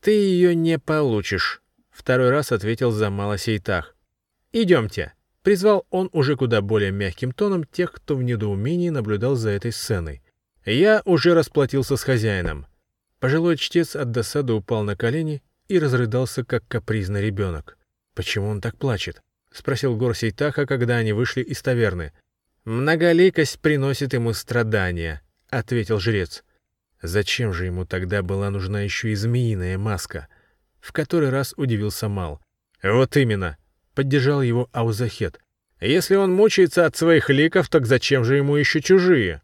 «Ты 0.01 0.12
ее 0.12 0.55
не 0.55 0.80
получишь»,— 0.80 1.62
второй 1.91 2.30
раз 2.30 2.51
ответил 2.51 2.91
Замала 2.91 3.38
Сейтах. 3.38 3.95
«Идемте». 4.51 5.14
Призвал 5.41 5.86
он 5.89 6.10
уже 6.12 6.36
куда 6.36 6.62
более 6.62 6.91
мягким 6.91 7.32
тоном 7.32 7.64
тех, 7.64 7.93
кто 7.93 8.16
в 8.16 8.24
недоумении 8.24 8.89
наблюдал 8.89 9.36
за 9.36 9.51
этой 9.51 9.72
сценой. 9.72 10.22
Я 10.72 11.01
уже 11.05 11.34
расплатился 11.34 11.97
с 11.97 12.03
хозяином. 12.03 12.67
Пожилой 13.20 13.57
чтец 13.57 13.95
от 13.95 14.11
досады 14.11 14.53
упал 14.53 14.84
на 14.84 14.95
колени 14.95 15.41
и 15.67 15.80
разрыдался, 15.80 16.43
как 16.45 16.67
капризный 16.67 17.24
ребенок. 17.24 17.76
«Почему 18.13 18.49
он 18.49 18.61
так 18.61 18.78
плачет?»— 18.78 19.20
спросил 19.51 19.97
Гор 19.97 20.15
Сейтаха, 20.15 20.67
когда 20.67 20.97
они 20.97 21.11
вышли 21.11 21.41
из 21.41 21.59
таверны. 21.63 22.13
«Многоликость 22.65 23.59
приносит 23.59 24.13
ему 24.13 24.32
страдания»,— 24.34 25.24
ответил 25.49 25.99
жрец. 25.99 26.43
Зачем 27.01 27.51
же 27.51 27.65
ему 27.65 27.86
тогда 27.86 28.22
была 28.22 28.51
нужна 28.51 28.82
еще 28.82 29.09
и 29.09 29.15
змеиная 29.15 29.80
маска? 29.80 30.28
В 30.82 30.91
который 30.91 31.30
раз 31.30 31.55
удивился 31.57 32.09
Мал. 32.09 32.41
«Вот 32.84 33.17
именно»,— 33.17 33.57
поддержал 33.95 34.43
его 34.43 34.70
Аузахет. 34.72 35.39
«Если 35.82 36.13
он 36.13 36.32
мучается 36.32 36.86
от 36.86 36.95
своих 36.95 37.32
ликов, 37.32 37.70
так 37.70 37.88
зачем 37.88 38.24
же 38.24 38.36
ему 38.36 38.55
еще 38.55 38.82
чужие?» 38.82 39.41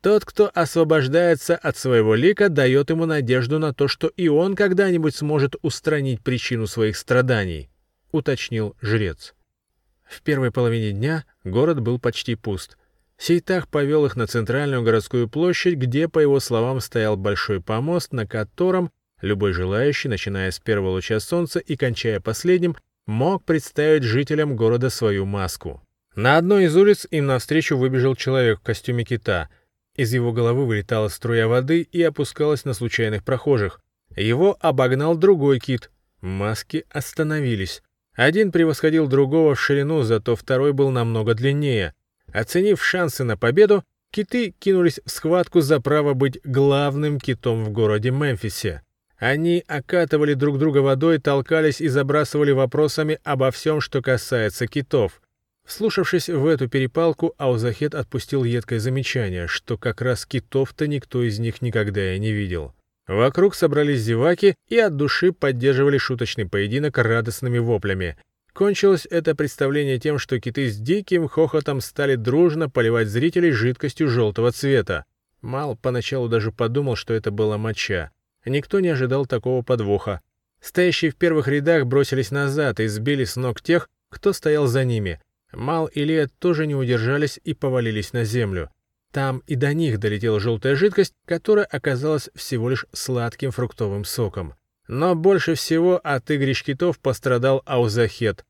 Тот, 0.00 0.24
кто 0.24 0.50
освобождается 0.54 1.56
от 1.56 1.76
своего 1.76 2.14
лика, 2.14 2.48
дает 2.48 2.90
ему 2.90 3.04
надежду 3.04 3.58
на 3.58 3.74
то, 3.74 3.88
что 3.88 4.06
и 4.08 4.28
он 4.28 4.54
когда-нибудь 4.54 5.16
сможет 5.16 5.56
устранить 5.62 6.22
причину 6.22 6.68
своих 6.68 6.96
страданий,— 6.96 7.68
уточнил 8.12 8.76
жрец. 8.80 9.34
В 10.08 10.22
первой 10.22 10.52
половине 10.52 10.92
дня 10.92 11.24
город 11.42 11.80
был 11.80 11.98
почти 11.98 12.36
пуст. 12.36 12.78
Сейтах 13.18 13.66
повел 13.66 14.06
их 14.06 14.14
на 14.14 14.28
центральную 14.28 14.82
городскую 14.82 15.28
площадь, 15.28 15.74
где, 15.74 16.08
по 16.08 16.20
его 16.20 16.38
словам, 16.38 16.80
стоял 16.80 17.16
большой 17.16 17.60
помост, 17.60 18.12
на 18.12 18.24
котором 18.24 18.92
любой 19.20 19.52
желающий, 19.52 20.08
начиная 20.08 20.52
с 20.52 20.60
первого 20.60 20.90
луча 20.90 21.18
солнца 21.18 21.58
и 21.58 21.74
кончая 21.76 22.20
последним, 22.20 22.76
мог 23.06 23.44
представить 23.44 24.04
жителям 24.04 24.54
города 24.54 24.90
свою 24.90 25.26
маску. 25.26 25.82
На 26.14 26.36
одной 26.36 26.66
из 26.66 26.76
улиц 26.76 27.08
им 27.10 27.26
навстречу 27.26 27.76
выбежал 27.76 28.14
человек 28.14 28.60
в 28.60 28.62
костюме 28.62 29.02
кита— 29.02 29.48
из 29.98 30.14
его 30.14 30.32
головы 30.32 30.64
вылетала 30.64 31.08
струя 31.08 31.48
воды 31.48 31.82
и 31.82 32.00
опускалась 32.02 32.64
на 32.64 32.72
случайных 32.72 33.24
прохожих. 33.24 33.80
Его 34.16 34.56
обогнал 34.60 35.16
другой 35.16 35.58
кит. 35.58 35.90
Маски 36.20 36.84
остановились. 36.88 37.82
Один 38.14 38.52
превосходил 38.52 39.08
другого 39.08 39.56
в 39.56 39.60
ширину, 39.60 40.02
зато 40.04 40.36
второй 40.36 40.72
был 40.72 40.90
намного 40.90 41.34
длиннее. 41.34 41.94
Оценив 42.32 42.82
шансы 42.82 43.24
на 43.24 43.36
победу, 43.36 43.82
киты 44.12 44.54
кинулись 44.58 45.00
в 45.04 45.10
схватку 45.10 45.60
за 45.60 45.80
право 45.80 46.14
быть 46.14 46.40
главным 46.44 47.18
китом 47.18 47.64
в 47.64 47.70
городе 47.70 48.12
Мемфисе. 48.12 48.82
Они 49.18 49.64
окатывали 49.66 50.34
друг 50.34 50.58
друга 50.58 50.78
водой, 50.78 51.18
толкались 51.18 51.80
и 51.80 51.88
забрасывали 51.88 52.52
вопросами 52.52 53.18
обо 53.24 53.50
всем, 53.50 53.80
что 53.80 54.00
касается 54.00 54.68
китов. 54.68 55.20
Вслушавшись 55.68 56.30
в 56.30 56.46
эту 56.46 56.66
перепалку, 56.66 57.34
Аузахет 57.36 57.94
отпустил 57.94 58.42
едкое 58.42 58.78
замечание, 58.78 59.46
что 59.48 59.76
как 59.76 60.00
раз 60.00 60.24
китов-то 60.24 60.86
никто 60.86 61.22
из 61.22 61.38
них 61.38 61.60
никогда 61.60 62.14
и 62.14 62.18
не 62.18 62.32
видел. 62.32 62.74
Вокруг 63.06 63.54
собрались 63.54 64.00
зеваки 64.00 64.54
и 64.68 64.78
от 64.78 64.96
души 64.96 65.30
поддерживали 65.30 65.98
шуточный 65.98 66.48
поединок 66.48 66.96
радостными 66.96 67.58
воплями. 67.58 68.16
Кончилось 68.54 69.06
это 69.10 69.34
представление 69.34 69.98
тем, 69.98 70.18
что 70.18 70.40
киты 70.40 70.70
с 70.70 70.78
диким 70.78 71.28
хохотом 71.28 71.82
стали 71.82 72.14
дружно 72.14 72.70
поливать 72.70 73.08
зрителей 73.08 73.50
жидкостью 73.50 74.08
желтого 74.08 74.52
цвета. 74.52 75.04
Мал 75.42 75.76
поначалу 75.76 76.30
даже 76.30 76.50
подумал, 76.50 76.96
что 76.96 77.12
это 77.12 77.30
была 77.30 77.58
моча. 77.58 78.10
Никто 78.46 78.80
не 78.80 78.88
ожидал 78.88 79.26
такого 79.26 79.60
подвоха. 79.60 80.22
Стоящие 80.62 81.10
в 81.10 81.16
первых 81.16 81.46
рядах 81.46 81.84
бросились 81.84 82.30
назад 82.30 82.80
и 82.80 82.86
сбили 82.86 83.24
с 83.24 83.36
ног 83.36 83.60
тех, 83.60 83.90
кто 84.08 84.32
стоял 84.32 84.66
за 84.66 84.84
ними. 84.84 85.20
Мал 85.52 85.86
и 85.86 86.04
Лия 86.04 86.28
тоже 86.38 86.66
не 86.66 86.74
удержались 86.74 87.40
и 87.42 87.54
повалились 87.54 88.12
на 88.12 88.24
землю. 88.24 88.70
Там 89.12 89.42
и 89.46 89.54
до 89.54 89.72
них 89.72 89.98
долетела 89.98 90.38
желтая 90.38 90.76
жидкость, 90.76 91.14
которая 91.24 91.64
оказалась 91.64 92.28
всего 92.34 92.68
лишь 92.68 92.86
сладким 92.92 93.50
фруктовым 93.50 94.04
соком. 94.04 94.54
Но 94.86 95.14
больше 95.14 95.54
всего 95.54 96.00
от 96.02 96.30
игрищ 96.30 96.62
китов 96.62 96.98
пострадал 96.98 97.62
Аузахет. 97.66 98.44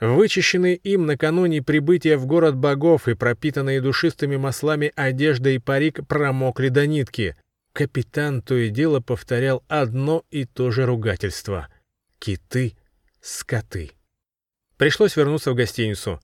Вычищенные 0.00 0.76
им 0.76 1.06
накануне 1.06 1.62
прибытия 1.62 2.16
в 2.16 2.26
город 2.26 2.56
богов 2.56 3.08
и 3.08 3.14
пропитанные 3.14 3.80
душистыми 3.80 4.36
маслами 4.36 4.92
одежда 4.96 5.50
и 5.50 5.58
парик 5.58 6.06
промокли 6.06 6.68
до 6.68 6.86
нитки. 6.86 7.36
Капитан 7.72 8.42
то 8.42 8.54
и 8.54 8.70
дело 8.70 9.00
повторял 9.00 9.64
одно 9.68 10.24
и 10.30 10.44
то 10.44 10.70
же 10.70 10.84
ругательство. 10.86 11.68
Киты, 12.18 12.76
скоты. 13.20 13.92
Пришлось 14.76 15.16
вернуться 15.16 15.52
в 15.52 15.54
гостиницу. 15.54 16.20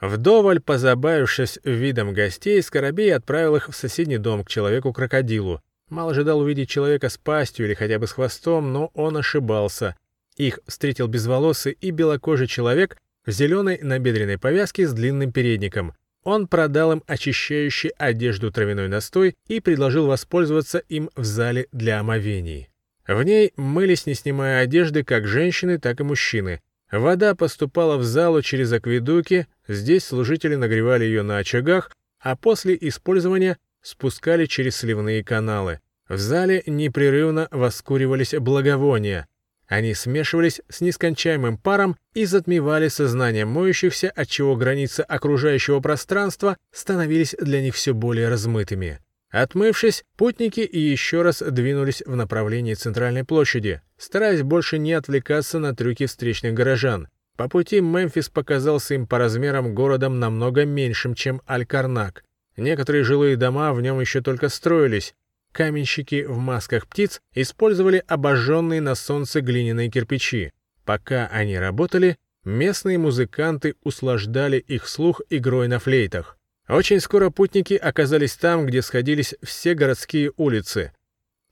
Вдоволь 0.00 0.60
позабавившись 0.60 1.58
видом 1.64 2.12
гостей, 2.12 2.60
Скоробей 2.62 3.14
отправил 3.14 3.56
их 3.56 3.68
в 3.68 3.74
соседний 3.74 4.18
дом 4.18 4.44
к 4.44 4.48
человеку-крокодилу. 4.48 5.62
Мало 5.88 6.10
ожидал 6.10 6.40
увидеть 6.40 6.68
человека 6.68 7.08
с 7.08 7.16
пастью 7.16 7.66
или 7.66 7.74
хотя 7.74 7.98
бы 7.98 8.06
с 8.06 8.12
хвостом, 8.12 8.72
но 8.72 8.90
он 8.94 9.16
ошибался. 9.16 9.96
Их 10.36 10.58
встретил 10.66 11.06
безволосый 11.06 11.76
и 11.80 11.90
белокожий 11.90 12.46
человек 12.46 12.98
в 13.24 13.30
зеленой 13.30 13.78
набедренной 13.80 14.38
повязке 14.38 14.86
с 14.86 14.92
длинным 14.92 15.32
передником. 15.32 15.94
Он 16.24 16.48
продал 16.48 16.92
им 16.92 17.02
очищающий 17.06 17.90
одежду 17.90 18.50
травяной 18.50 18.88
настой 18.88 19.36
и 19.46 19.60
предложил 19.60 20.06
воспользоваться 20.06 20.78
им 20.78 21.08
в 21.14 21.24
зале 21.24 21.68
для 21.70 22.00
омовений. 22.00 22.68
В 23.06 23.22
ней 23.22 23.52
мылись, 23.56 24.06
не 24.06 24.14
снимая 24.14 24.60
одежды, 24.62 25.04
как 25.04 25.28
женщины, 25.28 25.78
так 25.78 26.00
и 26.00 26.02
мужчины. 26.02 26.60
Вода 26.90 27.34
поступала 27.36 27.96
в 27.96 28.04
залу 28.04 28.42
через 28.42 28.72
акведуки, 28.72 29.46
здесь 29.68 30.04
служители 30.04 30.54
нагревали 30.54 31.04
ее 31.04 31.22
на 31.22 31.38
очагах, 31.38 31.90
а 32.20 32.36
после 32.36 32.76
использования 32.80 33.58
спускали 33.82 34.46
через 34.46 34.76
сливные 34.76 35.22
каналы. 35.22 35.80
В 36.08 36.18
зале 36.18 36.62
непрерывно 36.66 37.48
воскуривались 37.50 38.34
благовония. 38.34 39.26
Они 39.68 39.94
смешивались 39.94 40.60
с 40.68 40.80
нескончаемым 40.80 41.58
паром 41.58 41.96
и 42.14 42.24
затмевали 42.24 42.88
сознание 42.88 43.44
моющихся, 43.44 44.10
отчего 44.14 44.54
границы 44.54 45.00
окружающего 45.00 45.80
пространства 45.80 46.56
становились 46.72 47.34
для 47.40 47.60
них 47.60 47.74
все 47.74 47.92
более 47.92 48.28
размытыми. 48.28 49.00
Отмывшись, 49.30 50.04
путники 50.16 50.60
еще 50.60 51.22
раз 51.22 51.42
двинулись 51.42 52.02
в 52.06 52.14
направлении 52.14 52.74
центральной 52.74 53.24
площади, 53.24 53.82
стараясь 53.98 54.42
больше 54.42 54.78
не 54.78 54.92
отвлекаться 54.92 55.58
на 55.58 55.74
трюки 55.74 56.06
встречных 56.06 56.54
горожан. 56.54 57.08
По 57.36 57.48
пути 57.48 57.80
Мемфис 57.80 58.30
показался 58.30 58.94
им 58.94 59.06
по 59.06 59.18
размерам 59.18 59.74
городом 59.74 60.18
намного 60.18 60.64
меньшим, 60.64 61.14
чем 61.14 61.42
Аль-Карнак. 61.48 62.24
Некоторые 62.56 63.04
жилые 63.04 63.36
дома 63.36 63.74
в 63.74 63.82
нем 63.82 64.00
еще 64.00 64.22
только 64.22 64.48
строились. 64.48 65.14
Каменщики 65.52 66.24
в 66.24 66.38
масках 66.38 66.86
птиц 66.86 67.20
использовали 67.34 68.02
обожженные 68.06 68.80
на 68.80 68.94
солнце 68.94 69.42
глиняные 69.42 69.90
кирпичи. 69.90 70.52
Пока 70.84 71.26
они 71.26 71.58
работали, 71.58 72.16
местные 72.44 72.96
музыканты 72.96 73.74
услаждали 73.82 74.58
их 74.58 74.88
слух 74.88 75.20
игрой 75.28 75.68
на 75.68 75.78
флейтах. 75.78 76.38
Очень 76.68 77.00
скоро 77.00 77.30
путники 77.30 77.74
оказались 77.74 78.36
там, 78.36 78.66
где 78.66 78.82
сходились 78.82 79.34
все 79.42 79.74
городские 79.74 80.32
улицы. 80.36 80.92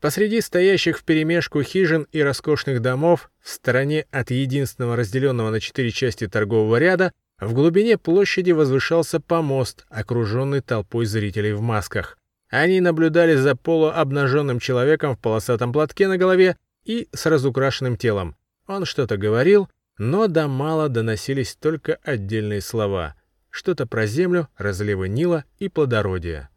Посреди 0.05 0.43
стоящих 0.43 0.99
вперемешку 0.99 1.63
хижин 1.63 2.07
и 2.13 2.21
роскошных 2.21 2.83
домов, 2.83 3.31
в 3.41 3.49
стороне 3.49 4.05
от 4.11 4.31
единственного 4.31 4.97
разделенного 4.97 5.49
на 5.49 5.61
четыре 5.61 5.91
части 5.93 6.29
торгового 6.29 6.77
ряда, 6.77 7.11
в 7.41 7.55
глубине 7.55 7.97
площади 7.97 8.51
возвышался 8.51 9.19
помост, 9.19 9.87
окруженный 9.89 10.61
толпой 10.61 11.07
зрителей 11.07 11.55
в 11.55 11.63
масках. 11.63 12.19
Они 12.51 12.83
наблюдали 12.83 13.35
за 13.35 13.57
полуобнаженным 13.57 14.59
человеком 14.59 15.17
в 15.17 15.21
полосатом 15.21 15.73
платке 15.73 16.07
на 16.07 16.19
голове 16.19 16.59
и 16.85 17.09
с 17.15 17.25
разукрашенным 17.25 17.97
телом. 17.97 18.37
Он 18.67 18.85
что-то 18.85 19.17
говорил, 19.17 19.71
но 19.97 20.27
до 20.27 20.49
мала 20.49 20.91
доносились 20.91 21.57
только 21.57 21.99
отдельные 22.03 22.61
слова. 22.61 23.15
Что-то 23.49 23.87
про 23.87 24.05
землю, 24.05 24.49
разливы 24.59 25.09
Нила 25.09 25.45
и 25.59 25.71
плодородие. 25.71 26.51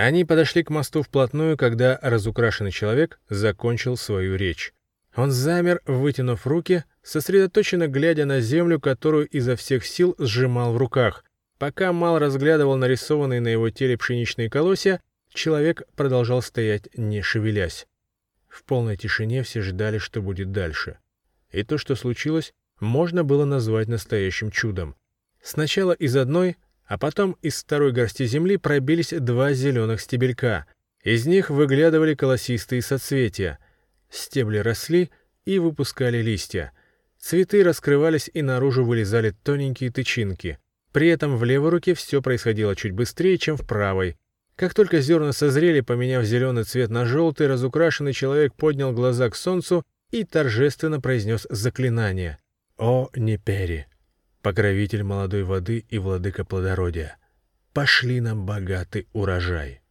Они 0.00 0.24
подошли 0.24 0.62
к 0.62 0.70
мосту 0.70 1.02
вплотную, 1.02 1.56
когда 1.56 1.98
разукрашенный 2.00 2.70
человек 2.70 3.18
закончил 3.28 3.96
свою 3.96 4.36
речь. 4.36 4.72
Он 5.16 5.32
замер, 5.32 5.80
вытянув 5.86 6.46
руки, 6.46 6.84
сосредоточенно 7.02 7.88
глядя 7.88 8.24
на 8.24 8.40
землю, 8.40 8.78
которую 8.78 9.26
изо 9.26 9.56
всех 9.56 9.84
сил 9.84 10.14
сжимал 10.18 10.72
в 10.72 10.76
руках. 10.76 11.24
Пока 11.58 11.92
Мал 11.92 12.20
разглядывал 12.20 12.76
нарисованные 12.76 13.40
на 13.40 13.48
его 13.48 13.70
теле 13.70 13.98
пшеничные 13.98 14.48
колосья, 14.48 15.02
человек 15.34 15.82
продолжал 15.96 16.42
стоять, 16.42 16.88
не 16.96 17.20
шевелясь. 17.20 17.88
В 18.48 18.62
полной 18.62 18.96
тишине 18.96 19.42
все 19.42 19.62
ждали, 19.62 19.98
что 19.98 20.22
будет 20.22 20.52
дальше. 20.52 20.98
И 21.50 21.64
то, 21.64 21.76
что 21.76 21.96
случилось, 21.96 22.54
можно 22.78 23.24
было 23.24 23.44
назвать 23.44 23.88
настоящим 23.88 24.52
чудом. 24.52 24.94
Сначала 25.42 25.90
из 25.90 26.14
одной, 26.14 26.56
а 26.88 26.96
потом 26.96 27.36
из 27.42 27.62
второй 27.62 27.92
горсти 27.92 28.24
земли 28.24 28.56
пробились 28.56 29.12
два 29.12 29.52
зеленых 29.52 30.00
стебелька. 30.00 30.64
Из 31.04 31.26
них 31.26 31.50
выглядывали 31.50 32.14
колосистые 32.14 32.80
соцветия. 32.80 33.58
Стебли 34.10 34.58
росли 34.58 35.10
и 35.44 35.58
выпускали 35.58 36.22
листья. 36.22 36.72
Цветы 37.18 37.62
раскрывались 37.62 38.30
и 38.32 38.40
наружу 38.40 38.84
вылезали 38.84 39.34
тоненькие 39.42 39.90
тычинки. 39.90 40.58
При 40.92 41.08
этом 41.08 41.36
в 41.36 41.44
левой 41.44 41.70
руке 41.70 41.92
все 41.92 42.22
происходило 42.22 42.74
чуть 42.74 42.92
быстрее, 42.92 43.36
чем 43.36 43.58
в 43.58 43.66
правой. 43.66 44.16
Как 44.56 44.72
только 44.72 45.00
зерна 45.00 45.32
созрели, 45.32 45.82
поменяв 45.82 46.24
зеленый 46.24 46.64
цвет 46.64 46.88
на 46.90 47.04
желтый, 47.04 47.48
разукрашенный 47.48 48.14
человек 48.14 48.54
поднял 48.54 48.92
глаза 48.92 49.28
к 49.28 49.36
солнцу 49.36 49.84
и 50.10 50.24
торжественно 50.24 51.00
произнес 51.00 51.46
заклинание. 51.50 52.38
«О, 52.78 53.10
Непери, 53.14 53.86
покровитель 54.48 55.02
молодой 55.02 55.42
воды 55.42 55.84
и 55.90 55.98
владыка 55.98 56.42
плодородия, 56.42 57.18
пошли 57.74 58.18
нам 58.18 58.46
богатый 58.46 59.06
урожай». 59.12 59.82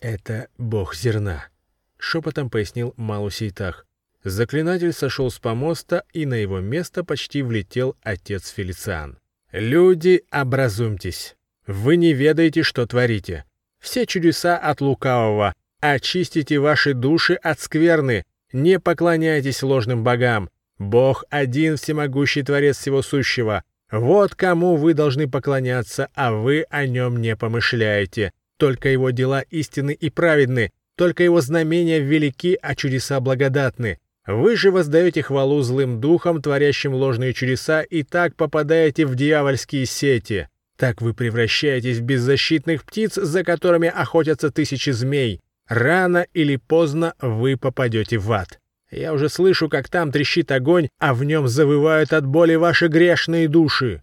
«Это 0.00 0.48
бог 0.58 0.94
зерна»,— 0.94 1.46
шепотом 1.98 2.50
пояснил 2.50 2.92
Малусейтах. 2.98 3.86
Заклинатель 4.22 4.92
сошел 4.92 5.30
с 5.30 5.38
помоста, 5.38 6.04
и 6.12 6.26
на 6.26 6.34
его 6.34 6.60
место 6.60 7.04
почти 7.04 7.40
влетел 7.40 7.96
отец 8.02 8.50
Фелициан. 8.50 9.18
«Люди, 9.50 10.24
образумьтесь! 10.30 11.34
Вы 11.66 11.96
не 11.96 12.12
ведаете, 12.12 12.62
что 12.62 12.86
творите. 12.86 13.46
Все 13.78 14.04
чудеса 14.04 14.58
от 14.58 14.82
лукавого. 14.82 15.54
Очистите 15.80 16.58
ваши 16.58 16.92
души 16.92 17.32
от 17.32 17.60
скверны. 17.60 18.26
Не 18.52 18.78
поклоняйтесь 18.78 19.62
ложным 19.62 20.04
богам. 20.04 20.50
Бог 20.78 21.24
один 21.30 21.78
всемогущий 21.78 22.42
Творец 22.42 22.76
всего 22.76 23.00
сущего. 23.00 23.64
Вот 23.92 24.34
кому 24.34 24.76
вы 24.76 24.94
должны 24.94 25.28
поклоняться, 25.28 26.08
а 26.14 26.32
вы 26.32 26.64
о 26.70 26.86
нем 26.86 27.20
не 27.20 27.36
помышляете. 27.36 28.32
Только 28.58 28.88
его 28.88 29.10
дела 29.10 29.42
истинны 29.50 29.92
и 29.92 30.08
праведны, 30.08 30.70
только 30.96 31.22
его 31.22 31.42
знамения 31.42 31.98
велики, 31.98 32.58
а 32.62 32.74
чудеса 32.74 33.20
благодатны. 33.20 33.98
Вы 34.26 34.56
же 34.56 34.70
воздаете 34.70 35.22
хвалу 35.22 35.60
злым 35.60 36.00
духам, 36.00 36.40
творящим 36.40 36.94
ложные 36.94 37.34
чудеса, 37.34 37.82
и 37.82 38.02
так 38.02 38.34
попадаете 38.34 39.04
в 39.04 39.14
дьявольские 39.14 39.84
сети. 39.84 40.48
Так 40.78 41.02
вы 41.02 41.12
превращаетесь 41.12 41.98
в 41.98 42.02
беззащитных 42.02 42.84
птиц, 42.84 43.14
за 43.16 43.44
которыми 43.44 43.88
охотятся 43.88 44.50
тысячи 44.50 44.90
змей. 44.90 45.40
Рано 45.68 46.26
или 46.32 46.56
поздно 46.56 47.14
вы 47.20 47.58
попадете 47.58 48.16
в 48.16 48.32
ад. 48.32 48.58
Я 48.92 49.14
уже 49.14 49.30
слышу, 49.30 49.70
как 49.70 49.88
там 49.88 50.12
трещит 50.12 50.52
огонь, 50.52 50.88
а 50.98 51.14
в 51.14 51.24
нем 51.24 51.48
завывают 51.48 52.12
от 52.12 52.26
боли 52.26 52.56
ваши 52.56 52.88
грешные 52.88 53.48
души. 53.48 54.02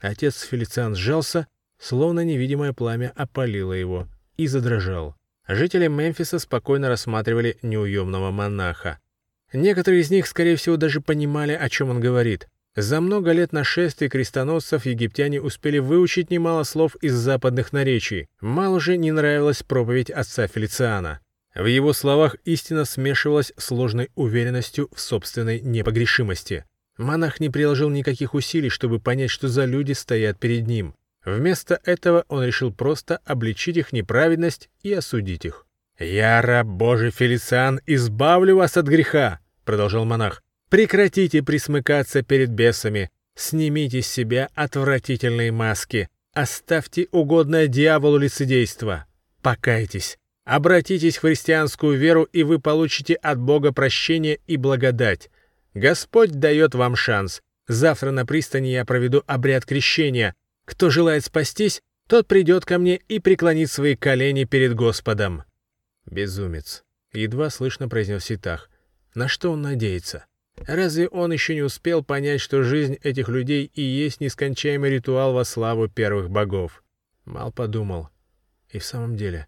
Отец 0.00 0.42
Фелициан 0.42 0.96
сжался, 0.96 1.46
словно 1.78 2.24
невидимое 2.24 2.72
пламя 2.72 3.12
опалило 3.14 3.72
его, 3.72 4.08
и 4.36 4.48
задрожал. 4.48 5.14
Жители 5.46 5.86
Мемфиса 5.86 6.40
спокойно 6.40 6.88
рассматривали 6.88 7.58
неуемного 7.62 8.32
монаха. 8.32 8.98
Некоторые 9.52 10.02
из 10.02 10.10
них, 10.10 10.26
скорее 10.26 10.56
всего, 10.56 10.76
даже 10.76 11.00
понимали, 11.00 11.52
о 11.52 11.68
чем 11.68 11.90
он 11.90 12.00
говорит. 12.00 12.48
За 12.74 13.00
много 13.00 13.30
лет 13.30 13.52
нашествий 13.52 14.08
крестоносцев 14.08 14.84
египтяне 14.84 15.40
успели 15.40 15.78
выучить 15.78 16.30
немало 16.30 16.64
слов 16.64 16.96
из 16.96 17.14
западных 17.14 17.72
наречий. 17.72 18.26
Мало 18.40 18.80
же 18.80 18.96
не 18.96 19.12
нравилась 19.12 19.62
проповедь 19.62 20.10
отца 20.10 20.48
Фелициана. 20.48 21.20
В 21.58 21.66
его 21.66 21.92
словах 21.92 22.36
истина 22.44 22.84
смешивалась 22.84 23.52
с 23.56 23.64
сложной 23.64 24.10
уверенностью 24.14 24.88
в 24.94 25.00
собственной 25.00 25.60
непогрешимости. 25.60 26.64
Монах 26.96 27.40
не 27.40 27.48
приложил 27.50 27.90
никаких 27.90 28.34
усилий, 28.34 28.68
чтобы 28.68 29.00
понять, 29.00 29.30
что 29.30 29.48
за 29.48 29.64
люди 29.64 29.90
стоят 29.90 30.38
перед 30.38 30.68
ним. 30.68 30.94
Вместо 31.24 31.80
этого 31.84 32.24
он 32.28 32.44
решил 32.44 32.72
просто 32.72 33.16
обличить 33.24 33.76
их 33.76 33.92
неправедность 33.92 34.70
и 34.84 34.92
осудить 34.92 35.44
их. 35.44 35.66
«Я, 35.98 36.40
раб 36.42 36.68
Божий 36.68 37.10
Фелициан, 37.10 37.80
избавлю 37.86 38.56
вас 38.58 38.76
от 38.76 38.86
греха»,— 38.86 39.40
продолжал 39.64 40.04
монах. 40.04 40.44
«Прекратите 40.70 41.42
присмыкаться 41.42 42.22
перед 42.22 42.50
бесами, 42.50 43.10
снимите 43.34 44.00
с 44.00 44.06
себя 44.06 44.48
отвратительные 44.54 45.50
маски, 45.50 46.08
оставьте 46.32 47.08
угодное 47.10 47.66
дьяволу 47.66 48.18
лицедейство, 48.18 49.06
покайтесь, 49.42 50.18
обратитесь 50.48 51.18
в 51.18 51.20
христианскую 51.20 51.98
веру, 51.98 52.24
и 52.24 52.42
вы 52.42 52.58
получите 52.58 53.14
от 53.14 53.38
Бога 53.38 53.70
прощение 53.70 54.40
и 54.46 54.56
благодать. 54.56 55.30
Господь 55.74 56.30
дает 56.32 56.74
вам 56.74 56.96
шанс. 56.96 57.42
Завтра 57.68 58.12
на 58.12 58.24
пристани 58.24 58.68
я 58.68 58.86
проведу 58.86 59.22
обряд 59.26 59.66
крещения. 59.66 60.34
Кто 60.64 60.88
желает 60.88 61.26
спастись, 61.26 61.82
тот 62.08 62.26
придет 62.26 62.64
ко 62.64 62.78
мне 62.78 62.96
и 62.96 63.20
преклонит 63.20 63.70
свои 63.70 63.94
колени 63.94 64.44
перед 64.44 64.74
Господом». 64.74 65.44
Безумец. 66.06 66.82
Едва 67.12 67.50
слышно 67.50 67.90
произнес 67.90 68.24
Ситах. 68.24 68.70
На 69.14 69.28
что 69.28 69.52
он 69.52 69.60
надеется? 69.60 70.24
Разве 70.56 71.08
он 71.08 71.30
еще 71.30 71.54
не 71.54 71.62
успел 71.62 72.02
понять, 72.02 72.40
что 72.40 72.62
жизнь 72.62 72.98
этих 73.02 73.28
людей 73.28 73.70
и 73.74 73.82
есть 73.82 74.22
нескончаемый 74.22 74.90
ритуал 74.90 75.34
во 75.34 75.44
славу 75.44 75.88
первых 75.88 76.30
богов? 76.30 76.82
Мал 77.26 77.52
подумал. 77.52 78.08
И 78.70 78.78
в 78.78 78.84
самом 78.84 79.16
деле, 79.16 79.46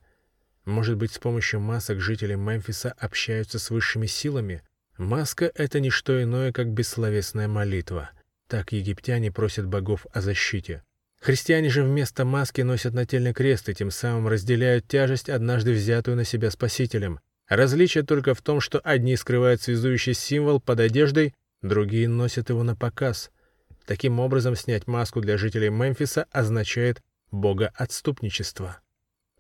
может 0.64 0.96
быть, 0.96 1.12
с 1.12 1.18
помощью 1.18 1.60
масок 1.60 2.00
жители 2.00 2.34
Мемфиса 2.34 2.94
общаются 2.98 3.58
с 3.58 3.70
высшими 3.70 4.06
силами? 4.06 4.62
Маска— 4.98 5.50
это 5.54 5.80
не 5.80 5.90
что 5.90 6.22
иное, 6.22 6.52
как 6.52 6.68
бессловесная 6.68 7.48
молитва. 7.48 8.10
Так 8.46 8.72
египтяне 8.72 9.32
просят 9.32 9.66
богов 9.66 10.06
о 10.12 10.20
защите. 10.20 10.82
Христиане 11.20 11.68
же 11.68 11.82
вместо 11.82 12.24
маски 12.24 12.62
носят 12.62 12.94
нательный 12.94 13.32
крест 13.34 13.68
и 13.68 13.74
тем 13.74 13.90
самым 13.90 14.28
разделяют 14.28 14.88
тяжесть, 14.88 15.28
однажды 15.28 15.72
взятую 15.72 16.16
на 16.16 16.24
себя 16.24 16.50
Спасителем. 16.50 17.20
Различие 17.48 18.04
только 18.04 18.34
в 18.34 18.42
том, 18.42 18.60
что 18.60 18.78
одни 18.80 19.16
скрывают 19.16 19.60
связующий 19.60 20.14
символ 20.14 20.60
под 20.60 20.80
одеждой, 20.80 21.34
другие 21.62 22.08
носят 22.08 22.48
его 22.48 22.62
на 22.62 22.76
показ. 22.76 23.30
Таким 23.86 24.20
образом, 24.20 24.56
снять 24.56 24.86
маску 24.86 25.20
для 25.20 25.36
жителей 25.36 25.68
Мемфиса 25.68 26.26
означает 26.30 27.02
богоотступничество. 27.30 28.80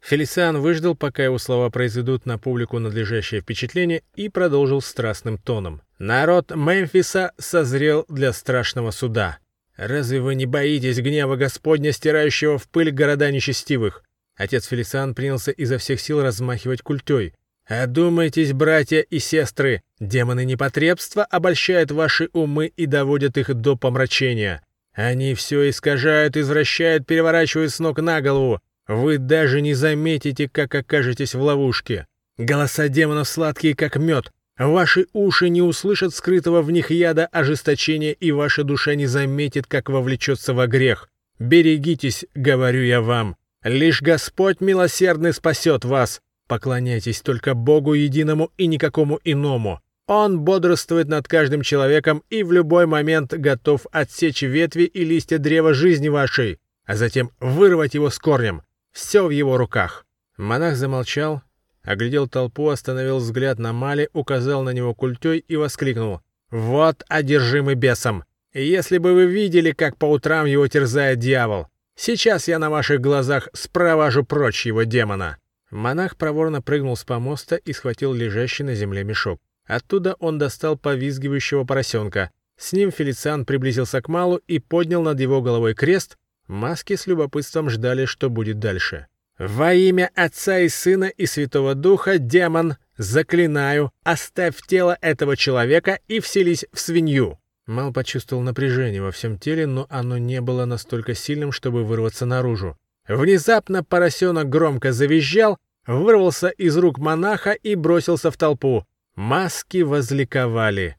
Фелициан 0.00 0.58
выждал, 0.58 0.94
пока 0.94 1.24
его 1.24 1.38
слова 1.38 1.70
произведут 1.70 2.26
на 2.26 2.38
публику 2.38 2.78
надлежащее 2.78 3.42
впечатление, 3.42 4.02
и 4.14 4.28
продолжил 4.28 4.80
страстным 4.80 5.38
тоном. 5.38 5.82
«Народ 5.98 6.52
Мемфиса 6.54 7.32
созрел 7.38 8.06
для 8.08 8.32
страшного 8.32 8.90
суда. 8.90 9.38
Разве 9.76 10.20
вы 10.20 10.34
не 10.34 10.46
боитесь 10.46 10.98
гнева 10.98 11.36
Господня, 11.36 11.92
стирающего 11.92 12.58
в 12.58 12.68
пыль 12.68 12.90
города 12.90 13.30
нечестивых?» 13.30 14.02
Отец 14.36 14.66
Фелициан 14.66 15.14
принялся 15.14 15.50
изо 15.50 15.76
всех 15.76 16.00
сил 16.00 16.22
размахивать 16.22 16.80
культей. 16.80 17.34
«Одумайтесь, 17.66 18.52
братья 18.54 19.00
и 19.00 19.18
сестры! 19.18 19.82
Демоны 20.00 20.44
непотребства 20.46 21.24
обольщают 21.24 21.90
ваши 21.90 22.30
умы 22.32 22.72
и 22.74 22.86
доводят 22.86 23.36
их 23.36 23.52
до 23.54 23.76
помрачения. 23.76 24.62
Они 24.92 25.34
все 25.34 25.68
искажают, 25.68 26.36
извращают, 26.36 27.06
переворачивают 27.06 27.70
с 27.70 27.78
ног 27.78 28.00
на 28.00 28.20
голову. 28.20 28.60
Вы 28.90 29.18
даже 29.18 29.60
не 29.60 29.72
заметите, 29.72 30.48
как 30.48 30.74
окажетесь 30.74 31.36
в 31.36 31.40
ловушке. 31.40 32.08
Голоса 32.38 32.88
демонов 32.88 33.28
сладкие, 33.28 33.76
как 33.76 33.94
мед. 33.94 34.32
Ваши 34.58 35.06
уши 35.12 35.48
не 35.48 35.62
услышат 35.62 36.12
скрытого 36.12 36.60
в 36.60 36.72
них 36.72 36.90
яда 36.90 37.26
ожесточения, 37.26 38.10
и 38.10 38.32
ваша 38.32 38.64
душа 38.64 38.96
не 38.96 39.06
заметит, 39.06 39.68
как 39.68 39.90
вовлечется 39.90 40.54
во 40.54 40.66
грех. 40.66 41.08
Берегитесь, 41.38 42.26
говорю 42.34 42.82
я 42.82 43.00
вам. 43.00 43.36
Лишь 43.62 44.02
Господь 44.02 44.60
милосердный 44.60 45.32
спасет 45.34 45.84
вас. 45.84 46.20
Поклоняйтесь 46.48 47.20
только 47.20 47.54
Богу 47.54 47.94
единому 47.94 48.50
и 48.56 48.66
никакому 48.66 49.20
иному. 49.22 49.78
Он 50.08 50.40
бодрствует 50.40 51.06
над 51.06 51.28
каждым 51.28 51.62
человеком 51.62 52.24
и 52.28 52.42
в 52.42 52.50
любой 52.50 52.86
момент 52.86 53.34
готов 53.34 53.86
отсечь 53.92 54.42
ветви 54.42 54.82
и 54.82 55.04
листья 55.04 55.38
древа 55.38 55.74
жизни 55.74 56.08
вашей, 56.08 56.58
а 56.86 56.96
затем 56.96 57.30
вырвать 57.38 57.94
его 57.94 58.10
с 58.10 58.18
корнем. 58.18 58.62
Все 58.92 59.26
в 59.26 59.30
его 59.30 59.56
руках. 59.56 60.04
Монах 60.36 60.76
замолчал, 60.76 61.42
оглядел 61.82 62.28
толпу, 62.28 62.68
остановил 62.68 63.18
взгляд 63.18 63.58
на 63.58 63.72
Мали, 63.72 64.08
указал 64.12 64.62
на 64.62 64.70
него 64.70 64.94
культей 64.94 65.38
и 65.38 65.56
воскликнул. 65.56 66.20
«Вот 66.50 67.04
одержимый 67.08 67.74
бесом! 67.74 68.24
Если 68.52 68.98
бы 68.98 69.14
вы 69.14 69.26
видели, 69.26 69.70
как 69.70 69.96
по 69.96 70.06
утрам 70.06 70.46
его 70.46 70.66
терзает 70.66 71.18
дьявол! 71.18 71.68
Сейчас 71.94 72.48
я 72.48 72.58
на 72.58 72.70
ваших 72.70 73.00
глазах 73.00 73.48
спровожу 73.52 74.24
прочь 74.24 74.66
его 74.66 74.82
демона!» 74.82 75.36
Монах 75.70 76.16
проворно 76.16 76.60
прыгнул 76.60 76.96
с 76.96 77.04
помоста 77.04 77.56
и 77.56 77.72
схватил 77.72 78.12
лежащий 78.12 78.64
на 78.64 78.74
земле 78.74 79.04
мешок. 79.04 79.38
Оттуда 79.66 80.14
он 80.18 80.38
достал 80.38 80.76
повизгивающего 80.76 81.64
поросенка. 81.64 82.30
С 82.56 82.72
ним 82.72 82.90
Фелициан 82.90 83.44
приблизился 83.44 84.02
к 84.02 84.08
Малу 84.08 84.40
и 84.48 84.58
поднял 84.58 85.02
над 85.02 85.20
его 85.20 85.40
головой 85.40 85.74
крест, 85.74 86.16
Маски 86.50 86.96
с 86.96 87.06
любопытством 87.06 87.70
ждали, 87.70 88.06
что 88.06 88.28
будет 88.28 88.58
дальше. 88.58 89.06
«Во 89.38 89.72
имя 89.72 90.10
Отца 90.16 90.58
и 90.58 90.68
Сына 90.68 91.04
и 91.04 91.24
Святого 91.24 91.76
Духа, 91.76 92.18
демон, 92.18 92.76
заклинаю, 92.98 93.92
оставь 94.02 94.56
тело 94.66 94.98
этого 95.00 95.36
человека 95.36 96.00
и 96.08 96.18
вселись 96.18 96.66
в 96.72 96.80
свинью!» 96.80 97.38
Мал 97.66 97.92
почувствовал 97.92 98.42
напряжение 98.42 99.00
во 99.00 99.12
всем 99.12 99.38
теле, 99.38 99.68
но 99.68 99.86
оно 99.90 100.18
не 100.18 100.40
было 100.40 100.64
настолько 100.64 101.14
сильным, 101.14 101.52
чтобы 101.52 101.84
вырваться 101.84 102.26
наружу. 102.26 102.76
Внезапно 103.06 103.84
поросенок 103.84 104.48
громко 104.48 104.90
завизжал, 104.90 105.56
вырвался 105.86 106.48
из 106.48 106.76
рук 106.76 106.98
монаха 106.98 107.52
и 107.52 107.76
бросился 107.76 108.32
в 108.32 108.36
толпу. 108.36 108.84
Маски 109.14 109.82
возликовали. 109.82 110.96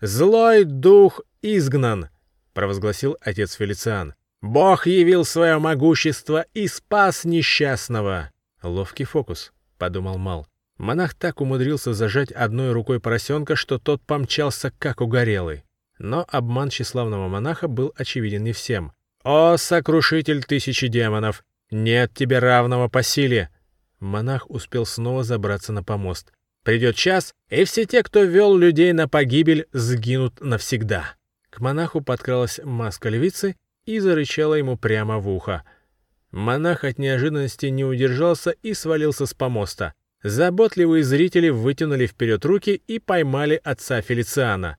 «Злой 0.00 0.64
дух 0.64 1.20
изгнан!»— 1.42 2.08
провозгласил 2.54 3.18
отец 3.20 3.52
Фелициан. 3.52 4.14
Бог 4.42 4.86
явил 4.86 5.24
свое 5.24 5.58
могущество 5.58 6.46
и 6.54 6.68
спас 6.68 7.24
несчастного. 7.24 8.30
Ловкий 8.62 9.04
фокус, 9.04 9.52
подумал 9.78 10.18
Мал. 10.18 10.46
Монах 10.78 11.14
так 11.14 11.40
умудрился 11.40 11.94
зажать 11.94 12.32
одной 12.32 12.72
рукой 12.72 13.00
поросенка, 13.00 13.56
что 13.56 13.78
тот 13.78 14.02
помчался 14.02 14.72
как 14.78 15.00
угорелый. 15.00 15.64
Но 15.98 16.26
обман 16.28 16.68
тщеславного 16.68 17.28
монаха 17.28 17.66
был 17.66 17.94
очевиден 17.96 18.44
не 18.44 18.52
всем. 18.52 18.92
«О, 19.24 19.56
сокрушитель 19.56 20.44
тысячи 20.44 20.88
демонов! 20.88 21.42
Нет 21.70 22.12
тебе 22.14 22.38
равного 22.38 22.88
по 22.88 23.02
силе!» 23.02 23.48
Монах 23.98 24.50
успел 24.50 24.84
снова 24.84 25.24
забраться 25.24 25.72
на 25.72 25.82
помост. 25.82 26.32
«Придет 26.62 26.96
час, 26.96 27.34
и 27.48 27.64
все 27.64 27.86
те, 27.86 28.02
кто 28.02 28.22
вел 28.22 28.56
людей 28.56 28.92
на 28.92 29.08
погибель, 29.08 29.66
сгинут 29.72 30.40
навсегда». 30.40 31.14
К 31.48 31.60
монаху 31.60 32.02
подкралась 32.02 32.60
маска 32.62 33.08
львицы 33.08 33.56
и 33.86 33.98
зарычала 33.98 34.54
ему 34.54 34.76
прямо 34.76 35.18
в 35.18 35.28
ухо. 35.28 35.62
Монах 36.30 36.84
от 36.84 36.98
неожиданности 36.98 37.66
не 37.66 37.84
удержался 37.84 38.50
и 38.50 38.74
свалился 38.74 39.26
с 39.26 39.32
помоста. 39.32 39.94
Заботливые 40.22 41.04
зрители 41.04 41.48
вытянули 41.48 42.06
вперед 42.06 42.44
руки 42.44 42.82
и 42.86 42.98
поймали 42.98 43.60
отца 43.62 44.02
Фелициана. 44.02 44.76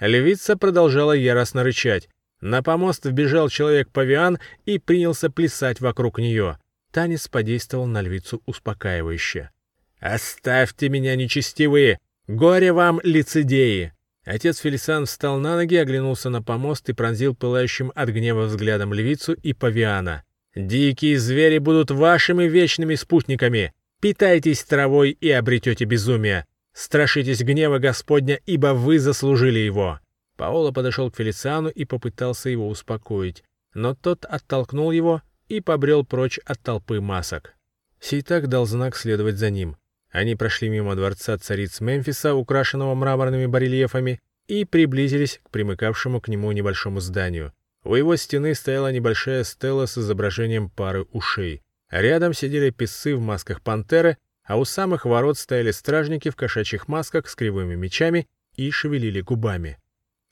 Львица 0.00 0.56
продолжала 0.56 1.12
яростно 1.12 1.64
рычать. 1.64 2.08
На 2.40 2.62
помост 2.62 3.04
вбежал 3.04 3.48
человек-павиан 3.48 4.38
и 4.66 4.78
принялся 4.78 5.30
плясать 5.30 5.80
вокруг 5.80 6.18
нее. 6.18 6.58
Танец 6.92 7.26
подействовал 7.26 7.86
на 7.86 8.02
львицу 8.02 8.42
успокаивающе. 8.46 9.50
«Оставьте 9.98 10.88
меня, 10.88 11.16
нечестивые! 11.16 11.98
Горе 12.28 12.72
вам, 12.72 13.00
лицедеи!» 13.02 13.93
Отец 14.24 14.58
Фелисан 14.58 15.04
встал 15.04 15.38
на 15.38 15.56
ноги, 15.56 15.76
оглянулся 15.76 16.30
на 16.30 16.42
помост 16.42 16.88
и 16.88 16.94
пронзил 16.94 17.34
пылающим 17.34 17.92
от 17.94 18.08
гнева 18.08 18.44
взглядом 18.44 18.94
львицу 18.94 19.34
и 19.34 19.52
павиана. 19.52 20.24
«Дикие 20.54 21.18
звери 21.18 21.58
будут 21.58 21.90
вашими 21.90 22.44
вечными 22.44 22.94
спутниками! 22.94 23.72
Питайтесь 24.00 24.64
травой 24.64 25.10
и 25.10 25.30
обретете 25.30 25.84
безумие! 25.84 26.46
Страшитесь 26.72 27.42
гнева 27.42 27.78
Господня, 27.78 28.40
ибо 28.46 28.68
вы 28.68 28.98
заслужили 28.98 29.58
его!» 29.58 30.00
Паоло 30.36 30.72
подошел 30.72 31.10
к 31.10 31.16
Фелициану 31.16 31.68
и 31.68 31.84
попытался 31.84 32.48
его 32.48 32.68
успокоить, 32.68 33.44
но 33.74 33.94
тот 33.94 34.24
оттолкнул 34.24 34.90
его 34.90 35.22
и 35.48 35.60
побрел 35.60 36.04
прочь 36.04 36.38
от 36.44 36.60
толпы 36.60 37.00
масок. 37.00 37.54
Сейтак 38.00 38.48
дал 38.48 38.66
знак 38.66 38.96
следовать 38.96 39.36
за 39.36 39.50
ним. 39.50 39.76
Они 40.14 40.36
прошли 40.36 40.68
мимо 40.68 40.94
дворца 40.94 41.36
цариц 41.38 41.80
Мемфиса, 41.80 42.36
украшенного 42.36 42.94
мраморными 42.94 43.46
барельефами, 43.46 44.20
и 44.46 44.64
приблизились 44.64 45.40
к 45.42 45.50
примыкавшему 45.50 46.20
к 46.20 46.28
нему 46.28 46.52
небольшому 46.52 47.00
зданию. 47.00 47.52
У 47.82 47.96
его 47.96 48.14
стены 48.14 48.54
стояла 48.54 48.92
небольшая 48.92 49.42
стела 49.42 49.86
с 49.86 49.98
изображением 49.98 50.70
пары 50.70 51.02
ушей. 51.10 51.62
Рядом 51.90 52.32
сидели 52.32 52.70
писцы 52.70 53.16
в 53.16 53.20
масках 53.20 53.60
пантеры, 53.60 54.16
а 54.44 54.56
у 54.56 54.64
самых 54.64 55.04
ворот 55.04 55.36
стояли 55.36 55.72
стражники 55.72 56.30
в 56.30 56.36
кошачьих 56.36 56.86
масках 56.86 57.28
с 57.28 57.34
кривыми 57.34 57.74
мечами 57.74 58.28
и 58.54 58.70
шевелили 58.70 59.20
губами. 59.20 59.78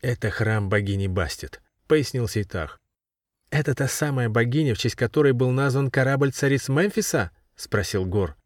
«Это 0.00 0.30
храм 0.30 0.68
богини 0.68 1.08
Бастет»,— 1.08 1.60
пояснил 1.88 2.28
Сейтах. 2.28 2.78
«Это 3.50 3.74
та 3.74 3.88
самая 3.88 4.28
богиня, 4.28 4.76
в 4.76 4.78
честь 4.78 4.94
которой 4.94 5.32
был 5.32 5.50
назван 5.50 5.90
корабль 5.90 6.30
цариц 6.30 6.68
Мемфиса?»— 6.68 7.32
спросил 7.56 8.04
Гор. 8.06 8.36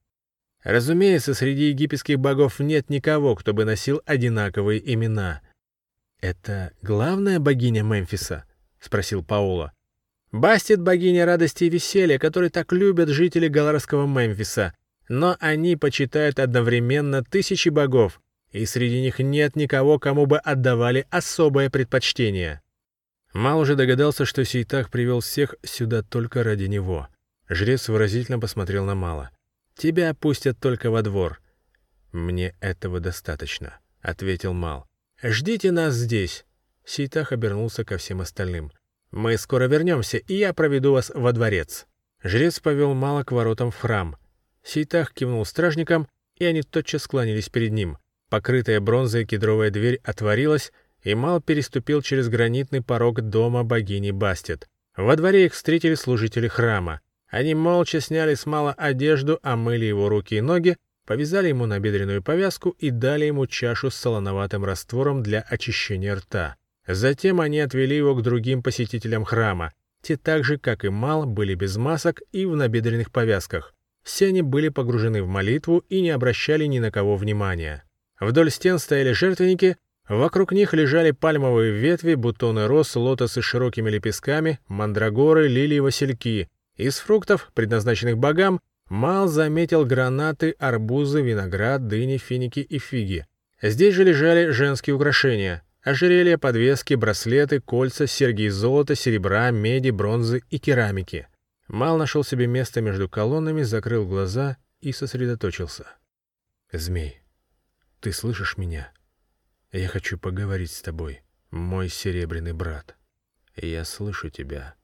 Разумеется, 0.67 1.33
среди 1.33 1.69
египетских 1.69 2.19
богов 2.19 2.59
нет 2.59 2.91
никого, 2.91 3.37
кто 3.37 3.55
бы 3.55 3.65
носил 3.65 4.03
одинаковые 4.05 4.83
имена. 4.95 5.41
«Это 6.21 6.73
главная 6.83 7.39
богиня 7.39 7.85
Мемфиса?»— 7.85 8.47
спросил 8.81 9.23
Паула. 9.23 9.73
«Бастит 10.33 10.81
богиня 10.83 11.25
радости 11.25 11.63
и 11.63 11.69
веселья, 11.69 12.19
которой 12.19 12.51
так 12.51 12.73
любят 12.73 13.11
жители 13.11 13.47
галарского 13.47 14.09
Мемфиса. 14.09 14.75
Но 15.09 15.37
они 15.39 15.77
почитают 15.77 16.41
одновременно 16.41 17.23
тысячи 17.23 17.69
богов, 17.69 18.21
и 18.51 18.67
среди 18.67 19.01
них 19.01 19.21
нет 19.21 19.55
никого, 19.55 20.01
кому 20.01 20.27
бы 20.27 20.39
отдавали 20.39 21.07
особое 21.11 21.71
предпочтение». 21.71 22.61
Мал 23.33 23.61
уже 23.61 23.77
догадался, 23.77 24.25
что 24.25 24.45
Сейтах 24.45 24.91
привел 24.91 25.21
всех 25.21 25.55
сюда 25.63 26.03
только 26.03 26.43
ради 26.43 26.65
него. 26.65 27.07
Жрец 27.49 27.89
выразительно 27.89 28.41
посмотрел 28.41 28.85
на 28.85 28.97
Мала. 28.97 29.31
Тебя 29.77 30.15
пустят 30.15 30.59
только 30.59 30.91
во 30.91 31.03
двор». 31.03 31.41
«Мне 32.13 32.55
этого 32.61 32.99
достаточно»,— 33.01 33.79
ответил 34.01 34.53
Мал. 34.53 34.87
«Ждите 35.23 35.71
нас 35.71 35.95
здесь». 35.95 36.45
Сейтах 36.85 37.33
обернулся 37.33 37.85
ко 37.85 37.99
всем 37.99 38.21
остальным. 38.21 38.73
«Мы 39.11 39.37
скоро 39.37 39.67
вернемся, 39.67 40.19
и 40.19 40.35
я 40.35 40.55
проведу 40.55 40.93
вас 40.93 41.11
во 41.15 41.33
дворец». 41.33 41.87
Жрец 42.23 42.61
повел 42.61 42.95
Мала 42.95 43.23
к 43.23 43.33
воротам 43.33 43.71
в 43.71 43.77
храм. 43.77 44.17
Сейтах 44.63 45.13
кивнул 45.13 45.45
стражникам, 45.45 46.09
и 46.37 46.45
они 46.45 46.63
тотчас 46.63 47.03
склонились 47.03 47.49
перед 47.49 47.73
ним. 47.73 47.99
Покрытая 48.31 48.81
бронзой 48.81 49.25
кедровая 49.25 49.71
дверь 49.71 50.01
отворилась, 50.03 50.73
и 51.03 51.15
Мал 51.15 51.41
переступил 51.41 52.03
через 52.03 52.29
гранитный 52.29 52.83
порог 52.83 53.21
дома 53.21 53.63
богини 53.63 54.11
Бастет. 54.11 54.67
Во 54.97 55.15
дворе 55.15 55.47
их 55.47 55.55
встретили 55.55 55.95
служители 55.95 56.49
храма. 56.49 57.01
Они 57.29 57.55
молча 57.55 58.01
сняли 58.01 58.35
с 58.35 58.47
Мала 58.47 58.73
одежду, 58.73 59.39
омыли 59.43 59.85
его 59.85 60.09
руки 60.09 60.37
и 60.37 60.41
ноги, 60.41 60.77
повязали 61.07 61.49
ему 61.49 61.67
набедренную 61.67 62.23
повязку 62.23 62.71
и 62.79 62.91
дали 62.91 63.25
ему 63.27 63.47
чашу 63.47 63.91
с 63.91 63.97
солоноватым 63.97 64.65
раствором 64.65 65.23
для 65.23 65.41
очищения 65.41 66.15
рта. 66.15 66.57
Затем 66.87 67.41
они 67.41 67.61
отвели 67.61 67.97
его 67.97 68.15
к 68.15 68.23
другим 68.23 68.63
посетителям 68.63 69.25
храма. 69.25 69.73
Те 70.03 70.17
так 70.17 70.45
же, 70.45 70.57
как 70.59 70.85
и 70.85 70.89
Мал, 70.89 71.27
были 71.27 71.55
без 71.55 71.77
масок 71.77 72.23
и 72.31 72.47
в 72.47 72.55
набедренных 72.55 73.11
повязках. 73.11 73.75
Все 74.05 74.29
они 74.29 74.43
были 74.43 74.69
погружены 74.69 75.23
в 75.23 75.27
молитву 75.27 75.85
и 75.89 76.01
не 76.01 76.11
обращали 76.11 76.65
ни 76.67 76.79
на 76.79 76.93
кого 76.93 77.17
внимания. 77.17 77.83
Вдоль 78.21 78.53
стен 78.53 78.79
стояли 78.79 79.11
жертвенники, 79.13 79.77
вокруг 80.09 80.53
них 80.53 80.75
лежали 80.75 81.11
пальмовые 81.11 81.73
ветви, 81.73 82.15
бутоны 82.15 82.69
роз, 82.69 82.95
лотосы 82.95 83.43
с 83.43 83.45
широкими 83.45 83.91
лепестками, 83.91 84.61
мандрагоры, 84.69 85.49
лилии, 85.49 85.81
васильки. 85.81 86.49
Из 86.77 86.99
фруктов, 86.99 87.51
предназначенных 87.55 88.19
богам, 88.19 88.61
Мал 88.89 89.27
заметил 89.27 89.85
гранаты, 89.85 90.55
арбузы, 90.59 91.21
виноград, 91.21 91.89
дыни, 91.89 92.19
финики 92.19 92.61
и 92.61 92.79
фиги. 92.79 93.27
Здесь 93.61 93.95
же 93.95 94.05
лежали 94.05 94.51
женские 94.51 94.95
украшения. 94.95 95.63
Ожерелья, 95.83 96.39
подвески, 96.39 96.95
браслеты, 96.95 97.61
кольца, 97.61 98.07
серьги 98.07 98.43
из 98.43 98.55
золота, 98.55 98.95
серебра, 98.95 99.51
меди, 99.51 99.91
бронзы 99.91 100.43
и 100.51 100.59
керамики. 100.59 101.27
Мал 101.67 101.97
нашел 101.97 102.23
себе 102.23 102.47
место 102.47 102.81
между 102.81 103.09
колоннами, 103.09 103.63
закрыл 103.63 104.07
глаза 104.07 104.57
и 104.81 104.93
сосредоточился. 104.93 105.87
«Змей, 106.73 107.23
ты 108.01 108.13
слышишь 108.13 108.57
меня? 108.57 108.93
Я 109.73 109.89
хочу 109.89 110.17
поговорить 110.19 110.71
с 110.71 110.83
тобой, 110.83 111.23
мой 111.51 111.89
серебряный 111.89 112.53
брат. 112.53 112.97
Я 113.57 113.85
слышу 113.85 114.31
тебя». 114.31 114.76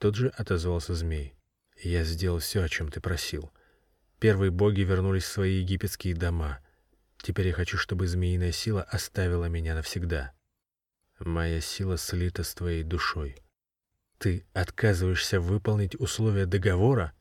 Тут 0.00 0.16
же 0.16 0.30
отозвался 0.30 0.96
змей. 0.96 1.36
«Я 1.76 2.02
сделал 2.02 2.40
все, 2.40 2.64
о 2.64 2.68
чем 2.68 2.90
ты 2.90 3.00
просил. 3.00 3.52
Первые 4.18 4.50
боги 4.50 4.80
вернулись 4.80 5.22
в 5.22 5.28
свои 5.28 5.60
египетские 5.60 6.14
дома. 6.14 6.58
Теперь 7.22 7.46
я 7.46 7.52
хочу, 7.52 7.78
чтобы 7.78 8.08
змеиная 8.08 8.50
сила 8.50 8.82
оставила 8.82 9.44
меня 9.44 9.76
навсегда. 9.76 10.32
Моя 11.20 11.60
сила 11.60 11.96
слита 11.96 12.42
с 12.42 12.52
твоей 12.54 12.82
душой». 12.82 13.36
Ты 14.20 14.44
отказываешься 14.52 15.40
выполнить 15.40 15.98
условия 15.98 16.44
договора? 16.44 17.14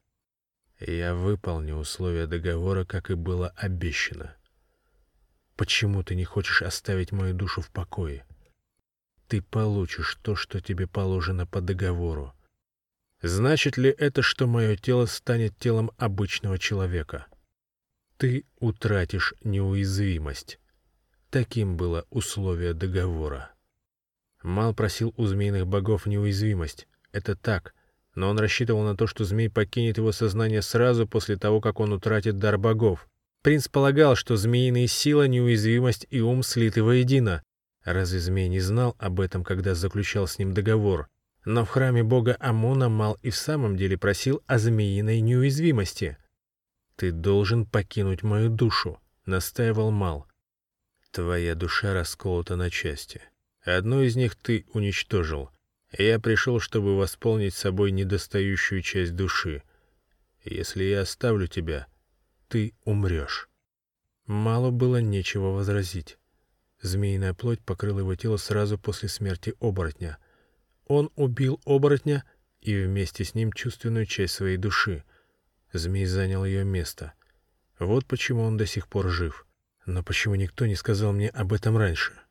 Я 0.81 1.15
выполню 1.15 1.77
условия 1.77 2.27
договора, 2.27 2.83
как 2.83 3.09
и 3.09 3.13
было 3.13 3.53
обещано. 3.55 4.35
Почему 5.55 6.03
ты 6.03 6.15
не 6.15 6.25
хочешь 6.25 6.61
оставить 6.61 7.13
мою 7.13 7.33
душу 7.33 7.61
в 7.61 7.69
покое? 7.71 8.25
Ты 9.29 9.41
получишь 9.41 10.17
то, 10.21 10.35
что 10.35 10.59
тебе 10.59 10.87
положено 10.87 11.47
по 11.47 11.61
договору. 11.61 12.33
Значит 13.21 13.77
ли 13.77 13.89
это, 13.89 14.21
что 14.21 14.47
мое 14.47 14.77
тело 14.77 15.05
станет 15.05 15.57
телом 15.57 15.91
обычного 15.97 16.57
человека? 16.57 17.25
Ты 18.17 18.45
утратишь 18.59 19.33
неуязвимость. 19.43 20.59
Таким 21.29 21.75
было 21.75 22.05
условие 22.09 22.73
договора. 22.73 23.51
Мал 24.41 24.73
просил 24.73 25.13
у 25.17 25.25
змеиных 25.25 25.67
богов 25.67 26.05
неуязвимость. 26.05 26.87
Это 27.11 27.35
так, 27.35 27.73
но 28.15 28.29
он 28.29 28.39
рассчитывал 28.39 28.83
на 28.83 28.95
то, 28.95 29.05
что 29.05 29.25
змей 29.25 29.49
покинет 29.49 29.97
его 29.97 30.11
сознание 30.13 30.61
сразу 30.61 31.07
после 31.07 31.35
того, 31.35 31.59
как 31.59 31.79
он 31.79 31.91
утратит 31.91 32.37
дар 32.37 32.57
богов. 32.57 33.07
Принц 33.41 33.67
полагал, 33.67 34.15
что 34.15 34.37
змеиные 34.37 34.87
сила, 34.87 35.27
неуязвимость 35.27 36.07
и 36.09 36.21
ум 36.21 36.41
слиты 36.43 36.83
воедино. 36.83 37.43
Разве 37.83 38.19
змей 38.19 38.47
не 38.47 38.59
знал 38.59 38.95
об 38.97 39.19
этом, 39.19 39.43
когда 39.43 39.75
заключал 39.75 40.27
с 40.27 40.37
ним 40.39 40.53
договор? 40.53 41.09
Но 41.45 41.65
в 41.65 41.69
храме 41.69 42.03
бога 42.03 42.35
Амона 42.39 42.89
Мал 42.89 43.17
и 43.21 43.29
в 43.29 43.35
самом 43.35 43.77
деле 43.77 43.97
просил 43.97 44.43
о 44.45 44.59
змеиной 44.59 45.21
неуязвимости. 45.21 46.17
«Ты 46.95 47.11
должен 47.11 47.65
покинуть 47.65 48.23
мою 48.23 48.49
душу»,— 48.49 48.99
настаивал 49.25 49.91
Мал. 49.91 50.27
«Твоя 51.11 51.55
душа 51.55 51.93
расколота 51.93 52.55
на 52.55 52.69
части. 52.69 53.21
Одну 53.63 54.01
из 54.01 54.15
них 54.15 54.35
ты 54.35 54.65
уничтожил. 54.73 55.49
Я 55.97 56.19
пришел, 56.19 56.59
чтобы 56.59 56.97
восполнить 56.97 57.55
собой 57.55 57.91
недостающую 57.91 58.81
часть 58.81 59.15
души. 59.15 59.63
Если 60.43 60.83
я 60.83 61.01
оставлю 61.01 61.47
тебя, 61.47 61.87
ты 62.47 62.73
умрешь. 62.83 63.49
Мало 64.25 64.71
было 64.71 65.01
нечего 65.01 65.47
возразить. 65.47 66.17
Змеиная 66.81 67.33
плоть 67.33 67.59
покрыла 67.61 67.99
его 67.99 68.15
тело 68.15 68.37
сразу 68.37 68.77
после 68.77 69.09
смерти 69.09 69.53
оборотня. 69.59 70.17
Он 70.89 71.09
убил 71.15 71.61
оборотня 71.63 72.25
и 72.59 72.75
вместе 72.75 73.23
с 73.23 73.33
ним 73.33 73.53
чувственную 73.53 74.05
часть 74.05 74.33
своей 74.33 74.57
души. 74.57 75.05
Змей 75.71 76.05
занял 76.05 76.43
ее 76.43 76.65
место. 76.65 77.13
Вот 77.79 78.05
почему 78.05 78.41
он 78.41 78.57
до 78.57 78.65
сих 78.65 78.89
пор 78.89 79.07
жив. 79.07 79.47
Но 79.85 80.03
почему 80.03 80.35
никто 80.35 80.65
не 80.65 80.75
сказал 80.75 81.13
мне 81.13 81.29
об 81.29 81.53
этом 81.53 81.77
раньше?— 81.77 82.11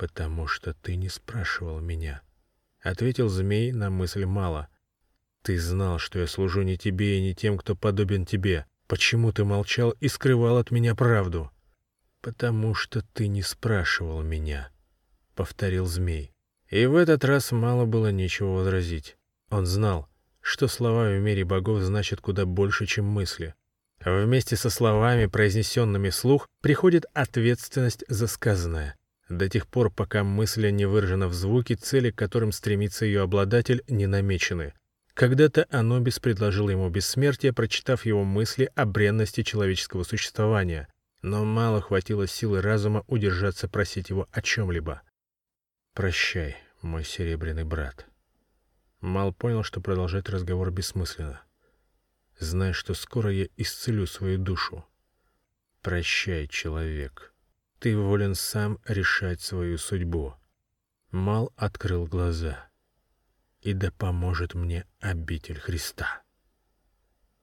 «Потому 0.00 0.46
что 0.46 0.72
ты 0.72 0.96
не 0.96 1.10
спрашивал 1.10 1.78
меня»,— 1.80 2.22
ответил 2.82 3.28
змей 3.28 3.70
на 3.70 3.90
мысль 3.90 4.24
мало. 4.24 4.68
«Ты 5.42 5.58
знал, 5.58 5.98
что 5.98 6.18
я 6.18 6.26
служу 6.26 6.62
не 6.62 6.78
тебе 6.78 7.18
и 7.18 7.22
не 7.22 7.34
тем, 7.34 7.58
кто 7.58 7.76
подобен 7.76 8.24
тебе. 8.24 8.64
Почему 8.86 9.30
ты 9.30 9.44
молчал 9.44 9.90
и 10.00 10.08
скрывал 10.08 10.56
от 10.56 10.70
меня 10.70 10.94
правду?» 10.94 11.50
«Потому 12.22 12.74
что 12.74 13.02
ты 13.12 13.28
не 13.28 13.42
спрашивал 13.42 14.22
меня»,— 14.22 14.70
повторил 15.34 15.84
змей. 15.84 16.32
И 16.70 16.86
в 16.86 16.96
этот 16.96 17.24
раз 17.24 17.52
мало 17.52 17.84
было 17.84 18.10
нечего 18.10 18.50
возразить. 18.52 19.16
Он 19.50 19.66
знал, 19.66 20.08
что 20.40 20.68
слова 20.68 21.10
в 21.10 21.18
мире 21.20 21.44
богов 21.44 21.82
значат 21.82 22.20
куда 22.20 22.46
больше, 22.46 22.86
чем 22.86 23.04
мысли. 23.04 23.54
Вместе 24.04 24.56
со 24.56 24.70
словами, 24.70 25.26
произнесенными 25.26 26.08
вслух, 26.08 26.48
приходит 26.62 27.04
ответственность 27.12 28.04
за 28.08 28.26
сказанное 28.26 28.96
до 29.30 29.48
тех 29.48 29.66
пор, 29.66 29.90
пока 29.90 30.24
мысль 30.24 30.70
не 30.70 30.86
выражена 30.86 31.28
в 31.28 31.34
звуке, 31.34 31.76
цели, 31.76 32.10
к 32.10 32.16
которым 32.16 32.52
стремится 32.52 33.06
ее 33.06 33.22
обладатель, 33.22 33.82
не 33.88 34.06
намечены. 34.06 34.74
Когда-то 35.14 35.66
Анобис 35.70 36.18
предложил 36.18 36.68
ему 36.68 36.88
бессмертие, 36.88 37.52
прочитав 37.52 38.06
его 38.06 38.24
мысли 38.24 38.70
о 38.74 38.84
бренности 38.86 39.42
человеческого 39.42 40.02
существования, 40.02 40.88
но 41.22 41.44
мало 41.44 41.80
хватило 41.80 42.26
силы 42.26 42.60
разума 42.60 43.04
удержаться 43.06 43.68
просить 43.68 44.10
его 44.10 44.28
о 44.32 44.42
чем-либо. 44.42 45.02
«Прощай, 45.94 46.56
мой 46.82 47.04
серебряный 47.04 47.64
брат». 47.64 48.06
Мал 49.00 49.32
понял, 49.32 49.62
что 49.62 49.80
продолжать 49.80 50.28
разговор 50.28 50.70
бессмысленно. 50.70 51.40
«Знай, 52.38 52.72
что 52.72 52.94
скоро 52.94 53.32
я 53.32 53.48
исцелю 53.56 54.06
свою 54.06 54.38
душу. 54.38 54.84
Прощай, 55.82 56.46
человек». 56.46 57.30
Ты 57.80 57.96
волен 57.96 58.34
сам 58.34 58.78
решать 58.84 59.40
свою 59.40 59.78
судьбу. 59.78 60.34
Мал 61.12 61.50
открыл 61.56 62.06
глаза. 62.06 62.68
И 63.62 63.72
да 63.72 63.90
поможет 63.90 64.52
мне 64.52 64.86
обитель 65.00 65.58
Христа. 65.58 66.22